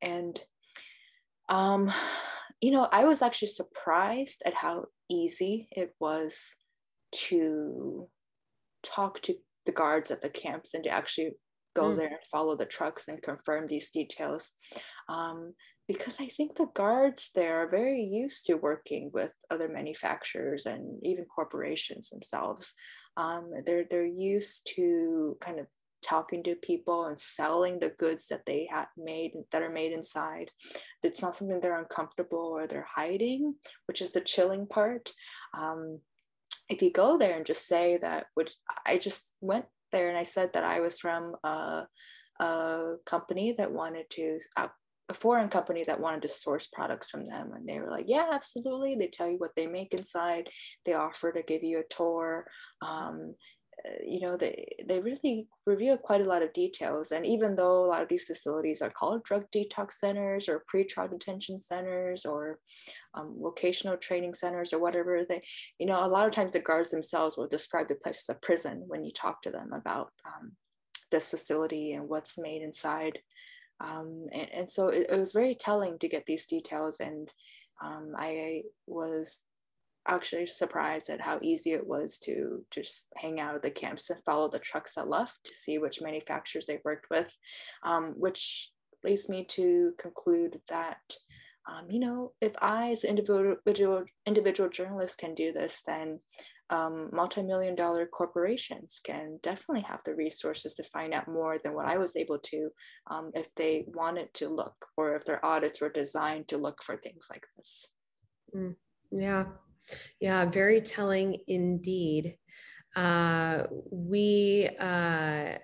and 0.00 0.40
um, 1.52 1.92
you 2.60 2.70
know, 2.70 2.88
I 2.90 3.04
was 3.04 3.22
actually 3.22 3.48
surprised 3.48 4.42
at 4.46 4.54
how 4.54 4.86
easy 5.10 5.68
it 5.72 5.94
was 6.00 6.56
to 7.26 8.08
talk 8.84 9.20
to 9.22 9.34
the 9.66 9.72
guards 9.72 10.10
at 10.10 10.22
the 10.22 10.28
camps 10.28 10.74
and 10.74 10.84
to 10.84 10.90
actually 10.90 11.32
go 11.74 11.90
mm. 11.90 11.96
there 11.96 12.08
and 12.08 12.24
follow 12.30 12.56
the 12.56 12.66
trucks 12.66 13.08
and 13.08 13.22
confirm 13.22 13.66
these 13.66 13.90
details. 13.90 14.52
Um, 15.08 15.54
because 15.88 16.20
I 16.20 16.28
think 16.28 16.54
the 16.54 16.68
guards 16.74 17.30
there 17.34 17.58
are 17.58 17.68
very 17.68 18.02
used 18.02 18.46
to 18.46 18.54
working 18.54 19.10
with 19.12 19.32
other 19.50 19.68
manufacturers 19.68 20.64
and 20.64 20.98
even 21.04 21.24
corporations 21.24 22.08
themselves. 22.08 22.74
Um, 23.16 23.50
they're 23.66 23.84
they're 23.90 24.06
used 24.06 24.70
to 24.76 25.36
kind 25.40 25.58
of 25.58 25.66
talking 26.02 26.42
to 26.42 26.54
people 26.56 27.06
and 27.06 27.18
selling 27.18 27.78
the 27.78 27.90
goods 27.90 28.28
that 28.28 28.44
they 28.46 28.68
have 28.70 28.88
made 28.96 29.32
that 29.50 29.62
are 29.62 29.70
made 29.70 29.92
inside. 29.92 30.50
It's 31.02 31.22
not 31.22 31.34
something 31.34 31.60
they're 31.60 31.78
uncomfortable 31.78 32.38
or 32.38 32.66
they're 32.66 32.88
hiding, 32.94 33.54
which 33.86 34.02
is 34.02 34.10
the 34.10 34.20
chilling 34.20 34.66
part. 34.66 35.12
Um, 35.56 36.00
if 36.68 36.82
you 36.82 36.90
go 36.90 37.18
there 37.18 37.36
and 37.36 37.46
just 37.46 37.66
say 37.66 37.98
that, 38.02 38.26
which 38.34 38.52
I 38.86 38.98
just 38.98 39.34
went 39.40 39.66
there 39.90 40.08
and 40.08 40.18
I 40.18 40.22
said 40.22 40.52
that 40.54 40.64
I 40.64 40.80
was 40.80 40.98
from 40.98 41.34
a, 41.44 41.86
a 42.40 42.94
company 43.04 43.54
that 43.58 43.72
wanted 43.72 44.08
to, 44.10 44.38
a, 44.56 44.70
a 45.08 45.14
foreign 45.14 45.48
company 45.48 45.84
that 45.84 46.00
wanted 46.00 46.22
to 46.22 46.28
source 46.28 46.68
products 46.72 47.10
from 47.10 47.26
them. 47.26 47.52
And 47.54 47.68
they 47.68 47.78
were 47.80 47.90
like, 47.90 48.06
yeah, 48.08 48.28
absolutely. 48.32 48.94
They 48.94 49.08
tell 49.08 49.28
you 49.30 49.38
what 49.38 49.54
they 49.56 49.66
make 49.66 49.92
inside. 49.92 50.48
They 50.86 50.94
offer 50.94 51.32
to 51.32 51.42
give 51.42 51.62
you 51.62 51.80
a 51.80 51.94
tour. 51.94 52.46
Um, 52.80 53.34
you 54.06 54.20
know 54.20 54.36
they 54.36 54.76
they 54.86 55.00
really 55.00 55.48
reveal 55.66 55.96
quite 55.96 56.20
a 56.20 56.24
lot 56.24 56.42
of 56.42 56.52
details. 56.52 57.10
And 57.10 57.26
even 57.26 57.56
though 57.56 57.84
a 57.84 57.86
lot 57.86 58.02
of 58.02 58.08
these 58.08 58.24
facilities 58.24 58.80
are 58.80 58.90
called 58.90 59.24
drug 59.24 59.44
detox 59.50 59.94
centers 59.94 60.48
or 60.48 60.64
pre-trial 60.68 61.08
detention 61.08 61.58
centers 61.58 62.24
or 62.24 62.58
um, 63.14 63.36
vocational 63.40 63.96
training 63.96 64.34
centers 64.34 64.72
or 64.72 64.78
whatever 64.78 65.24
they 65.28 65.42
you 65.78 65.86
know 65.86 66.04
a 66.04 66.08
lot 66.08 66.26
of 66.26 66.32
times 66.32 66.52
the 66.52 66.60
guards 66.60 66.90
themselves 66.90 67.36
will 67.36 67.48
describe 67.48 67.88
the 67.88 67.94
place 67.94 68.24
as 68.28 68.36
a 68.36 68.38
prison 68.38 68.84
when 68.86 69.04
you 69.04 69.12
talk 69.12 69.42
to 69.42 69.50
them 69.50 69.72
about 69.72 70.12
um, 70.26 70.52
this 71.12 71.30
facility 71.30 71.92
and 71.92 72.08
what's 72.08 72.36
made 72.36 72.62
inside. 72.62 73.20
Um, 73.80 74.26
and, 74.32 74.48
and, 74.52 74.70
so 74.70 74.88
it, 74.88 75.06
it, 75.10 75.18
was 75.18 75.32
very 75.32 75.54
telling 75.54 75.98
to 75.98 76.08
get 76.08 76.24
these 76.26 76.46
details. 76.46 77.00
And 77.00 77.28
um, 77.84 78.14
I 78.16 78.62
was 78.86 79.40
actually 80.08 80.46
surprised 80.46 81.08
at 81.08 81.20
how 81.20 81.38
easy 81.42 81.72
it 81.72 81.86
was 81.86 82.18
to 82.18 82.64
just 82.70 83.06
hang 83.16 83.40
out 83.40 83.54
at 83.54 83.62
the 83.62 83.70
camps 83.70 84.10
and 84.10 84.22
follow 84.24 84.50
the 84.50 84.58
trucks 84.58 84.94
that 84.94 85.08
left 85.08 85.38
to 85.44 85.54
see 85.54 85.78
which 85.78 86.02
manufacturers 86.02 86.66
they 86.66 86.80
worked 86.84 87.06
with, 87.10 87.34
um, 87.84 88.14
which 88.16 88.70
leads 89.04 89.28
me 89.28 89.44
to 89.44 89.92
conclude 89.98 90.60
that, 90.68 90.98
um, 91.68 91.90
you 91.90 92.00
know, 92.00 92.32
if 92.40 92.52
I 92.60 92.90
as 92.90 93.04
an 93.04 93.10
individual, 93.10 94.04
individual 94.26 94.68
journalist 94.68 95.18
can 95.18 95.34
do 95.34 95.52
this, 95.52 95.82
then 95.86 96.18
um, 96.70 97.10
multi-million 97.12 97.74
dollar 97.74 98.06
corporations 98.06 99.00
can 99.04 99.38
definitely 99.42 99.82
have 99.82 100.00
the 100.04 100.14
resources 100.14 100.74
to 100.74 100.84
find 100.84 101.12
out 101.12 101.28
more 101.28 101.58
than 101.62 101.74
what 101.74 101.86
I 101.86 101.98
was 101.98 102.16
able 102.16 102.38
to 102.38 102.70
um, 103.10 103.30
if 103.34 103.54
they 103.56 103.84
wanted 103.88 104.32
to 104.34 104.48
look 104.48 104.86
or 104.96 105.14
if 105.14 105.24
their 105.24 105.44
audits 105.44 105.80
were 105.80 105.90
designed 105.90 106.48
to 106.48 106.56
look 106.56 106.82
for 106.82 106.96
things 106.96 107.26
like 107.28 107.44
this. 107.56 107.88
Mm, 108.56 108.76
yeah, 109.10 109.44
yeah, 110.20 110.44
very 110.44 110.80
telling 110.80 111.38
indeed. 111.46 112.36
Uh, 112.94 113.64
we 113.90 114.68
uh, 114.78 115.54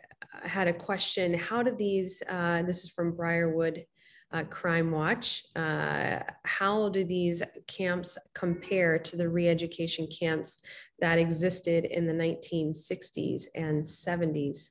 had 0.43 0.69
a 0.69 0.73
question 0.73 1.35
How 1.35 1.63
do 1.63 1.75
these, 1.77 2.23
uh, 2.29 2.63
this 2.63 2.85
is 2.85 2.91
from 2.91 3.13
Briarwood 3.13 3.85
uh, 4.33 4.45
Crime 4.45 4.91
Watch. 4.91 5.45
Uh, 5.57 6.19
how 6.45 6.89
do 6.91 7.05
these 7.05 7.43
camps 7.67 8.19
compare 8.35 8.99
to 8.99 9.17
the 9.17 9.29
re 9.29 9.49
education 9.49 10.07
camps 10.07 10.61
that 11.01 11.19
existed 11.19 11.85
in 11.85 12.07
the 12.07 12.13
1960s 12.13 13.45
and 13.55 13.83
70s? 13.83 14.71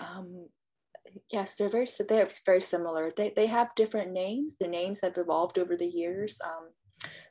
Um, 0.00 0.48
yes, 1.30 1.54
they're 1.54 1.68
very 1.68 1.86
they're 2.08 2.28
very 2.44 2.60
similar. 2.60 3.12
They 3.16 3.32
they 3.34 3.46
have 3.46 3.74
different 3.76 4.12
names. 4.12 4.56
The 4.58 4.68
names 4.68 5.00
have 5.02 5.16
evolved 5.16 5.58
over 5.58 5.76
the 5.76 5.86
years. 5.86 6.40
Um, 6.44 6.70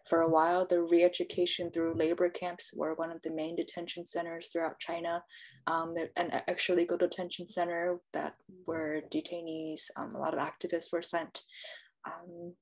for 0.06 0.22
a 0.22 0.30
while, 0.30 0.66
the 0.66 0.82
re-education 0.82 1.72
through 1.72 1.96
labor 1.96 2.30
camps 2.30 2.74
were 2.76 2.94
one 2.96 3.10
of 3.12 3.22
the 3.22 3.32
main 3.32 3.56
detention 3.56 4.06
centers 4.06 4.50
throughout 4.50 4.80
China. 4.80 5.24
Um, 5.68 5.96
an 6.18 6.42
extra 6.48 6.76
legal 6.76 6.98
detention 6.98 7.48
center 7.48 8.00
that 8.12 8.36
where 8.66 9.02
detainees, 9.12 9.82
um, 9.96 10.14
a 10.14 10.20
lot 10.20 10.34
of 10.34 10.40
activists 10.40 10.92
were 10.92 11.02
sent. 11.02 11.44
Um, 12.06 12.54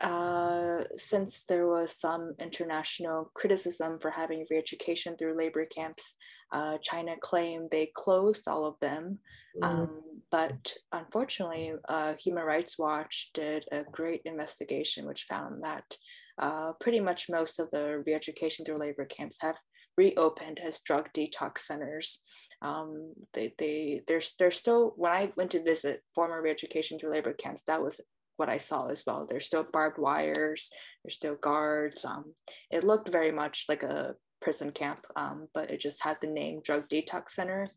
uh, 0.00 0.84
since 0.96 1.44
there 1.44 1.68
was 1.68 1.92
some 1.92 2.34
international 2.40 3.30
criticism 3.34 3.98
for 3.98 4.10
having 4.10 4.46
re-education 4.50 5.16
through 5.16 5.38
labor 5.38 5.66
camps, 5.66 6.16
uh, 6.52 6.78
China 6.82 7.14
claimed 7.20 7.70
they 7.70 7.90
closed 7.94 8.48
all 8.48 8.64
of 8.64 8.74
them. 8.80 9.18
Mm. 9.60 9.66
Um, 9.66 10.00
but 10.30 10.74
unfortunately, 10.92 11.72
uh, 11.88 12.14
Human 12.14 12.44
Rights 12.44 12.78
Watch 12.78 13.30
did 13.34 13.64
a 13.72 13.82
great 13.90 14.22
investigation, 14.24 15.06
which 15.06 15.26
found 15.28 15.64
that 15.64 15.96
uh, 16.38 16.72
pretty 16.80 17.00
much 17.00 17.28
most 17.28 17.58
of 17.58 17.68
the 17.72 18.02
re-education 18.06 18.64
through 18.64 18.78
labor 18.78 19.04
camps 19.04 19.38
have 19.40 19.58
reopened 19.96 20.60
as 20.64 20.80
drug 20.80 21.08
detox 21.12 21.58
centers. 21.58 22.22
Um, 22.62 23.12
they, 23.34 23.54
they, 23.58 24.02
they're, 24.06 24.22
they're 24.38 24.50
still, 24.52 24.94
when 24.96 25.12
I 25.12 25.32
went 25.36 25.50
to 25.50 25.64
visit 25.64 26.02
former 26.14 26.40
re-education 26.40 26.98
through 26.98 27.12
labor 27.12 27.32
camps, 27.32 27.64
that 27.66 27.82
was 27.82 28.00
what 28.36 28.48
I 28.48 28.58
saw 28.58 28.86
as 28.86 29.02
well. 29.06 29.26
There's 29.28 29.46
still 29.46 29.66
barbed 29.70 29.98
wires, 29.98 30.70
there's 31.02 31.16
still 31.16 31.36
guards. 31.36 32.04
Um, 32.04 32.34
it 32.70 32.84
looked 32.84 33.10
very 33.10 33.32
much 33.32 33.66
like 33.68 33.82
a 33.82 34.14
prison 34.40 34.70
camp, 34.72 35.06
um, 35.16 35.48
but 35.54 35.70
it 35.70 35.80
just 35.80 36.02
had 36.02 36.16
the 36.20 36.26
name 36.26 36.60
Drug 36.62 36.88
Detox 36.88 37.30
Center 37.30 37.68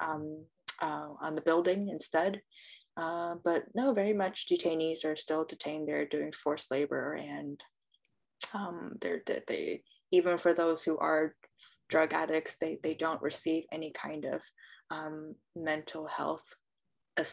um, 0.00 0.44
uh, 0.80 1.08
on 1.20 1.34
the 1.34 1.42
building 1.42 1.88
instead. 1.88 2.40
Uh, 2.96 3.36
but 3.44 3.64
no, 3.74 3.92
very 3.94 4.12
much 4.12 4.46
detainees 4.46 5.04
are 5.04 5.16
still 5.16 5.44
detained 5.44 5.88
there 5.88 6.06
doing 6.06 6.32
forced 6.32 6.70
labor, 6.70 7.14
and 7.14 7.60
um, 8.54 8.92
they're, 9.00 9.22
they 9.46 9.82
even 10.10 10.36
for 10.36 10.52
those 10.52 10.82
who 10.82 10.98
are 10.98 11.34
drug 11.88 12.12
addicts, 12.12 12.56
they 12.56 12.78
they 12.82 12.94
don't 12.94 13.22
receive 13.22 13.64
any 13.72 13.92
kind 13.92 14.26
of 14.26 14.42
um, 14.90 15.34
mental 15.56 16.06
health 16.06 16.54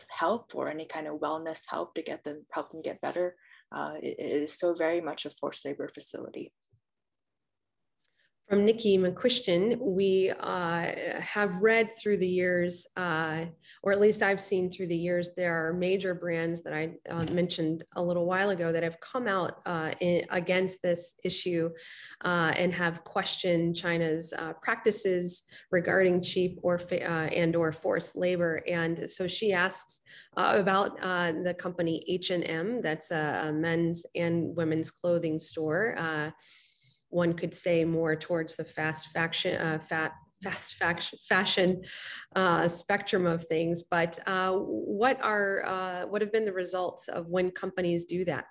help 0.09 0.51
or 0.55 0.69
any 0.69 0.85
kind 0.85 1.07
of 1.07 1.19
wellness 1.19 1.63
help 1.69 1.93
to 1.95 2.01
get 2.01 2.23
them 2.23 2.45
help 2.51 2.71
them 2.71 2.81
get 2.81 3.01
better. 3.01 3.35
Uh, 3.71 3.93
it, 4.01 4.15
it 4.17 4.41
is 4.43 4.53
still 4.53 4.75
very 4.75 5.01
much 5.01 5.25
a 5.25 5.29
forced 5.29 5.65
labor 5.65 5.87
facility 5.87 6.51
from 8.49 8.65
Nikki 8.65 8.97
McQuistion, 8.97 9.77
we 9.79 10.31
uh, 10.39 10.91
have 11.19 11.61
read 11.61 11.91
through 11.95 12.17
the 12.17 12.27
years, 12.27 12.87
uh, 12.97 13.45
or 13.83 13.91
at 13.91 13.99
least 13.99 14.23
I've 14.23 14.41
seen 14.41 14.71
through 14.71 14.87
the 14.87 14.97
years, 14.97 15.29
there 15.37 15.53
are 15.53 15.71
major 15.71 16.15
brands 16.15 16.63
that 16.63 16.73
I 16.73 16.95
uh, 17.11 17.25
mentioned 17.25 17.83
a 17.95 18.01
little 18.01 18.25
while 18.25 18.49
ago 18.49 18.71
that 18.71 18.81
have 18.81 18.99
come 19.01 19.27
out 19.27 19.61
uh, 19.67 19.91
in, 19.99 20.25
against 20.31 20.81
this 20.81 21.13
issue 21.23 21.69
uh, 22.25 22.51
and 22.57 22.73
have 22.73 23.03
questioned 23.03 23.75
China's 23.75 24.33
uh, 24.35 24.53
practices 24.53 25.43
regarding 25.69 26.23
cheap 26.23 26.57
or 26.63 26.79
and 26.91 27.55
or 27.55 27.71
forced 27.71 28.15
labor. 28.15 28.63
And 28.67 29.07
so 29.07 29.27
she 29.27 29.53
asks 29.53 30.01
about 30.35 30.99
the 30.99 31.55
company 31.59 32.03
H&M, 32.07 32.81
that's 32.81 33.11
a, 33.11 33.49
a, 33.49 33.53
men's 33.53 34.07
and 34.15 34.55
women's 34.55 34.89
clothing 34.89 35.37
store 35.37 35.95
one 37.09 37.33
could 37.33 37.53
say 37.53 37.85
more 37.85 38.15
towards 38.15 38.55
the 38.55 38.63
fast 38.63 39.07
faction, 39.07 39.59
uh, 39.59 39.79
fat, 39.79 40.13
fast 40.43 40.75
fashion, 40.75 41.19
fashion 41.27 41.81
uh, 42.35 42.67
spectrum 42.67 43.25
of 43.25 43.43
things. 43.45 43.83
But 43.83 44.19
uh, 44.27 44.53
what 44.53 45.23
are 45.23 45.65
uh, 45.65 46.07
what 46.07 46.21
have 46.21 46.31
been 46.31 46.45
the 46.45 46.53
results 46.53 47.07
of 47.07 47.27
when 47.27 47.51
companies 47.51 48.05
do 48.05 48.23
that? 48.25 48.45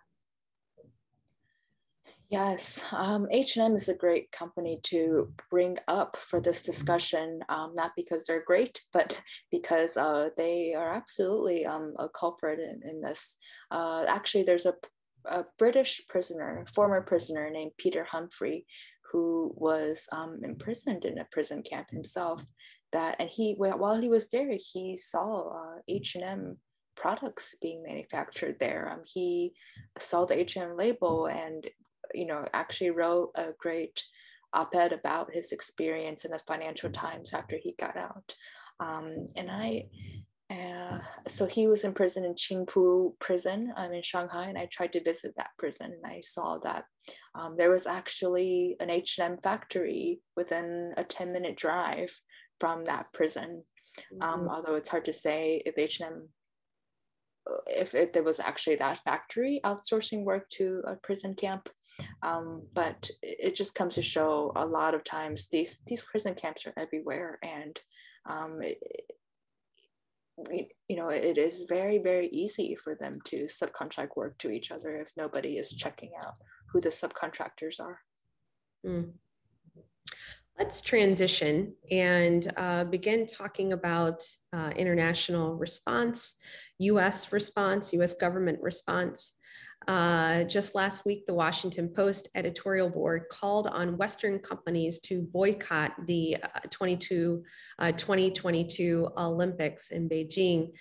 Yes, 2.30 2.84
um, 2.92 3.26
H&M 3.30 3.74
is 3.74 3.88
a 3.88 3.94
great 3.94 4.30
company 4.32 4.80
to 4.82 5.32
bring 5.50 5.78
up 5.88 6.18
for 6.18 6.42
this 6.42 6.62
discussion, 6.62 7.40
um, 7.48 7.72
not 7.74 7.92
because 7.96 8.26
they're 8.26 8.44
great, 8.44 8.82
but 8.92 9.18
because 9.50 9.96
uh, 9.96 10.28
they 10.36 10.74
are 10.74 10.94
absolutely 10.94 11.64
um, 11.64 11.94
a 11.98 12.06
culprit 12.10 12.60
in, 12.60 12.82
in 12.86 13.00
this. 13.00 13.38
Uh, 13.70 14.04
actually, 14.06 14.42
there's 14.42 14.66
a 14.66 14.74
a 15.28 15.44
British 15.58 16.02
prisoner, 16.08 16.64
former 16.74 17.00
prisoner 17.02 17.50
named 17.50 17.72
Peter 17.78 18.04
Humphrey, 18.04 18.66
who 19.12 19.52
was 19.56 20.06
um, 20.12 20.40
imprisoned 20.42 21.04
in 21.04 21.18
a 21.18 21.28
prison 21.30 21.62
camp 21.62 21.88
himself. 21.90 22.44
That 22.92 23.16
and 23.18 23.28
he 23.28 23.54
while 23.54 24.00
he 24.00 24.08
was 24.08 24.28
there, 24.30 24.50
he 24.56 24.96
saw 24.96 25.50
uh, 25.50 25.78
H 25.88 26.14
and 26.14 26.24
M 26.24 26.56
products 26.96 27.54
being 27.60 27.82
manufactured 27.82 28.56
there. 28.58 28.90
Um, 28.90 29.02
he 29.04 29.52
saw 29.98 30.24
the 30.24 30.38
H 30.38 30.56
and 30.56 30.70
M 30.70 30.76
label 30.76 31.26
and 31.26 31.66
you 32.14 32.26
know 32.26 32.46
actually 32.54 32.90
wrote 32.90 33.30
a 33.34 33.52
great 33.58 34.02
op-ed 34.54 34.92
about 34.92 35.32
his 35.32 35.52
experience 35.52 36.24
in 36.24 36.30
the 36.30 36.40
Financial 36.46 36.90
Times 36.90 37.34
after 37.34 37.58
he 37.62 37.74
got 37.78 37.96
out. 37.96 38.34
Um, 38.80 39.26
and 39.36 39.50
I 39.50 39.88
uh, 40.50 40.98
so 41.26 41.46
he 41.46 41.66
was 41.66 41.84
in 41.84 41.92
prison 41.92 42.24
in 42.24 42.34
Qingpu 42.34 43.18
prison 43.18 43.72
um, 43.76 43.92
in 43.92 44.02
Shanghai, 44.02 44.46
and 44.46 44.56
I 44.56 44.66
tried 44.66 44.94
to 44.94 45.04
visit 45.04 45.34
that 45.36 45.50
prison, 45.58 45.92
and 45.92 46.10
I 46.10 46.22
saw 46.22 46.58
that 46.64 46.84
um, 47.34 47.56
there 47.58 47.70
was 47.70 47.86
actually 47.86 48.76
an 48.80 48.88
H&M 48.88 49.38
factory 49.42 50.20
within 50.36 50.94
a 50.96 51.04
10 51.04 51.32
minute 51.32 51.56
drive 51.56 52.18
from 52.60 52.84
that 52.84 53.12
prison. 53.12 53.62
Um, 54.22 54.40
mm-hmm. 54.40 54.48
Although 54.48 54.76
it's 54.76 54.88
hard 54.88 55.04
to 55.06 55.12
say 55.12 55.62
if 55.66 55.76
H&M, 55.76 56.28
if, 57.66 57.94
if 57.94 58.14
there 58.14 58.22
was 58.22 58.40
actually 58.40 58.76
that 58.76 59.00
factory 59.04 59.60
outsourcing 59.66 60.24
work 60.24 60.48
to 60.50 60.82
a 60.86 60.96
prison 60.96 61.34
camp, 61.34 61.68
um, 62.22 62.66
but 62.72 63.10
it 63.22 63.54
just 63.54 63.74
comes 63.74 63.96
to 63.96 64.02
show 64.02 64.52
a 64.56 64.64
lot 64.64 64.94
of 64.94 65.04
times 65.04 65.48
these 65.48 65.82
these 65.86 66.06
prison 66.06 66.34
camps 66.34 66.66
are 66.66 66.74
everywhere, 66.78 67.38
and 67.42 67.78
um, 68.26 68.60
it, 68.62 68.78
you 70.88 70.96
know 70.96 71.08
it 71.08 71.38
is 71.38 71.64
very 71.68 71.98
very 71.98 72.28
easy 72.28 72.76
for 72.76 72.94
them 72.94 73.18
to 73.24 73.46
subcontract 73.46 74.16
work 74.16 74.38
to 74.38 74.50
each 74.50 74.70
other 74.70 74.96
if 74.96 75.10
nobody 75.16 75.56
is 75.56 75.72
checking 75.72 76.12
out 76.24 76.34
who 76.72 76.80
the 76.80 76.88
subcontractors 76.88 77.80
are 77.80 78.00
mm. 78.86 79.10
let's 80.58 80.80
transition 80.80 81.74
and 81.90 82.52
uh, 82.56 82.84
begin 82.84 83.26
talking 83.26 83.72
about 83.72 84.22
uh, 84.52 84.70
international 84.76 85.54
response 85.56 86.36
us 86.80 87.32
response 87.32 87.92
us 87.92 88.14
government 88.14 88.58
response 88.62 89.34
uh, 89.88 90.44
just 90.44 90.74
last 90.74 91.06
week, 91.06 91.24
the 91.24 91.32
Washington 91.32 91.88
Post 91.88 92.28
editorial 92.34 92.90
board 92.90 93.24
called 93.30 93.66
on 93.68 93.96
Western 93.96 94.38
companies 94.38 95.00
to 95.00 95.22
boycott 95.22 95.92
the 96.06 96.36
uh, 96.42 96.60
22, 96.70 97.42
uh, 97.78 97.92
2022 97.92 99.08
Olympics 99.16 99.90
in 99.90 100.06
Beijing 100.06 100.72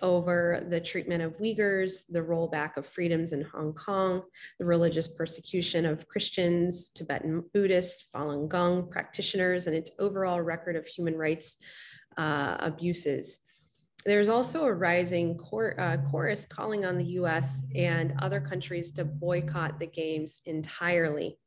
over 0.00 0.66
the 0.70 0.80
treatment 0.80 1.22
of 1.22 1.36
Uyghurs, 1.38 2.04
the 2.08 2.20
rollback 2.20 2.78
of 2.78 2.86
freedoms 2.86 3.34
in 3.34 3.42
Hong 3.42 3.74
Kong, 3.74 4.22
the 4.58 4.64
religious 4.64 5.08
persecution 5.08 5.84
of 5.84 6.08
Christians, 6.08 6.88
Tibetan 6.88 7.44
Buddhists, 7.52 8.06
Falun 8.14 8.48
Gong 8.48 8.88
practitioners, 8.90 9.66
and 9.66 9.76
its 9.76 9.90
overall 9.98 10.40
record 10.40 10.74
of 10.74 10.86
human 10.86 11.16
rights 11.16 11.56
uh, 12.16 12.56
abuses. 12.60 13.40
There's 14.04 14.28
also 14.28 14.64
a 14.64 14.72
rising 14.72 15.38
cor- 15.38 15.78
uh, 15.80 15.96
chorus 16.10 16.46
calling 16.46 16.84
on 16.84 16.98
the 16.98 17.04
US 17.04 17.64
and 17.74 18.14
other 18.18 18.40
countries 18.40 18.92
to 18.92 19.04
boycott 19.04 19.78
the 19.78 19.86
games 19.86 20.40
entirely. 20.44 21.38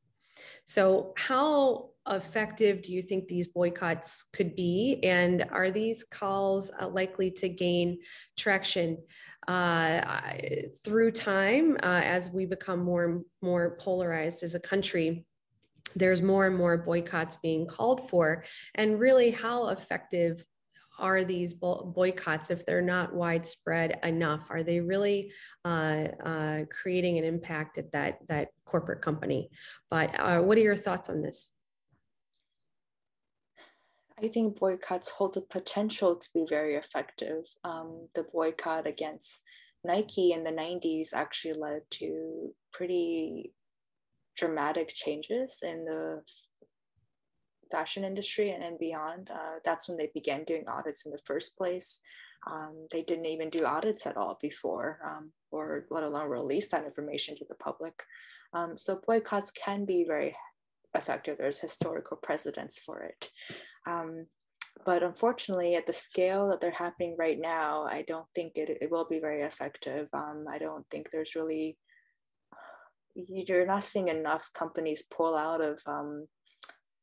So, 0.65 1.13
how 1.17 1.91
effective 2.09 2.81
do 2.81 2.93
you 2.93 3.01
think 3.01 3.27
these 3.27 3.47
boycotts 3.47 4.25
could 4.33 4.55
be? 4.55 4.99
And 5.03 5.45
are 5.51 5.71
these 5.71 6.03
calls 6.03 6.71
uh, 6.79 6.87
likely 6.87 7.31
to 7.31 7.49
gain 7.49 7.99
traction 8.37 8.97
uh, 9.47 10.01
through 10.83 11.11
time 11.11 11.77
uh, 11.83 12.01
as 12.03 12.29
we 12.29 12.45
become 12.45 12.83
more 12.83 13.05
and 13.05 13.25
more 13.41 13.77
polarized 13.79 14.43
as 14.43 14.55
a 14.55 14.59
country? 14.59 15.25
There's 15.95 16.21
more 16.21 16.47
and 16.47 16.57
more 16.57 16.77
boycotts 16.77 17.37
being 17.37 17.65
called 17.65 18.09
for. 18.09 18.43
And 18.75 18.99
really, 18.99 19.31
how 19.31 19.69
effective 19.69 20.43
are 20.99 21.23
these 21.23 21.53
boycotts 21.53 22.49
if 22.49 22.65
they're 22.65 22.81
not 22.81 23.13
widespread 23.13 23.99
enough 24.03 24.47
are 24.49 24.63
they 24.63 24.79
really 24.79 25.31
uh, 25.65 26.05
uh, 26.25 26.59
creating 26.69 27.17
an 27.17 27.23
impact 27.23 27.77
at 27.77 27.91
that 27.91 28.19
that 28.27 28.49
corporate 28.65 29.01
company 29.01 29.49
but 29.89 30.09
uh, 30.19 30.39
what 30.39 30.57
are 30.57 30.61
your 30.61 30.75
thoughts 30.75 31.09
on 31.09 31.21
this 31.21 31.51
I 34.19 34.27
think 34.27 34.59
boycotts 34.59 35.09
hold 35.09 35.35
the 35.35 35.41
potential 35.41 36.15
to 36.15 36.27
be 36.33 36.45
very 36.49 36.73
effective. 36.73 37.45
Um, 37.63 38.07
the 38.15 38.23
boycott 38.23 38.87
against 38.87 39.43
Nike 39.83 40.31
in 40.31 40.43
the 40.43 40.51
90s 40.51 41.13
actually 41.13 41.53
led 41.53 41.81
to 41.91 42.53
pretty 42.73 43.53
dramatic 44.35 44.89
changes 44.89 45.59
in 45.63 45.85
the 45.85 46.23
fashion 47.69 48.03
industry 48.03 48.51
and, 48.51 48.63
and 48.63 48.77
beyond. 48.79 49.29
Uh, 49.33 49.59
that's 49.63 49.87
when 49.87 49.97
they 49.97 50.09
began 50.13 50.43
doing 50.43 50.67
audits 50.67 51.05
in 51.05 51.11
the 51.11 51.19
first 51.25 51.57
place. 51.57 51.99
Um, 52.49 52.87
they 52.91 53.01
didn't 53.01 53.25
even 53.25 53.49
do 53.49 53.65
audits 53.65 54.05
at 54.05 54.15
all 54.15 54.37
before, 54.41 54.99
um, 55.03 55.31
or 55.51 55.85
let 55.89 56.03
alone 56.03 56.29
release 56.29 56.69
that 56.69 56.85
information 56.85 57.35
to 57.37 57.45
the 57.49 57.55
public. 57.55 58.03
Um, 58.53 58.77
so 58.77 59.01
boycotts 59.05 59.51
can 59.51 59.85
be 59.85 60.05
very 60.07 60.35
effective. 60.95 61.37
There's 61.37 61.59
historical 61.59 62.17
precedents 62.17 62.79
for 62.79 63.01
it. 63.01 63.29
Um, 63.85 64.27
but 64.85 65.03
unfortunately, 65.03 65.75
at 65.75 65.87
the 65.87 65.93
scale 65.93 66.47
that 66.49 66.61
they're 66.61 66.71
happening 66.71 67.15
right 67.17 67.39
now, 67.39 67.83
I 67.83 68.03
don't 68.07 68.27
think 68.35 68.53
it, 68.55 68.77
it 68.81 68.91
will 68.91 69.07
be 69.09 69.19
very 69.19 69.41
effective. 69.41 70.07
Um, 70.13 70.45
I 70.49 70.57
don't 70.59 70.85
think 70.89 71.09
there's 71.09 71.35
really, 71.35 71.77
you're 73.15 73.65
not 73.65 73.83
seeing 73.83 74.07
enough 74.07 74.49
companies 74.53 75.03
pull 75.09 75.35
out 75.35 75.61
of 75.61 75.81
um, 75.87 76.27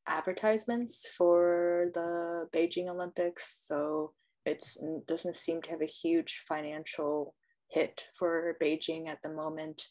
advertisements 0.07 1.09
for 1.09 1.91
the 1.95 2.49
Beijing 2.55 2.89
Olympics. 2.89 3.65
So 3.67 4.13
it 4.45 4.65
doesn't 5.07 5.37
seem 5.37 5.63
to 5.63 5.71
have 5.71 5.81
a 5.81 5.87
huge 5.87 6.45
financial 6.49 7.35
hit 7.69 8.05
for 8.15 8.57
Beijing 8.63 9.09
at 9.09 9.19
the 9.23 9.33
moment. 9.33 9.87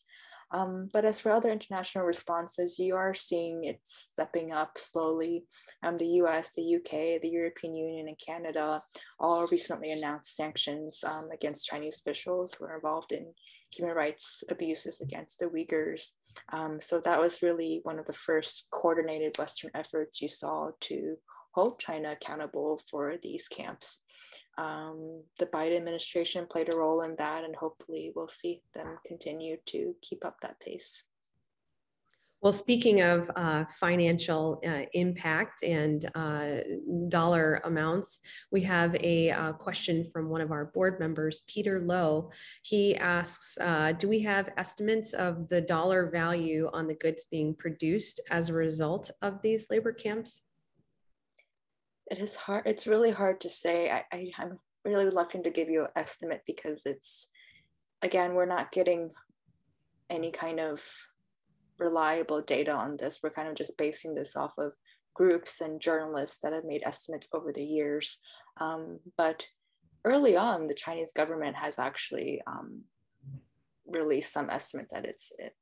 Um, 0.52 0.90
but 0.94 1.04
as 1.04 1.20
for 1.20 1.32
other 1.32 1.50
international 1.50 2.06
responses, 2.06 2.78
you 2.78 2.96
are 2.96 3.16
seeing 3.16 3.64
it 3.64 3.80
stepping 3.84 4.52
up 4.52 4.78
slowly. 4.78 5.46
Um, 5.82 5.98
the 5.98 6.22
US, 6.22 6.54
the 6.56 6.76
UK, 6.76 7.22
the 7.22 7.30
European 7.30 7.76
Union, 7.76 8.08
and 8.08 8.20
Canada 8.24 8.84
all 9.20 9.48
recently 9.48 9.92
announced 9.92 10.36
sanctions 10.36 11.04
um, 11.04 11.30
against 11.34 11.66
Chinese 11.66 12.00
officials 12.00 12.54
who 12.54 12.66
are 12.66 12.76
involved 12.76 13.12
in 13.12 13.34
human 13.72 13.96
rights 13.96 14.44
abuses 14.50 15.02
against 15.02 15.40
the 15.40 15.48
Uyghurs. 15.48 16.12
Um, 16.52 16.80
so 16.82 17.00
that 17.02 17.20
was 17.20 17.42
really 17.42 17.82
one 17.84 18.00
of 18.00 18.06
the 18.06 18.14
first 18.14 18.68
coordinated 18.72 19.38
Western 19.38 19.72
efforts 19.74 20.22
you 20.22 20.30
saw 20.30 20.72
to 20.82 21.18
hold 21.54 21.80
China 21.80 22.12
accountable 22.12 22.82
for 22.90 23.16
these 23.22 23.48
camps. 23.48 24.00
Um, 24.58 25.24
the 25.40 25.48
Biden 25.48 25.78
administration 25.78 26.46
played 26.50 26.74
a 26.74 26.78
role 26.78 27.02
in 27.02 27.16
that, 27.18 27.44
and 27.44 27.56
hopefully 27.56 28.12
we'll 28.16 28.28
see 28.28 28.62
them 28.74 28.98
continue 29.06 29.58
to 29.68 29.96
keep 30.02 30.26
up 30.26 30.38
that 30.42 30.60
pace. 30.60 31.04
Well, 32.44 32.52
speaking 32.52 33.02
of 33.02 33.32
uh, 33.38 33.64
financial 33.80 34.60
uh, 34.68 34.82
impact 34.92 35.64
and 35.64 36.12
uh, 36.14 36.56
dollar 37.08 37.62
amounts, 37.64 38.20
we 38.52 38.60
have 38.64 38.94
a 38.96 39.32
uh, 39.32 39.54
question 39.54 40.04
from 40.04 40.28
one 40.28 40.42
of 40.42 40.52
our 40.52 40.66
board 40.66 41.00
members, 41.00 41.40
Peter 41.48 41.80
Lowe. 41.80 42.32
He 42.62 42.98
asks 42.98 43.58
uh, 43.62 43.94
Do 43.94 44.10
we 44.10 44.20
have 44.24 44.50
estimates 44.58 45.14
of 45.14 45.48
the 45.48 45.62
dollar 45.62 46.10
value 46.12 46.70
on 46.74 46.86
the 46.86 46.96
goods 46.96 47.24
being 47.32 47.56
produced 47.56 48.20
as 48.30 48.50
a 48.50 48.54
result 48.54 49.10
of 49.22 49.42
these 49.42 49.68
labor 49.70 49.94
camps? 49.94 50.42
It 52.12 52.20
is 52.20 52.36
hard. 52.36 52.64
It's 52.66 52.88
really 52.88 53.12
hard 53.12 53.40
to 53.40 53.50
say. 53.50 53.90
I, 53.90 54.04
I, 54.12 54.32
I'm 54.38 54.60
really 54.84 55.06
reluctant 55.06 55.46
to 55.46 55.50
give 55.50 55.70
you 55.70 55.84
an 55.84 55.92
estimate 55.96 56.42
because 56.46 56.82
it's, 56.86 57.26
again, 58.02 58.34
we're 58.34 58.46
not 58.46 58.74
getting 58.74 59.12
any 60.10 60.32
kind 60.32 60.60
of 60.60 60.84
reliable 61.78 62.42
data 62.42 62.74
on 62.74 62.98
this. 62.98 63.20
We're 63.22 63.32
kind 63.32 63.48
of 63.48 63.56
just 63.56 63.78
basing 63.78 64.16
this 64.16 64.36
off 64.36 64.54
of 64.58 64.74
groups 65.14 65.62
and 65.62 65.82
journalists 65.82 66.40
that 66.40 66.54
have 66.54 66.66
made 66.66 66.84
estimates 66.86 67.28
over 67.34 67.52
the 67.52 67.64
years. 67.64 68.20
Um, 68.60 69.00
but 69.18 69.48
early 70.06 70.36
on, 70.36 70.68
the 70.68 70.74
Chinese 70.74 71.12
government 71.12 71.56
has 71.56 71.80
actually 71.80 72.42
um, 72.48 72.82
released 73.88 74.34
some 74.34 74.50
estimates 74.50 74.94
that 74.94 75.06
it's 75.06 75.32
it, 75.38 75.56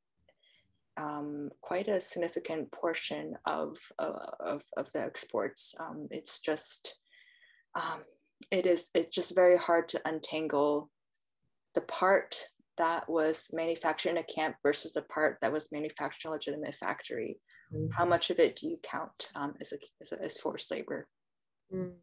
um, 0.97 1.49
quite 1.61 1.87
a 1.87 1.99
significant 1.99 2.71
portion 2.71 3.35
of, 3.45 3.77
uh, 3.99 4.31
of, 4.39 4.63
of, 4.77 4.91
the 4.91 5.01
exports. 5.01 5.73
Um, 5.79 6.07
it's 6.11 6.39
just, 6.39 6.95
um, 7.75 8.01
it 8.51 8.65
is, 8.65 8.89
it's 8.93 9.15
just 9.15 9.35
very 9.35 9.57
hard 9.57 9.87
to 9.89 10.01
untangle 10.05 10.89
the 11.75 11.81
part 11.81 12.47
that 12.77 13.09
was 13.09 13.49
manufactured 13.51 14.09
in 14.09 14.17
a 14.17 14.23
camp 14.23 14.55
versus 14.63 14.93
the 14.93 15.01
part 15.01 15.37
that 15.41 15.51
was 15.51 15.71
manufactured 15.71 16.27
in 16.27 16.29
a 16.29 16.33
legitimate 16.33 16.75
factory. 16.75 17.39
Mm-hmm. 17.73 17.91
How 17.91 18.05
much 18.05 18.29
of 18.29 18.39
it 18.39 18.55
do 18.55 18.67
you 18.67 18.77
count 18.83 19.29
um, 19.35 19.53
as, 19.61 19.71
a, 19.71 19.77
as, 20.01 20.11
a, 20.11 20.23
as 20.23 20.37
forced 20.37 20.71
labor? 20.71 21.07
Mm. 21.73 21.93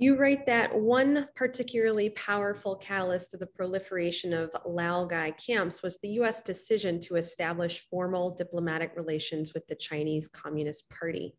You 0.00 0.14
write 0.16 0.46
that 0.46 0.78
one 0.78 1.26
particularly 1.34 2.10
powerful 2.10 2.76
catalyst 2.76 3.32
to 3.32 3.36
the 3.36 3.48
proliferation 3.48 4.32
of 4.32 4.52
Laogai 4.64 5.34
camps 5.44 5.82
was 5.82 5.98
the 5.98 6.10
US 6.20 6.40
decision 6.40 7.00
to 7.00 7.16
establish 7.16 7.84
formal 7.90 8.30
diplomatic 8.30 8.92
relations 8.94 9.54
with 9.54 9.66
the 9.66 9.74
Chinese 9.74 10.28
Communist 10.28 10.88
Party 10.88 11.34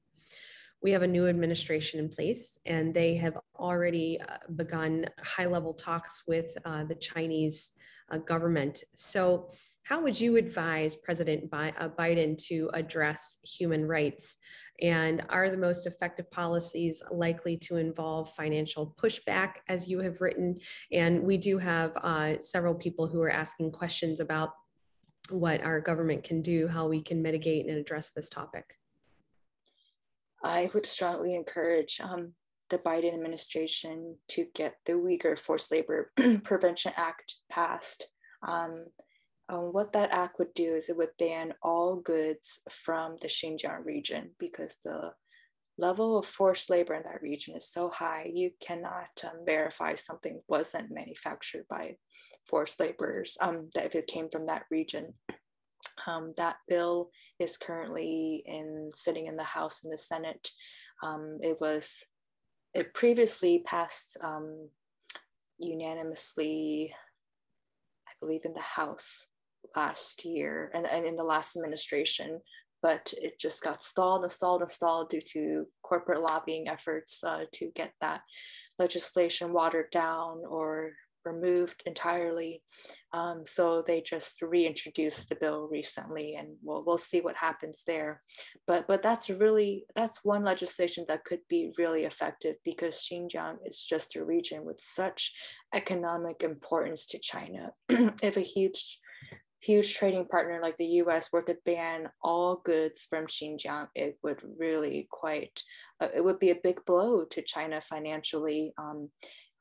we 0.82 0.92
have 0.92 1.02
a 1.02 1.08
new 1.08 1.28
administration 1.28 2.00
in 2.00 2.10
place 2.10 2.58
and 2.66 2.94
they 2.94 3.16
have 3.16 3.38
already 3.58 4.20
uh, 4.22 4.38
begun 4.56 5.06
high 5.22 5.46
level 5.46 5.74
talks 5.74 6.24
with 6.28 6.56
uh, 6.66 6.84
the 6.86 6.96
Chinese 6.96 7.72
uh, 8.12 8.18
government. 8.18 8.84
So, 8.96 9.50
how 9.84 10.04
would 10.04 10.22
you 10.22 10.38
advise 10.38 10.96
President 10.96 11.50
uh, 11.52 11.90
Biden 11.98 12.38
to 12.46 12.70
address 12.76 13.40
human 13.44 13.88
rights? 13.88 14.38
And 14.82 15.26
are 15.30 15.50
the 15.50 15.58
most 15.58 15.88
effective 15.88 16.30
policies 16.30 17.02
likely 17.10 17.58
to 17.58 17.78
involve 17.78 18.32
financial 18.36 18.96
pushback, 19.02 19.56
as 19.68 19.88
you 19.88 20.00
have 20.02 20.22
written? 20.22 20.60
And 20.92 21.24
we 21.24 21.38
do 21.38 21.58
have 21.58 21.98
uh, 21.98 22.40
several 22.40 22.76
people 22.76 23.08
who 23.08 23.20
are 23.24 23.32
asking 23.32 23.72
questions 23.72 24.20
about 24.20 24.52
what 25.32 25.64
our 25.64 25.82
government 25.82 26.24
can 26.24 26.44
do, 26.44 26.68
how 26.68 26.88
we 26.88 27.02
can 27.02 27.24
mitigate 27.24 27.66
and 27.66 27.76
address 27.76 28.12
this 28.12 28.30
topic. 28.30 28.79
I 30.44 30.70
would 30.74 30.86
strongly 30.86 31.36
encourage 31.36 32.00
um, 32.02 32.34
the 32.70 32.78
Biden 32.78 33.14
administration 33.14 34.18
to 34.30 34.46
get 34.54 34.76
the 34.86 34.94
Uyghur 34.94 35.40
Forced 35.40 35.72
Labor 35.72 36.12
Prevention 36.44 36.94
Act 36.96 37.36
passed. 37.52 38.08
Um, 38.48 38.86
um, 39.50 39.74
what 39.74 39.94
that 39.94 40.12
act 40.12 40.38
would 40.38 40.54
do 40.54 40.76
is 40.76 40.90
it 40.90 40.98
would 40.98 41.18
ban 41.18 41.54
all 41.64 41.96
goods 41.96 42.60
from 42.70 43.18
the 43.22 43.28
Xinjiang 43.28 43.84
region 43.84 44.32
because 44.40 44.78
the 44.84 45.12
level 45.80 46.20
of 46.20 46.26
forced 46.26 46.70
labor 46.70 46.94
in 46.94 47.04
that 47.04 47.22
region 47.22 47.56
is 47.56 47.72
so 47.72 47.90
high, 47.90 48.30
you 48.32 48.52
cannot 48.62 49.08
um, 49.24 49.40
verify 49.46 49.96
something 49.96 50.42
wasn't 50.48 50.92
manufactured 50.92 51.66
by 51.70 51.96
forced 52.48 52.80
laborers 52.80 53.38
um, 53.42 53.70
that 53.74 53.86
if 53.86 53.96
it 53.96 54.08
came 54.08 54.30
from 54.30 54.46
that 54.46 54.66
region. 54.70 55.14
Um, 56.08 56.34
that 56.38 56.58
bill 56.68 57.10
is 57.40 57.58
currently 57.58 58.44
in 58.46 58.90
sitting 58.94 59.28
in 59.28 59.38
the 59.38 59.44
House 59.44 59.84
and 59.84 59.92
the 59.92 59.98
Senate. 59.98 60.50
Um, 61.04 61.38
it 61.42 61.60
was 61.62 62.06
it 62.74 62.94
previously 62.94 63.64
passed 63.66 64.18
um, 64.22 64.70
unanimously, 65.58 66.94
I 68.08 68.12
believe, 68.20 68.42
in 68.46 68.54
the 68.54 68.60
House 68.60 69.28
last 69.76 70.26
year 70.26 70.72
and, 70.74 70.86
and 70.86 71.06
in 71.06 71.16
the 71.16 71.24
last 71.24 71.56
administration, 71.56 72.40
but 72.82 73.14
it 73.22 73.40
just 73.40 73.64
got 73.64 73.84
stalled 73.84 74.24
and 74.24 74.32
stalled 74.32 74.62
and 74.62 74.70
stalled 74.70 75.10
due 75.10 75.22
to 75.34 75.66
corporate 75.84 76.22
lobbying 76.22 76.68
efforts 76.68 77.24
uh, 77.24 77.46
to 77.54 77.72
get 77.76 77.94
that 78.02 78.22
legislation 78.78 79.52
watered 79.52 79.92
down 79.92 80.42
or 80.48 80.94
removed 81.26 81.84
entirely. 81.86 82.62
Um, 83.14 83.44
so 83.46 83.82
they 83.82 84.02
just 84.02 84.42
reintroduced 84.42 85.30
the 85.30 85.36
bill 85.36 85.68
recently, 85.72 86.36
and 86.36 86.50
we'll 86.64 86.84
we'll 86.86 86.98
see 86.98 87.22
what 87.22 87.36
happens 87.36 87.84
there. 87.86 88.22
But 88.68 88.88
but 88.88 89.02
that's 89.02 89.30
really 89.30 89.86
that's 89.96 90.24
one 90.24 90.44
legislation 90.44 91.06
that 91.08 91.26
could 91.26 91.42
be 91.50 91.72
really 91.78 92.04
effective 92.04 92.56
because 92.64 93.08
Xinjiang 93.12 93.58
is 93.66 93.84
just 93.84 94.16
a 94.16 94.24
region 94.24 94.66
with 94.66 94.80
such 94.80 95.34
economic 95.74 96.44
importance 96.44 97.06
to 97.08 97.20
China. 97.20 97.72
if 97.90 98.38
a 98.38 98.42
huge 98.42 99.00
huge 99.62 99.96
trading 99.96 100.26
partner 100.26 100.60
like 100.62 100.78
the 100.78 101.02
US 101.04 101.32
were 101.32 101.42
to 101.44 101.58
ban 101.66 102.10
all 102.22 102.62
goods 102.64 103.06
from 103.10 103.28
Xinjiang, 103.28 103.88
it 103.94 104.18
would 104.24 104.42
really 104.58 105.08
quite, 105.12 105.62
uh, 106.00 106.08
it 106.16 106.24
would 106.24 106.40
be 106.40 106.52
a 106.52 106.60
big 106.64 106.86
blow 106.86 107.26
to 107.26 107.42
China 107.42 107.82
financially. 107.82 108.74
Um, 108.78 109.10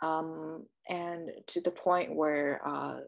um, 0.02 0.66
and 0.88 1.30
to 1.48 1.60
the 1.60 1.70
point 1.70 2.14
where 2.14 2.60
uh, 2.66 2.98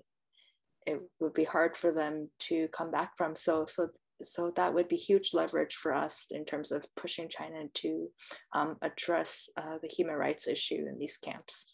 it 0.86 1.00
would 1.20 1.34
be 1.34 1.44
hard 1.44 1.76
for 1.76 1.92
them 1.92 2.28
to 2.40 2.68
come 2.76 2.90
back 2.90 3.12
from. 3.16 3.36
So, 3.36 3.66
so, 3.66 3.88
so 4.22 4.52
that 4.56 4.74
would 4.74 4.88
be 4.88 4.96
huge 4.96 5.30
leverage 5.32 5.74
for 5.74 5.94
us 5.94 6.26
in 6.30 6.44
terms 6.44 6.72
of 6.72 6.84
pushing 6.96 7.28
China 7.28 7.64
to 7.74 8.08
um, 8.54 8.76
address 8.82 9.48
uh, 9.56 9.78
the 9.80 9.88
human 9.88 10.16
rights 10.16 10.48
issue 10.48 10.86
in 10.88 10.98
these 10.98 11.16
camps. 11.16 11.66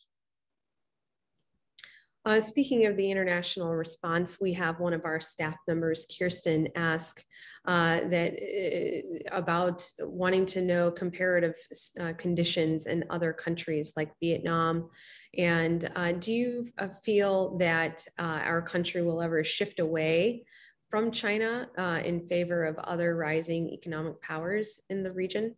Uh, 2.27 2.41
speaking 2.41 2.87
of 2.87 2.97
the 2.97 3.09
international 3.09 3.77
response, 3.77 4.41
we 4.41 4.53
have 4.53 4.81
one 4.81 4.93
of 4.93 5.05
our 5.05 5.21
staff 5.21 5.55
members, 5.69 6.05
Kirsten, 6.19 6.67
ask 6.75 7.23
uh, 7.67 8.01
that 8.09 8.33
uh, 8.33 9.37
about 9.37 9.89
wanting 10.01 10.45
to 10.47 10.61
know 10.61 10.91
comparative 10.91 11.55
uh, 12.01 12.15
conditions 12.19 12.87
in 12.87 13.05
other 13.11 13.33
countries 13.33 13.93
like 13.97 14.11
Vietnam. 14.19 14.91
And 15.39 15.89
uh, 15.95 16.13
do 16.13 16.33
you 16.33 16.67
uh, 16.79 16.89
feel 16.89 17.59
that 17.59 18.05
our 18.19 18.61
country 18.61 19.03
will 19.03 19.23
ever 19.23 19.45
shift 19.45 19.79
away 19.79 20.47
from 20.89 21.13
China 21.13 21.69
in 22.05 22.27
favor 22.27 22.65
of 22.65 22.77
other 22.79 23.15
rising 23.15 23.69
economic 23.69 24.21
powers 24.21 24.81
in 24.91 25.05
the 25.05 25.13
region? 25.13 25.55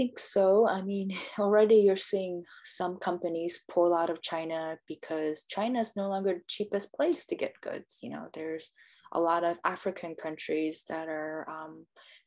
I 0.00 0.02
think 0.02 0.18
so. 0.18 0.66
I 0.66 0.80
mean, 0.80 1.12
already 1.38 1.74
you're 1.74 1.94
seeing 1.94 2.44
some 2.64 2.96
companies 2.96 3.64
pull 3.70 3.94
out 3.94 4.08
of 4.08 4.22
China 4.22 4.78
because 4.88 5.44
China 5.50 5.78
is 5.78 5.92
no 5.94 6.08
longer 6.08 6.32
the 6.32 6.40
cheapest 6.48 6.90
place 6.94 7.26
to 7.26 7.36
get 7.36 7.60
goods. 7.60 7.98
You 8.02 8.08
know, 8.08 8.28
there's 8.32 8.70
a 9.12 9.20
lot 9.20 9.44
of 9.44 9.58
African 9.62 10.14
countries 10.14 10.84
that 10.88 11.10
are 11.10 11.46
um, 11.50 11.84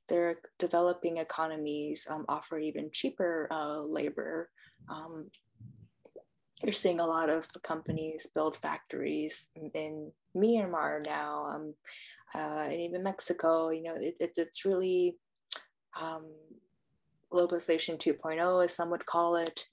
they're 0.08 0.36
developing 0.60 1.18
economies 1.18 2.06
um, 2.12 2.26
offer 2.30 2.60
even 2.60 2.92
cheaper 2.94 3.48
uh, 3.50 3.80
labor. 3.80 4.52
Um, 4.88 5.32
you're 6.62 6.74
seeing 6.74 7.00
a 7.00 7.08
lot 7.08 7.32
of 7.32 7.48
companies 7.64 8.28
build 8.36 8.56
factories 8.58 9.50
in 9.74 10.12
Myanmar 10.38 11.04
now, 11.04 11.46
um, 11.48 11.74
uh, 12.36 12.68
and 12.70 12.80
even 12.80 13.02
Mexico. 13.02 13.72
You 13.72 13.82
know, 13.82 13.96
it, 13.96 14.14
it's 14.20 14.38
it's 14.38 14.64
really 14.64 15.18
um, 16.00 16.26
globalization 17.34 17.98
2.0, 17.98 18.64
as 18.64 18.76
some 18.76 18.90
would 18.92 19.06
call 19.06 19.36
it. 19.36 19.66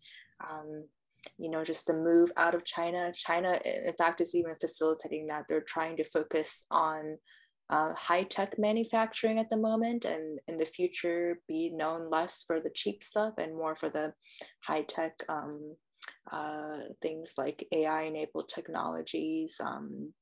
Um, 0.49 0.85
you 1.37 1.51
know, 1.51 1.65
just 1.65 1.87
the 1.87 1.93
move 1.93 2.33
out 2.37 2.55
of 2.55 2.65
China. 2.65 3.13
China, 3.13 3.61
in 3.65 3.93
fact, 3.99 4.21
is 4.21 4.35
even 4.35 4.55
facilitating 4.55 5.27
that. 5.27 5.45
They're 5.49 5.61
trying 5.61 5.97
to 5.99 6.05
focus 6.05 6.67
on 6.71 7.19
uh, 7.69 7.93
high 7.95 8.23
tech 8.23 8.59
manufacturing 8.59 9.39
at 9.39 9.51
the 9.51 9.57
moment, 9.57 10.05
and 10.05 10.41
in 10.49 10.57
the 10.57 10.65
future, 10.65 11.41
be 11.47 11.71
known 11.71 12.11
less 12.11 12.43
for 12.47 12.59
the 12.59 12.71
cheap 12.75 13.03
stuff 13.05 13.35
and 13.39 13.55
more 13.55 13.77
for 13.77 13.91
the 13.91 14.15
high 14.65 14.83
tech 14.83 15.13
um, 15.29 15.77
uh, 16.33 16.79
things 17.03 17.35
like 17.37 17.67
AI 17.73 18.03
enabled 18.03 18.49
technologies. 18.49 19.61
Um, 19.65 20.13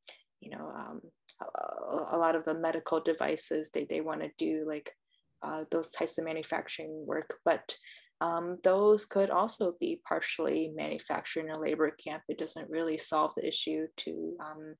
you 0.40 0.50
know, 0.50 0.72
um, 0.76 1.00
a, 1.40 2.16
a, 2.16 2.18
lot 2.18 2.36
of 2.36 2.44
the 2.44 2.54
medical 2.54 3.00
devices 3.00 3.70
they, 3.70 3.86
they 3.88 4.00
want 4.00 4.20
to 4.20 4.30
do 4.38 4.64
like 4.66 4.92
uh, 5.42 5.64
those 5.70 5.90
types 5.90 6.18
of 6.18 6.24
manufacturing 6.24 7.04
work, 7.06 7.38
but 7.44 7.76
um, 8.20 8.58
those 8.64 9.06
could 9.06 9.30
also 9.30 9.74
be 9.78 10.00
partially 10.06 10.72
manufactured 10.74 11.44
in 11.44 11.50
a 11.50 11.58
labor 11.58 11.90
camp. 11.90 12.22
It 12.28 12.38
doesn't 12.38 12.70
really 12.70 12.98
solve 12.98 13.32
the 13.36 13.46
issue 13.46 13.86
to 13.98 14.36
um, 14.40 14.74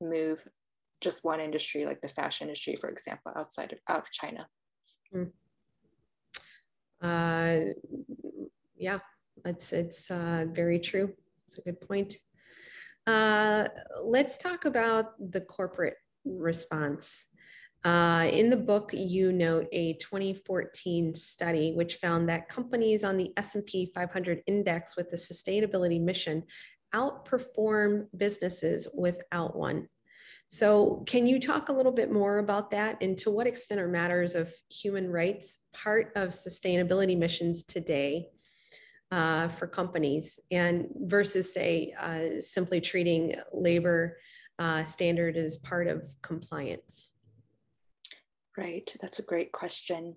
move 0.00 0.46
just 1.00 1.24
one 1.24 1.40
industry, 1.40 1.86
like 1.86 2.00
the 2.00 2.08
fashion 2.08 2.48
industry, 2.48 2.76
for 2.76 2.90
example, 2.90 3.32
outside 3.36 3.72
of 3.72 3.78
out 3.88 4.00
of 4.00 4.10
China. 4.10 4.48
Mm. 5.14 5.30
Uh, 7.00 7.72
yeah, 8.76 8.98
it's 9.44 9.72
it's 9.72 10.10
uh, 10.10 10.44
very 10.52 10.78
true. 10.78 11.14
It's 11.46 11.58
a 11.58 11.62
good 11.62 11.80
point. 11.80 12.16
Uh, 13.06 13.68
let's 14.02 14.36
talk 14.36 14.66
about 14.66 15.12
the 15.30 15.40
corporate 15.40 15.96
response. 16.24 17.26
Uh, 17.84 18.28
in 18.32 18.50
the 18.50 18.56
book, 18.56 18.90
you 18.92 19.32
note 19.32 19.68
a 19.72 19.94
2014 19.94 21.14
study 21.14 21.72
which 21.74 21.96
found 21.96 22.28
that 22.28 22.48
companies 22.48 23.04
on 23.04 23.16
the 23.16 23.32
S&P 23.36 23.90
500 23.94 24.42
index 24.46 24.96
with 24.96 25.12
a 25.12 25.16
sustainability 25.16 26.00
mission 26.00 26.42
outperform 26.94 28.06
businesses 28.16 28.88
without 28.96 29.56
one. 29.56 29.88
So, 30.50 31.04
can 31.06 31.26
you 31.26 31.38
talk 31.38 31.68
a 31.68 31.72
little 31.72 31.92
bit 31.92 32.10
more 32.10 32.38
about 32.38 32.70
that 32.70 33.02
and 33.02 33.18
to 33.18 33.30
what 33.30 33.46
extent 33.46 33.80
are 33.80 33.88
matters 33.88 34.34
of 34.34 34.50
human 34.70 35.10
rights 35.10 35.58
part 35.74 36.10
of 36.16 36.30
sustainability 36.30 37.16
missions 37.16 37.64
today 37.64 38.28
uh, 39.10 39.48
for 39.48 39.66
companies 39.66 40.40
and 40.50 40.88
versus, 40.96 41.52
say, 41.52 41.92
uh, 42.00 42.40
simply 42.40 42.80
treating 42.80 43.36
labor 43.52 44.16
uh, 44.58 44.84
standard 44.84 45.36
as 45.36 45.58
part 45.58 45.86
of 45.86 46.04
compliance? 46.22 47.12
Right, 48.58 48.92
that's 49.00 49.20
a 49.20 49.24
great 49.24 49.52
question. 49.52 50.16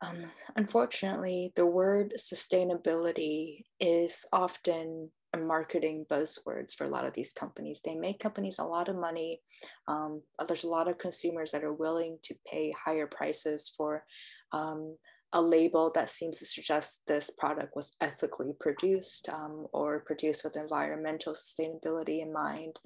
Um, 0.00 0.18
unfortunately, 0.54 1.52
the 1.56 1.66
word 1.66 2.14
sustainability 2.16 3.64
is 3.80 4.24
often 4.32 5.10
a 5.32 5.38
marketing 5.38 6.06
buzzwords 6.08 6.72
for 6.76 6.84
a 6.84 6.88
lot 6.88 7.04
of 7.04 7.14
these 7.14 7.32
companies. 7.32 7.80
They 7.84 7.96
make 7.96 8.20
companies 8.20 8.60
a 8.60 8.64
lot 8.64 8.88
of 8.88 8.94
money. 8.94 9.40
Um, 9.88 10.22
there's 10.46 10.62
a 10.62 10.68
lot 10.68 10.86
of 10.86 10.98
consumers 10.98 11.50
that 11.50 11.64
are 11.64 11.72
willing 11.72 12.18
to 12.22 12.36
pay 12.46 12.72
higher 12.72 13.08
prices 13.08 13.72
for 13.76 14.04
um, 14.52 14.96
a 15.32 15.42
label 15.42 15.90
that 15.96 16.08
seems 16.08 16.38
to 16.38 16.44
suggest 16.44 17.02
this 17.08 17.28
product 17.28 17.74
was 17.74 17.96
ethically 18.00 18.52
produced 18.60 19.28
um, 19.30 19.66
or 19.72 19.98
produced 19.98 20.44
with 20.44 20.54
environmental 20.54 21.34
sustainability 21.34 22.22
in 22.22 22.32
mind. 22.32 22.76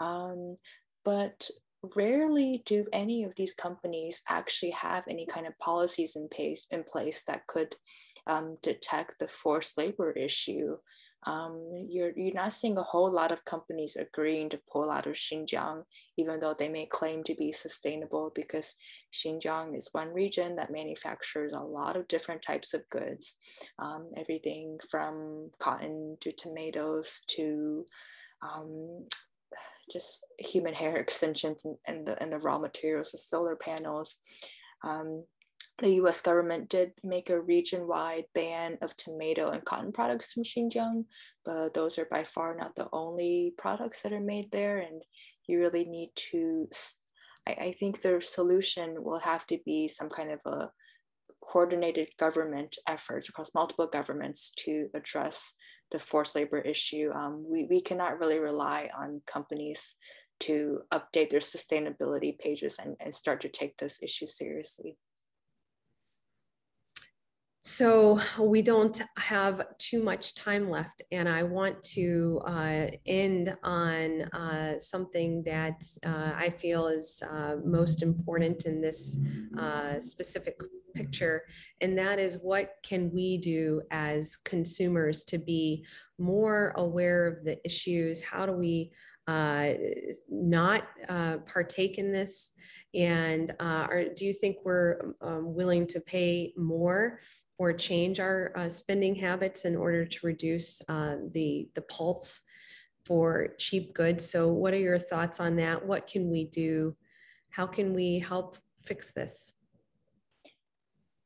Um, 0.00 0.56
but 1.02 1.48
rarely 1.94 2.62
do 2.66 2.86
any 2.92 3.24
of 3.24 3.34
these 3.36 3.54
companies 3.54 4.22
actually 4.28 4.72
have 4.72 5.04
any 5.08 5.26
kind 5.26 5.46
of 5.46 5.58
policies 5.58 6.16
in 6.16 6.28
place, 6.28 6.66
in 6.70 6.84
place 6.84 7.24
that 7.24 7.46
could 7.46 7.76
um, 8.26 8.58
detect 8.62 9.18
the 9.18 9.28
forced 9.28 9.78
labor 9.78 10.10
issue. 10.12 10.76
Um, 11.26 11.70
you're, 11.72 12.12
you're 12.16 12.34
not 12.34 12.52
seeing 12.52 12.78
a 12.78 12.82
whole 12.82 13.12
lot 13.12 13.32
of 13.32 13.44
companies 13.44 13.96
agreeing 13.96 14.50
to 14.50 14.60
pull 14.72 14.90
out 14.90 15.06
of 15.06 15.14
Xinjiang, 15.14 15.82
even 16.16 16.38
though 16.38 16.54
they 16.54 16.68
may 16.68 16.86
claim 16.86 17.24
to 17.24 17.34
be 17.34 17.50
sustainable, 17.52 18.30
because 18.34 18.76
Xinjiang 19.12 19.76
is 19.76 19.88
one 19.92 20.12
region 20.14 20.54
that 20.56 20.70
manufactures 20.70 21.52
a 21.52 21.60
lot 21.60 21.96
of 21.96 22.06
different 22.06 22.42
types 22.42 22.72
of 22.72 22.88
goods, 22.90 23.34
um, 23.80 24.10
everything 24.16 24.78
from 24.90 25.50
cotton 25.58 26.16
to 26.20 26.30
tomatoes 26.32 27.22
to 27.28 27.84
um, 28.42 29.04
just 29.90 30.24
human 30.38 30.74
hair 30.74 30.96
extensions 30.96 31.64
and, 31.64 31.76
and 31.86 32.06
the 32.06 32.20
and 32.22 32.32
the 32.32 32.38
raw 32.38 32.58
materials 32.58 33.12
of 33.14 33.20
solar 33.20 33.56
panels. 33.56 34.18
Um, 34.84 35.24
the 35.78 35.90
US 36.02 36.20
government 36.20 36.68
did 36.68 36.92
make 37.04 37.30
a 37.30 37.40
region-wide 37.40 38.24
ban 38.34 38.78
of 38.82 38.96
tomato 38.96 39.50
and 39.50 39.64
cotton 39.64 39.92
products 39.92 40.32
from 40.32 40.42
Xinjiang, 40.42 41.04
but 41.44 41.74
those 41.74 41.98
are 41.98 42.06
by 42.10 42.24
far 42.24 42.56
not 42.56 42.74
the 42.74 42.88
only 42.92 43.54
products 43.56 44.02
that 44.02 44.12
are 44.12 44.20
made 44.20 44.50
there. 44.50 44.78
And 44.78 45.02
you 45.46 45.60
really 45.60 45.84
need 45.84 46.10
to, 46.30 46.68
I, 47.46 47.52
I 47.52 47.74
think 47.78 48.02
the 48.02 48.20
solution 48.20 49.04
will 49.04 49.20
have 49.20 49.46
to 49.48 49.58
be 49.64 49.86
some 49.86 50.08
kind 50.08 50.32
of 50.32 50.40
a 50.46 50.70
coordinated 51.40 52.08
government 52.18 52.76
efforts 52.88 53.28
across 53.28 53.54
multiple 53.54 53.86
governments 53.86 54.52
to 54.58 54.88
address 54.94 55.54
the 55.90 55.98
forced 55.98 56.34
labor 56.34 56.58
issue, 56.58 57.10
um, 57.14 57.44
we, 57.48 57.64
we 57.64 57.80
cannot 57.80 58.18
really 58.18 58.38
rely 58.38 58.90
on 58.96 59.22
companies 59.26 59.96
to 60.40 60.82
update 60.92 61.30
their 61.30 61.40
sustainability 61.40 62.38
pages 62.38 62.78
and, 62.82 62.96
and 63.00 63.14
start 63.14 63.40
to 63.40 63.48
take 63.48 63.76
this 63.78 63.98
issue 64.02 64.26
seriously. 64.26 64.96
So 67.60 68.20
we 68.40 68.62
don't 68.62 69.02
have 69.18 69.66
too 69.78 70.02
much 70.02 70.34
time 70.34 70.70
left, 70.70 71.02
and 71.10 71.28
I 71.28 71.42
want 71.42 71.82
to 71.94 72.40
uh, 72.46 72.86
end 73.04 73.54
on 73.64 74.22
uh, 74.22 74.78
something 74.78 75.42
that 75.42 75.82
uh, 76.06 76.32
I 76.36 76.50
feel 76.50 76.86
is 76.86 77.20
uh, 77.28 77.56
most 77.64 78.02
important 78.02 78.64
in 78.64 78.80
this 78.80 79.18
uh, 79.58 79.98
specific 79.98 80.56
picture, 80.98 81.44
and 81.80 81.96
that 81.98 82.18
is 82.18 82.38
what 82.42 82.74
can 82.82 83.10
we 83.12 83.38
do 83.38 83.82
as 83.90 84.36
consumers 84.36 85.24
to 85.24 85.38
be 85.38 85.84
more 86.18 86.72
aware 86.76 87.26
of 87.26 87.44
the 87.44 87.58
issues? 87.64 88.22
How 88.22 88.46
do 88.46 88.52
we 88.52 88.90
uh, 89.26 89.74
not 90.28 90.84
partake 91.46 91.98
in 91.98 92.12
this? 92.12 92.52
And 92.94 93.54
are, 93.60 94.04
do 94.16 94.24
you 94.24 94.32
think 94.32 94.56
we're 94.64 95.14
um, 95.20 95.54
willing 95.54 95.86
to 95.88 96.00
pay 96.00 96.52
more 96.56 97.20
or 97.58 97.72
change 97.72 98.20
our 98.20 98.52
uh, 98.56 98.68
spending 98.68 99.14
habits 99.16 99.64
in 99.64 99.76
order 99.76 100.04
to 100.04 100.26
reduce 100.26 100.80
uh, 100.88 101.16
the, 101.32 101.68
the 101.74 101.82
pulse 101.82 102.40
for 103.04 103.54
cheap 103.58 103.94
goods. 103.94 104.30
So 104.30 104.48
what 104.48 104.74
are 104.74 104.78
your 104.78 104.98
thoughts 104.98 105.40
on 105.40 105.56
that? 105.56 105.84
What 105.84 106.06
can 106.06 106.30
we 106.30 106.44
do? 106.44 106.94
How 107.50 107.66
can 107.66 107.94
we 107.94 108.18
help 108.18 108.58
fix 108.84 109.12
this? 109.12 109.54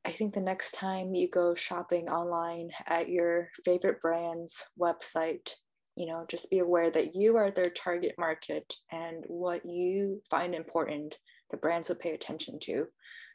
I 0.04 0.12
think 0.12 0.34
the 0.34 0.40
next 0.40 0.72
time 0.72 1.14
you 1.14 1.28
go 1.30 1.54
shopping 1.54 2.08
online 2.08 2.70
at 2.86 3.08
your 3.08 3.50
favorite 3.64 4.00
brand's 4.00 4.64
website, 4.80 5.50
you 5.96 6.06
know, 6.06 6.24
just 6.28 6.50
be 6.50 6.58
aware 6.58 6.90
that 6.90 7.14
you 7.14 7.36
are 7.36 7.50
their 7.50 7.70
target 7.70 8.14
market 8.18 8.74
and 8.90 9.24
what 9.28 9.64
you 9.64 10.20
find 10.28 10.54
important, 10.54 11.18
the 11.50 11.56
brands 11.56 11.88
will 11.88 11.96
pay 11.96 12.14
attention 12.14 12.58
to. 12.62 12.86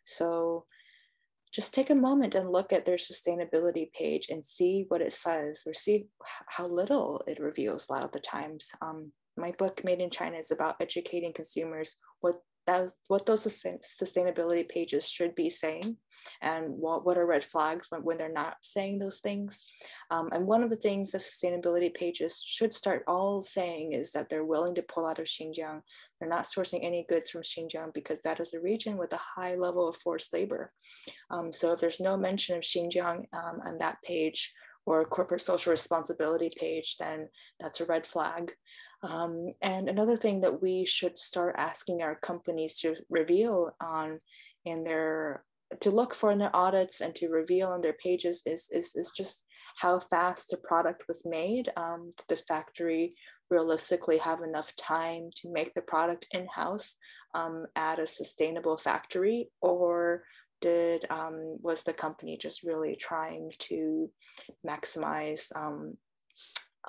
So 0.04 0.66
just 1.54 1.74
take 1.74 1.90
a 1.90 1.96
moment 1.96 2.36
and 2.36 2.52
look 2.52 2.74
at 2.74 2.86
their 2.86 2.98
sustainability 2.98 3.92
page 3.94 4.28
and 4.30 4.46
see 4.46 4.86
what 4.90 5.02
it 5.02 5.14
says 5.14 5.64
or 5.66 5.74
see 5.74 6.08
how 6.50 6.68
little 6.68 7.24
it 7.28 7.40
reveals 7.40 7.88
a 7.88 7.94
lot 7.94 8.04
of 8.04 8.12
the 8.12 8.20
times. 8.20 8.72
Um, 8.82 9.14
my 9.38 9.52
book, 9.58 9.82
Made 9.84 10.02
in 10.02 10.10
China, 10.10 10.38
is 10.38 10.52
about 10.52 10.76
educating 10.82 11.32
consumers 11.32 11.98
what 12.20 12.36
that 12.68 12.92
what 13.08 13.26
those 13.26 13.46
sustainability 13.46 14.68
pages 14.68 15.08
should 15.08 15.34
be 15.34 15.50
saying 15.50 15.98
and 16.42 16.70
what, 16.70 17.06
what 17.06 17.18
are 17.18 17.26
red 17.26 17.44
flags 17.44 17.88
when, 17.90 18.02
when 18.02 18.18
they're 18.18 18.32
not 18.32 18.58
saying 18.62 19.00
those 19.00 19.20
things. 19.20 19.64
Um, 20.12 20.30
and 20.34 20.46
one 20.46 20.64
of 20.64 20.70
the 20.70 20.76
things 20.76 21.12
that 21.12 21.22
sustainability 21.22 21.94
pages 21.94 22.44
should 22.46 22.74
start 22.74 23.04
all 23.08 23.42
saying 23.42 23.94
is 23.94 24.12
that 24.12 24.30
they're 24.30 24.46
willing 24.46 24.76
to 24.76 24.82
pull 24.84 25.08
out 25.08 25.20
of 25.20 25.26
Xinjiang. 25.26 25.82
They're 26.20 26.30
not 26.30 26.46
sourcing 26.46 26.84
any 26.84 27.06
goods 27.08 27.30
from 27.32 27.42
Xinjiang 27.42 27.94
because 27.94 28.22
that 28.22 28.42
is 28.42 28.54
a 28.54 28.60
region 28.60 28.98
with 28.98 29.14
a 29.14 29.20
high 29.36 29.56
level 29.56 29.88
of 29.88 29.96
forced 29.96 30.34
labor. 30.34 30.74
Um, 31.32 31.52
so 31.54 31.72
if 31.72 31.80
there's 31.80 32.02
no 32.02 32.18
mention 32.18 32.58
of 32.58 32.64
Xinjiang 32.64 33.26
um, 33.34 33.62
on 33.66 33.78
that 33.80 33.98
page 34.04 34.54
or 34.86 35.04
corporate 35.06 35.42
social 35.42 35.72
responsibility 35.72 36.50
page, 36.56 36.96
then 36.98 37.28
that's 37.60 37.82
a 37.82 37.86
red 37.86 38.06
flag. 38.06 38.54
Um, 39.04 39.54
and 39.62 39.90
another 39.90 40.18
thing 40.18 40.42
that 40.42 40.62
we 40.62 40.86
should 40.86 41.18
start 41.18 41.56
asking 41.58 42.02
our 42.02 42.16
companies 42.16 42.80
to 42.80 42.96
reveal 43.10 43.72
on 43.80 44.20
in 44.66 44.84
their 44.84 45.44
to 45.82 45.92
look 45.92 46.16
for 46.16 46.32
in 46.32 46.40
their 46.40 46.56
audits 46.56 47.02
and 47.02 47.14
to 47.16 47.28
reveal 47.28 47.70
on 47.70 47.82
their 47.82 47.94
pages 47.94 48.42
is, 48.46 48.70
is, 48.72 48.96
is 48.96 49.12
just 49.16 49.44
how 49.78 50.00
fast 50.00 50.50
the 50.50 50.58
product 50.58 51.04
was 51.08 51.24
made. 51.26 51.70
Um, 51.76 52.12
did 52.18 52.38
the 52.38 52.44
factory 52.48 53.14
realistically 53.50 54.18
have 54.20 54.42
enough 54.42 54.76
time 54.76 55.30
to 55.36 55.52
make 55.52 55.74
the 55.74 55.82
product 55.82 56.26
in-house 56.32 56.96
um, 57.36 57.66
at 57.76 58.00
a 58.00 58.06
sustainable 58.06 58.78
factory 58.78 59.50
or 59.62 60.24
did 60.62 61.06
um, 61.10 61.58
was 61.62 61.84
the 61.84 61.94
company 61.94 62.38
just 62.38 62.64
really 62.64 62.96
trying 62.96 63.52
to 63.60 64.10
maximize 64.68 65.56
um, 65.56 65.96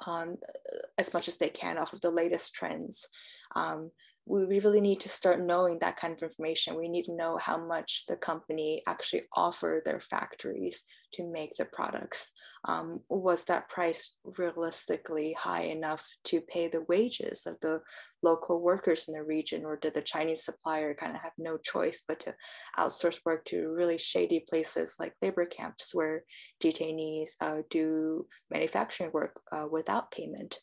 on 0.07 0.39
uh, 0.49 0.79
as 0.99 1.13
much 1.13 1.29
as 1.29 1.37
they 1.37 1.49
can 1.49 1.79
off 1.79 1.93
of 1.93 2.01
the 2.01 2.11
latest 2.11 2.55
trends. 2.55 3.09
Um, 3.57 3.91
we, 4.27 4.45
we 4.45 4.61
really 4.61 4.81
need 4.81 5.01
to 5.01 5.09
start 5.09 5.45
knowing 5.45 5.79
that 5.79 5.97
kind 5.97 6.15
of 6.15 6.23
information. 6.23 6.77
We 6.77 6.89
need 6.89 7.05
to 7.05 7.17
know 7.17 7.39
how 7.39 7.59
much 7.59 8.05
the 8.07 8.17
company 8.17 8.83
actually 8.87 9.23
offer 9.35 9.83
their 9.85 10.01
factories 10.01 10.85
to 11.15 11.25
make 11.25 11.55
the 11.57 11.65
products. 11.65 12.33
Um, 12.65 13.01
was 13.09 13.45
that 13.45 13.69
price 13.69 14.15
realistically 14.37 15.33
high 15.39 15.63
enough 15.63 16.05
to 16.25 16.41
pay 16.41 16.67
the 16.67 16.85
wages 16.89 17.47
of 17.47 17.57
the 17.61 17.81
local 18.23 18.61
workers 18.61 19.07
in 19.07 19.15
the 19.15 19.23
region, 19.23 19.65
or 19.65 19.77
did 19.77 19.95
the 19.95 20.03
Chinese 20.03 20.45
supplier 20.45 20.93
kind 20.93 21.15
of 21.15 21.23
have 21.23 21.33
no 21.39 21.57
choice 21.57 22.03
but 22.07 22.19
to 22.21 22.35
outsource 22.77 23.21
work 23.25 23.45
to 23.47 23.69
really 23.69 23.97
shady 23.97 24.45
places 24.49 24.97
like 24.99 25.15
labor 25.23 25.47
camps 25.47 25.95
where 25.95 26.25
detainees 26.63 27.31
uh, 27.41 27.59
do 27.71 28.27
manufacturing 28.51 29.13
work 29.13 29.41
uh, 29.53 29.67
without 29.71 30.11
payment? 30.11 30.59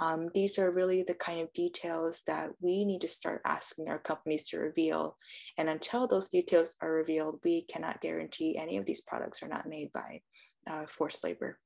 Um, 0.00 0.28
these 0.34 0.58
are 0.58 0.70
really 0.70 1.02
the 1.02 1.14
kind 1.14 1.40
of 1.40 1.52
details 1.54 2.22
that 2.26 2.50
we 2.60 2.84
need 2.84 3.00
to 3.00 3.08
start 3.08 3.40
asking 3.46 3.88
our 3.88 3.98
companies 3.98 4.46
to 4.48 4.58
reveal. 4.58 5.16
And 5.56 5.68
until 5.68 6.06
those 6.06 6.28
details 6.28 6.76
are 6.82 6.92
revealed, 6.92 7.40
we 7.42 7.62
cannot 7.62 8.02
guarantee 8.02 8.58
any 8.58 8.76
of 8.76 8.84
these 8.84 9.00
products 9.00 9.42
are 9.42 9.48
not 9.48 9.66
made 9.66 9.87
by 9.92 10.20
uh, 10.68 10.86
forced 10.86 11.24
labor. 11.24 11.58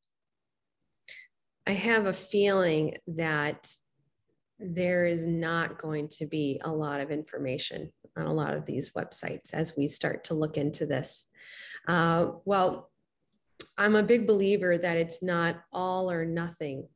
I 1.67 1.73
have 1.73 2.07
a 2.07 2.13
feeling 2.13 2.97
that 3.07 3.71
there 4.59 5.07
is 5.07 5.27
not 5.27 5.79
going 5.79 6.09
to 6.09 6.27
be 6.27 6.61
a 6.65 6.73
lot 6.73 7.01
of 7.01 7.11
information 7.11 7.93
on 8.17 8.27
a 8.27 8.33
lot 8.33 8.55
of 8.55 8.65
these 8.67 8.93
websites 8.93 9.53
as 9.53 9.77
we 9.77 9.89
start 9.89 10.25
to 10.25 10.35
look 10.35 10.57
into 10.57 10.87
this. 10.87 11.25
Uh, 11.89 12.33
well, 12.45 12.91
I'm 13.79 13.97
a 13.97 14.03
big 14.03 14.27
believer 14.27 14.77
that 14.79 14.97
it's 14.97 15.23
not 15.23 15.57
all 15.73 16.11
or 16.11 16.25
nothing. 16.25 16.89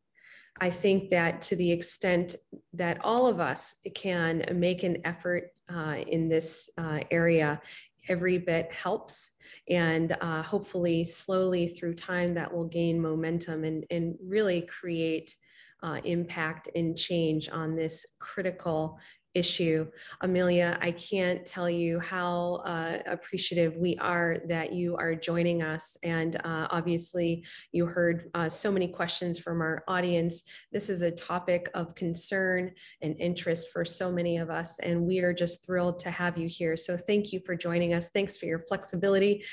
I 0.60 0.70
think 0.70 1.10
that 1.10 1.42
to 1.42 1.56
the 1.56 1.70
extent 1.70 2.34
that 2.72 3.04
all 3.04 3.26
of 3.26 3.40
us 3.40 3.74
can 3.94 4.44
make 4.54 4.82
an 4.82 4.98
effort 5.04 5.50
uh, 5.68 5.96
in 6.06 6.28
this 6.28 6.70
uh, 6.78 7.00
area, 7.10 7.60
every 8.08 8.38
bit 8.38 8.72
helps. 8.72 9.32
And 9.68 10.16
uh, 10.20 10.42
hopefully, 10.42 11.04
slowly 11.04 11.68
through 11.68 11.94
time, 11.94 12.34
that 12.34 12.52
will 12.52 12.66
gain 12.66 13.00
momentum 13.00 13.64
and, 13.64 13.84
and 13.90 14.16
really 14.22 14.62
create 14.62 15.34
uh, 15.82 16.00
impact 16.04 16.68
and 16.74 16.96
change 16.96 17.48
on 17.50 17.76
this 17.76 18.06
critical 18.18 18.98
issue. 19.36 19.86
Amelia, 20.22 20.78
I 20.80 20.90
can't 20.92 21.44
tell 21.44 21.68
you 21.68 22.00
how 22.00 22.62
uh, 22.64 22.98
appreciative 23.06 23.76
we 23.76 23.96
are 23.98 24.38
that 24.46 24.72
you 24.72 24.96
are 24.96 25.14
joining 25.14 25.62
us. 25.62 25.96
And 26.02 26.36
uh, 26.36 26.68
obviously, 26.70 27.44
you 27.72 27.84
heard 27.86 28.30
uh, 28.34 28.48
so 28.48 28.72
many 28.72 28.88
questions 28.88 29.38
from 29.38 29.60
our 29.60 29.84
audience. 29.86 30.42
This 30.72 30.88
is 30.88 31.02
a 31.02 31.10
topic 31.10 31.68
of 31.74 31.94
concern 31.94 32.72
and 33.02 33.14
interest 33.20 33.68
for 33.70 33.84
so 33.84 34.10
many 34.10 34.38
of 34.38 34.48
us, 34.48 34.78
and 34.78 35.02
we 35.02 35.20
are 35.20 35.34
just 35.34 35.66
thrilled 35.66 35.98
to 36.00 36.10
have 36.10 36.38
you 36.38 36.48
here. 36.48 36.76
So, 36.76 36.96
thank 36.96 37.32
you 37.32 37.40
for 37.44 37.54
joining 37.54 37.92
us. 37.92 38.08
Thanks 38.08 38.38
for 38.38 38.46
your 38.46 38.60
flexibility. 38.60 39.44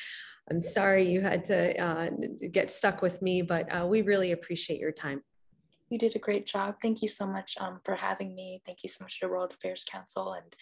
I'm 0.50 0.60
sorry 0.60 1.04
you 1.04 1.22
had 1.22 1.46
to 1.46 1.82
uh, 1.82 2.10
get 2.52 2.72
stuck 2.72 3.02
with 3.02 3.22
me, 3.22 3.42
but 3.42 3.74
uh, 3.74 3.86
we 3.86 4.02
really 4.02 4.32
appreciate 4.32 4.80
your 4.80 4.92
time 4.92 5.22
you 5.94 6.00
did 6.00 6.16
a 6.16 6.20
great 6.20 6.46
job. 6.48 6.76
Thank 6.82 7.02
you 7.04 7.08
so 7.08 7.26
much 7.26 7.56
um, 7.60 7.80
for 7.86 7.96
having 7.96 8.34
me. 8.34 8.62
Thank 8.66 8.84
you 8.84 8.90
so 8.90 9.04
much 9.04 9.20
to 9.20 9.28
World 9.28 9.54
Affairs 9.54 9.86
Council 9.90 10.34
and 10.34 10.56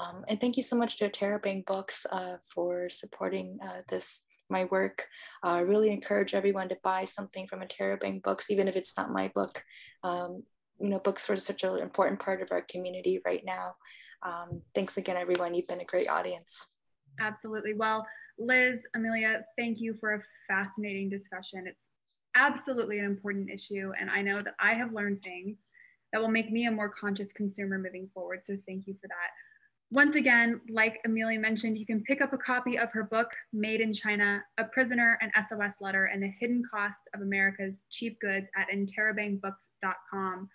um, 0.00 0.24
and 0.28 0.40
thank 0.40 0.56
you 0.56 0.62
so 0.62 0.76
much 0.76 0.96
to 0.98 1.10
Interabang 1.10 1.66
Books 1.66 2.06
uh, 2.10 2.36
for 2.42 2.88
supporting 2.88 3.58
uh, 3.62 3.82
this 3.88 4.24
my 4.48 4.64
work. 4.66 5.08
Uh, 5.42 5.64
really 5.66 5.90
encourage 5.90 6.34
everyone 6.34 6.68
to 6.68 6.78
buy 6.84 7.04
something 7.04 7.48
from 7.48 7.60
Interabang 7.60 8.22
Books, 8.22 8.48
even 8.48 8.68
if 8.68 8.76
it's 8.76 8.96
not 8.96 9.10
my 9.10 9.28
book. 9.34 9.64
Um, 10.04 10.44
you 10.80 10.88
know, 10.88 11.00
books 11.00 11.28
are 11.28 11.36
such 11.36 11.64
an 11.64 11.78
important 11.78 12.20
part 12.20 12.40
of 12.40 12.52
our 12.52 12.62
community 12.62 13.20
right 13.26 13.42
now. 13.44 13.74
Um, 14.22 14.62
thanks 14.74 14.96
again, 14.96 15.16
everyone. 15.16 15.54
You've 15.54 15.66
been 15.66 15.80
a 15.80 15.84
great 15.84 16.08
audience. 16.08 16.68
Absolutely. 17.18 17.74
Well, 17.74 18.06
Liz, 18.38 18.86
Amelia, 18.94 19.44
thank 19.58 19.80
you 19.80 19.94
for 19.98 20.14
a 20.14 20.20
fascinating 20.46 21.08
discussion. 21.08 21.64
It's 21.66 21.88
absolutely 22.36 23.00
an 23.00 23.04
important 23.06 23.50
issue. 23.50 23.92
And 23.98 24.08
I 24.10 24.22
know 24.22 24.42
that 24.42 24.54
I 24.60 24.74
have 24.74 24.92
learned 24.92 25.22
things 25.22 25.68
that 26.12 26.20
will 26.20 26.28
make 26.28 26.52
me 26.52 26.66
a 26.66 26.70
more 26.70 26.88
conscious 26.88 27.32
consumer 27.32 27.78
moving 27.78 28.08
forward. 28.14 28.40
So 28.44 28.56
thank 28.66 28.86
you 28.86 28.94
for 29.00 29.08
that. 29.08 29.30
Once 29.92 30.16
again, 30.16 30.60
like 30.68 30.98
Amelia 31.04 31.38
mentioned, 31.38 31.78
you 31.78 31.86
can 31.86 32.02
pick 32.02 32.20
up 32.20 32.32
a 32.32 32.38
copy 32.38 32.76
of 32.76 32.90
her 32.90 33.04
book, 33.04 33.30
Made 33.52 33.80
in 33.80 33.92
China, 33.92 34.42
A 34.58 34.64
Prisoner, 34.64 35.16
an 35.20 35.30
SOS 35.48 35.76
Letter, 35.80 36.06
and 36.06 36.22
the 36.22 36.32
Hidden 36.40 36.64
Cost 36.72 36.98
of 37.14 37.22
America's 37.22 37.80
Cheap 37.90 38.18
Goods 38.20 38.48
at 38.56 38.66
interabangbooks.com. 38.74 40.48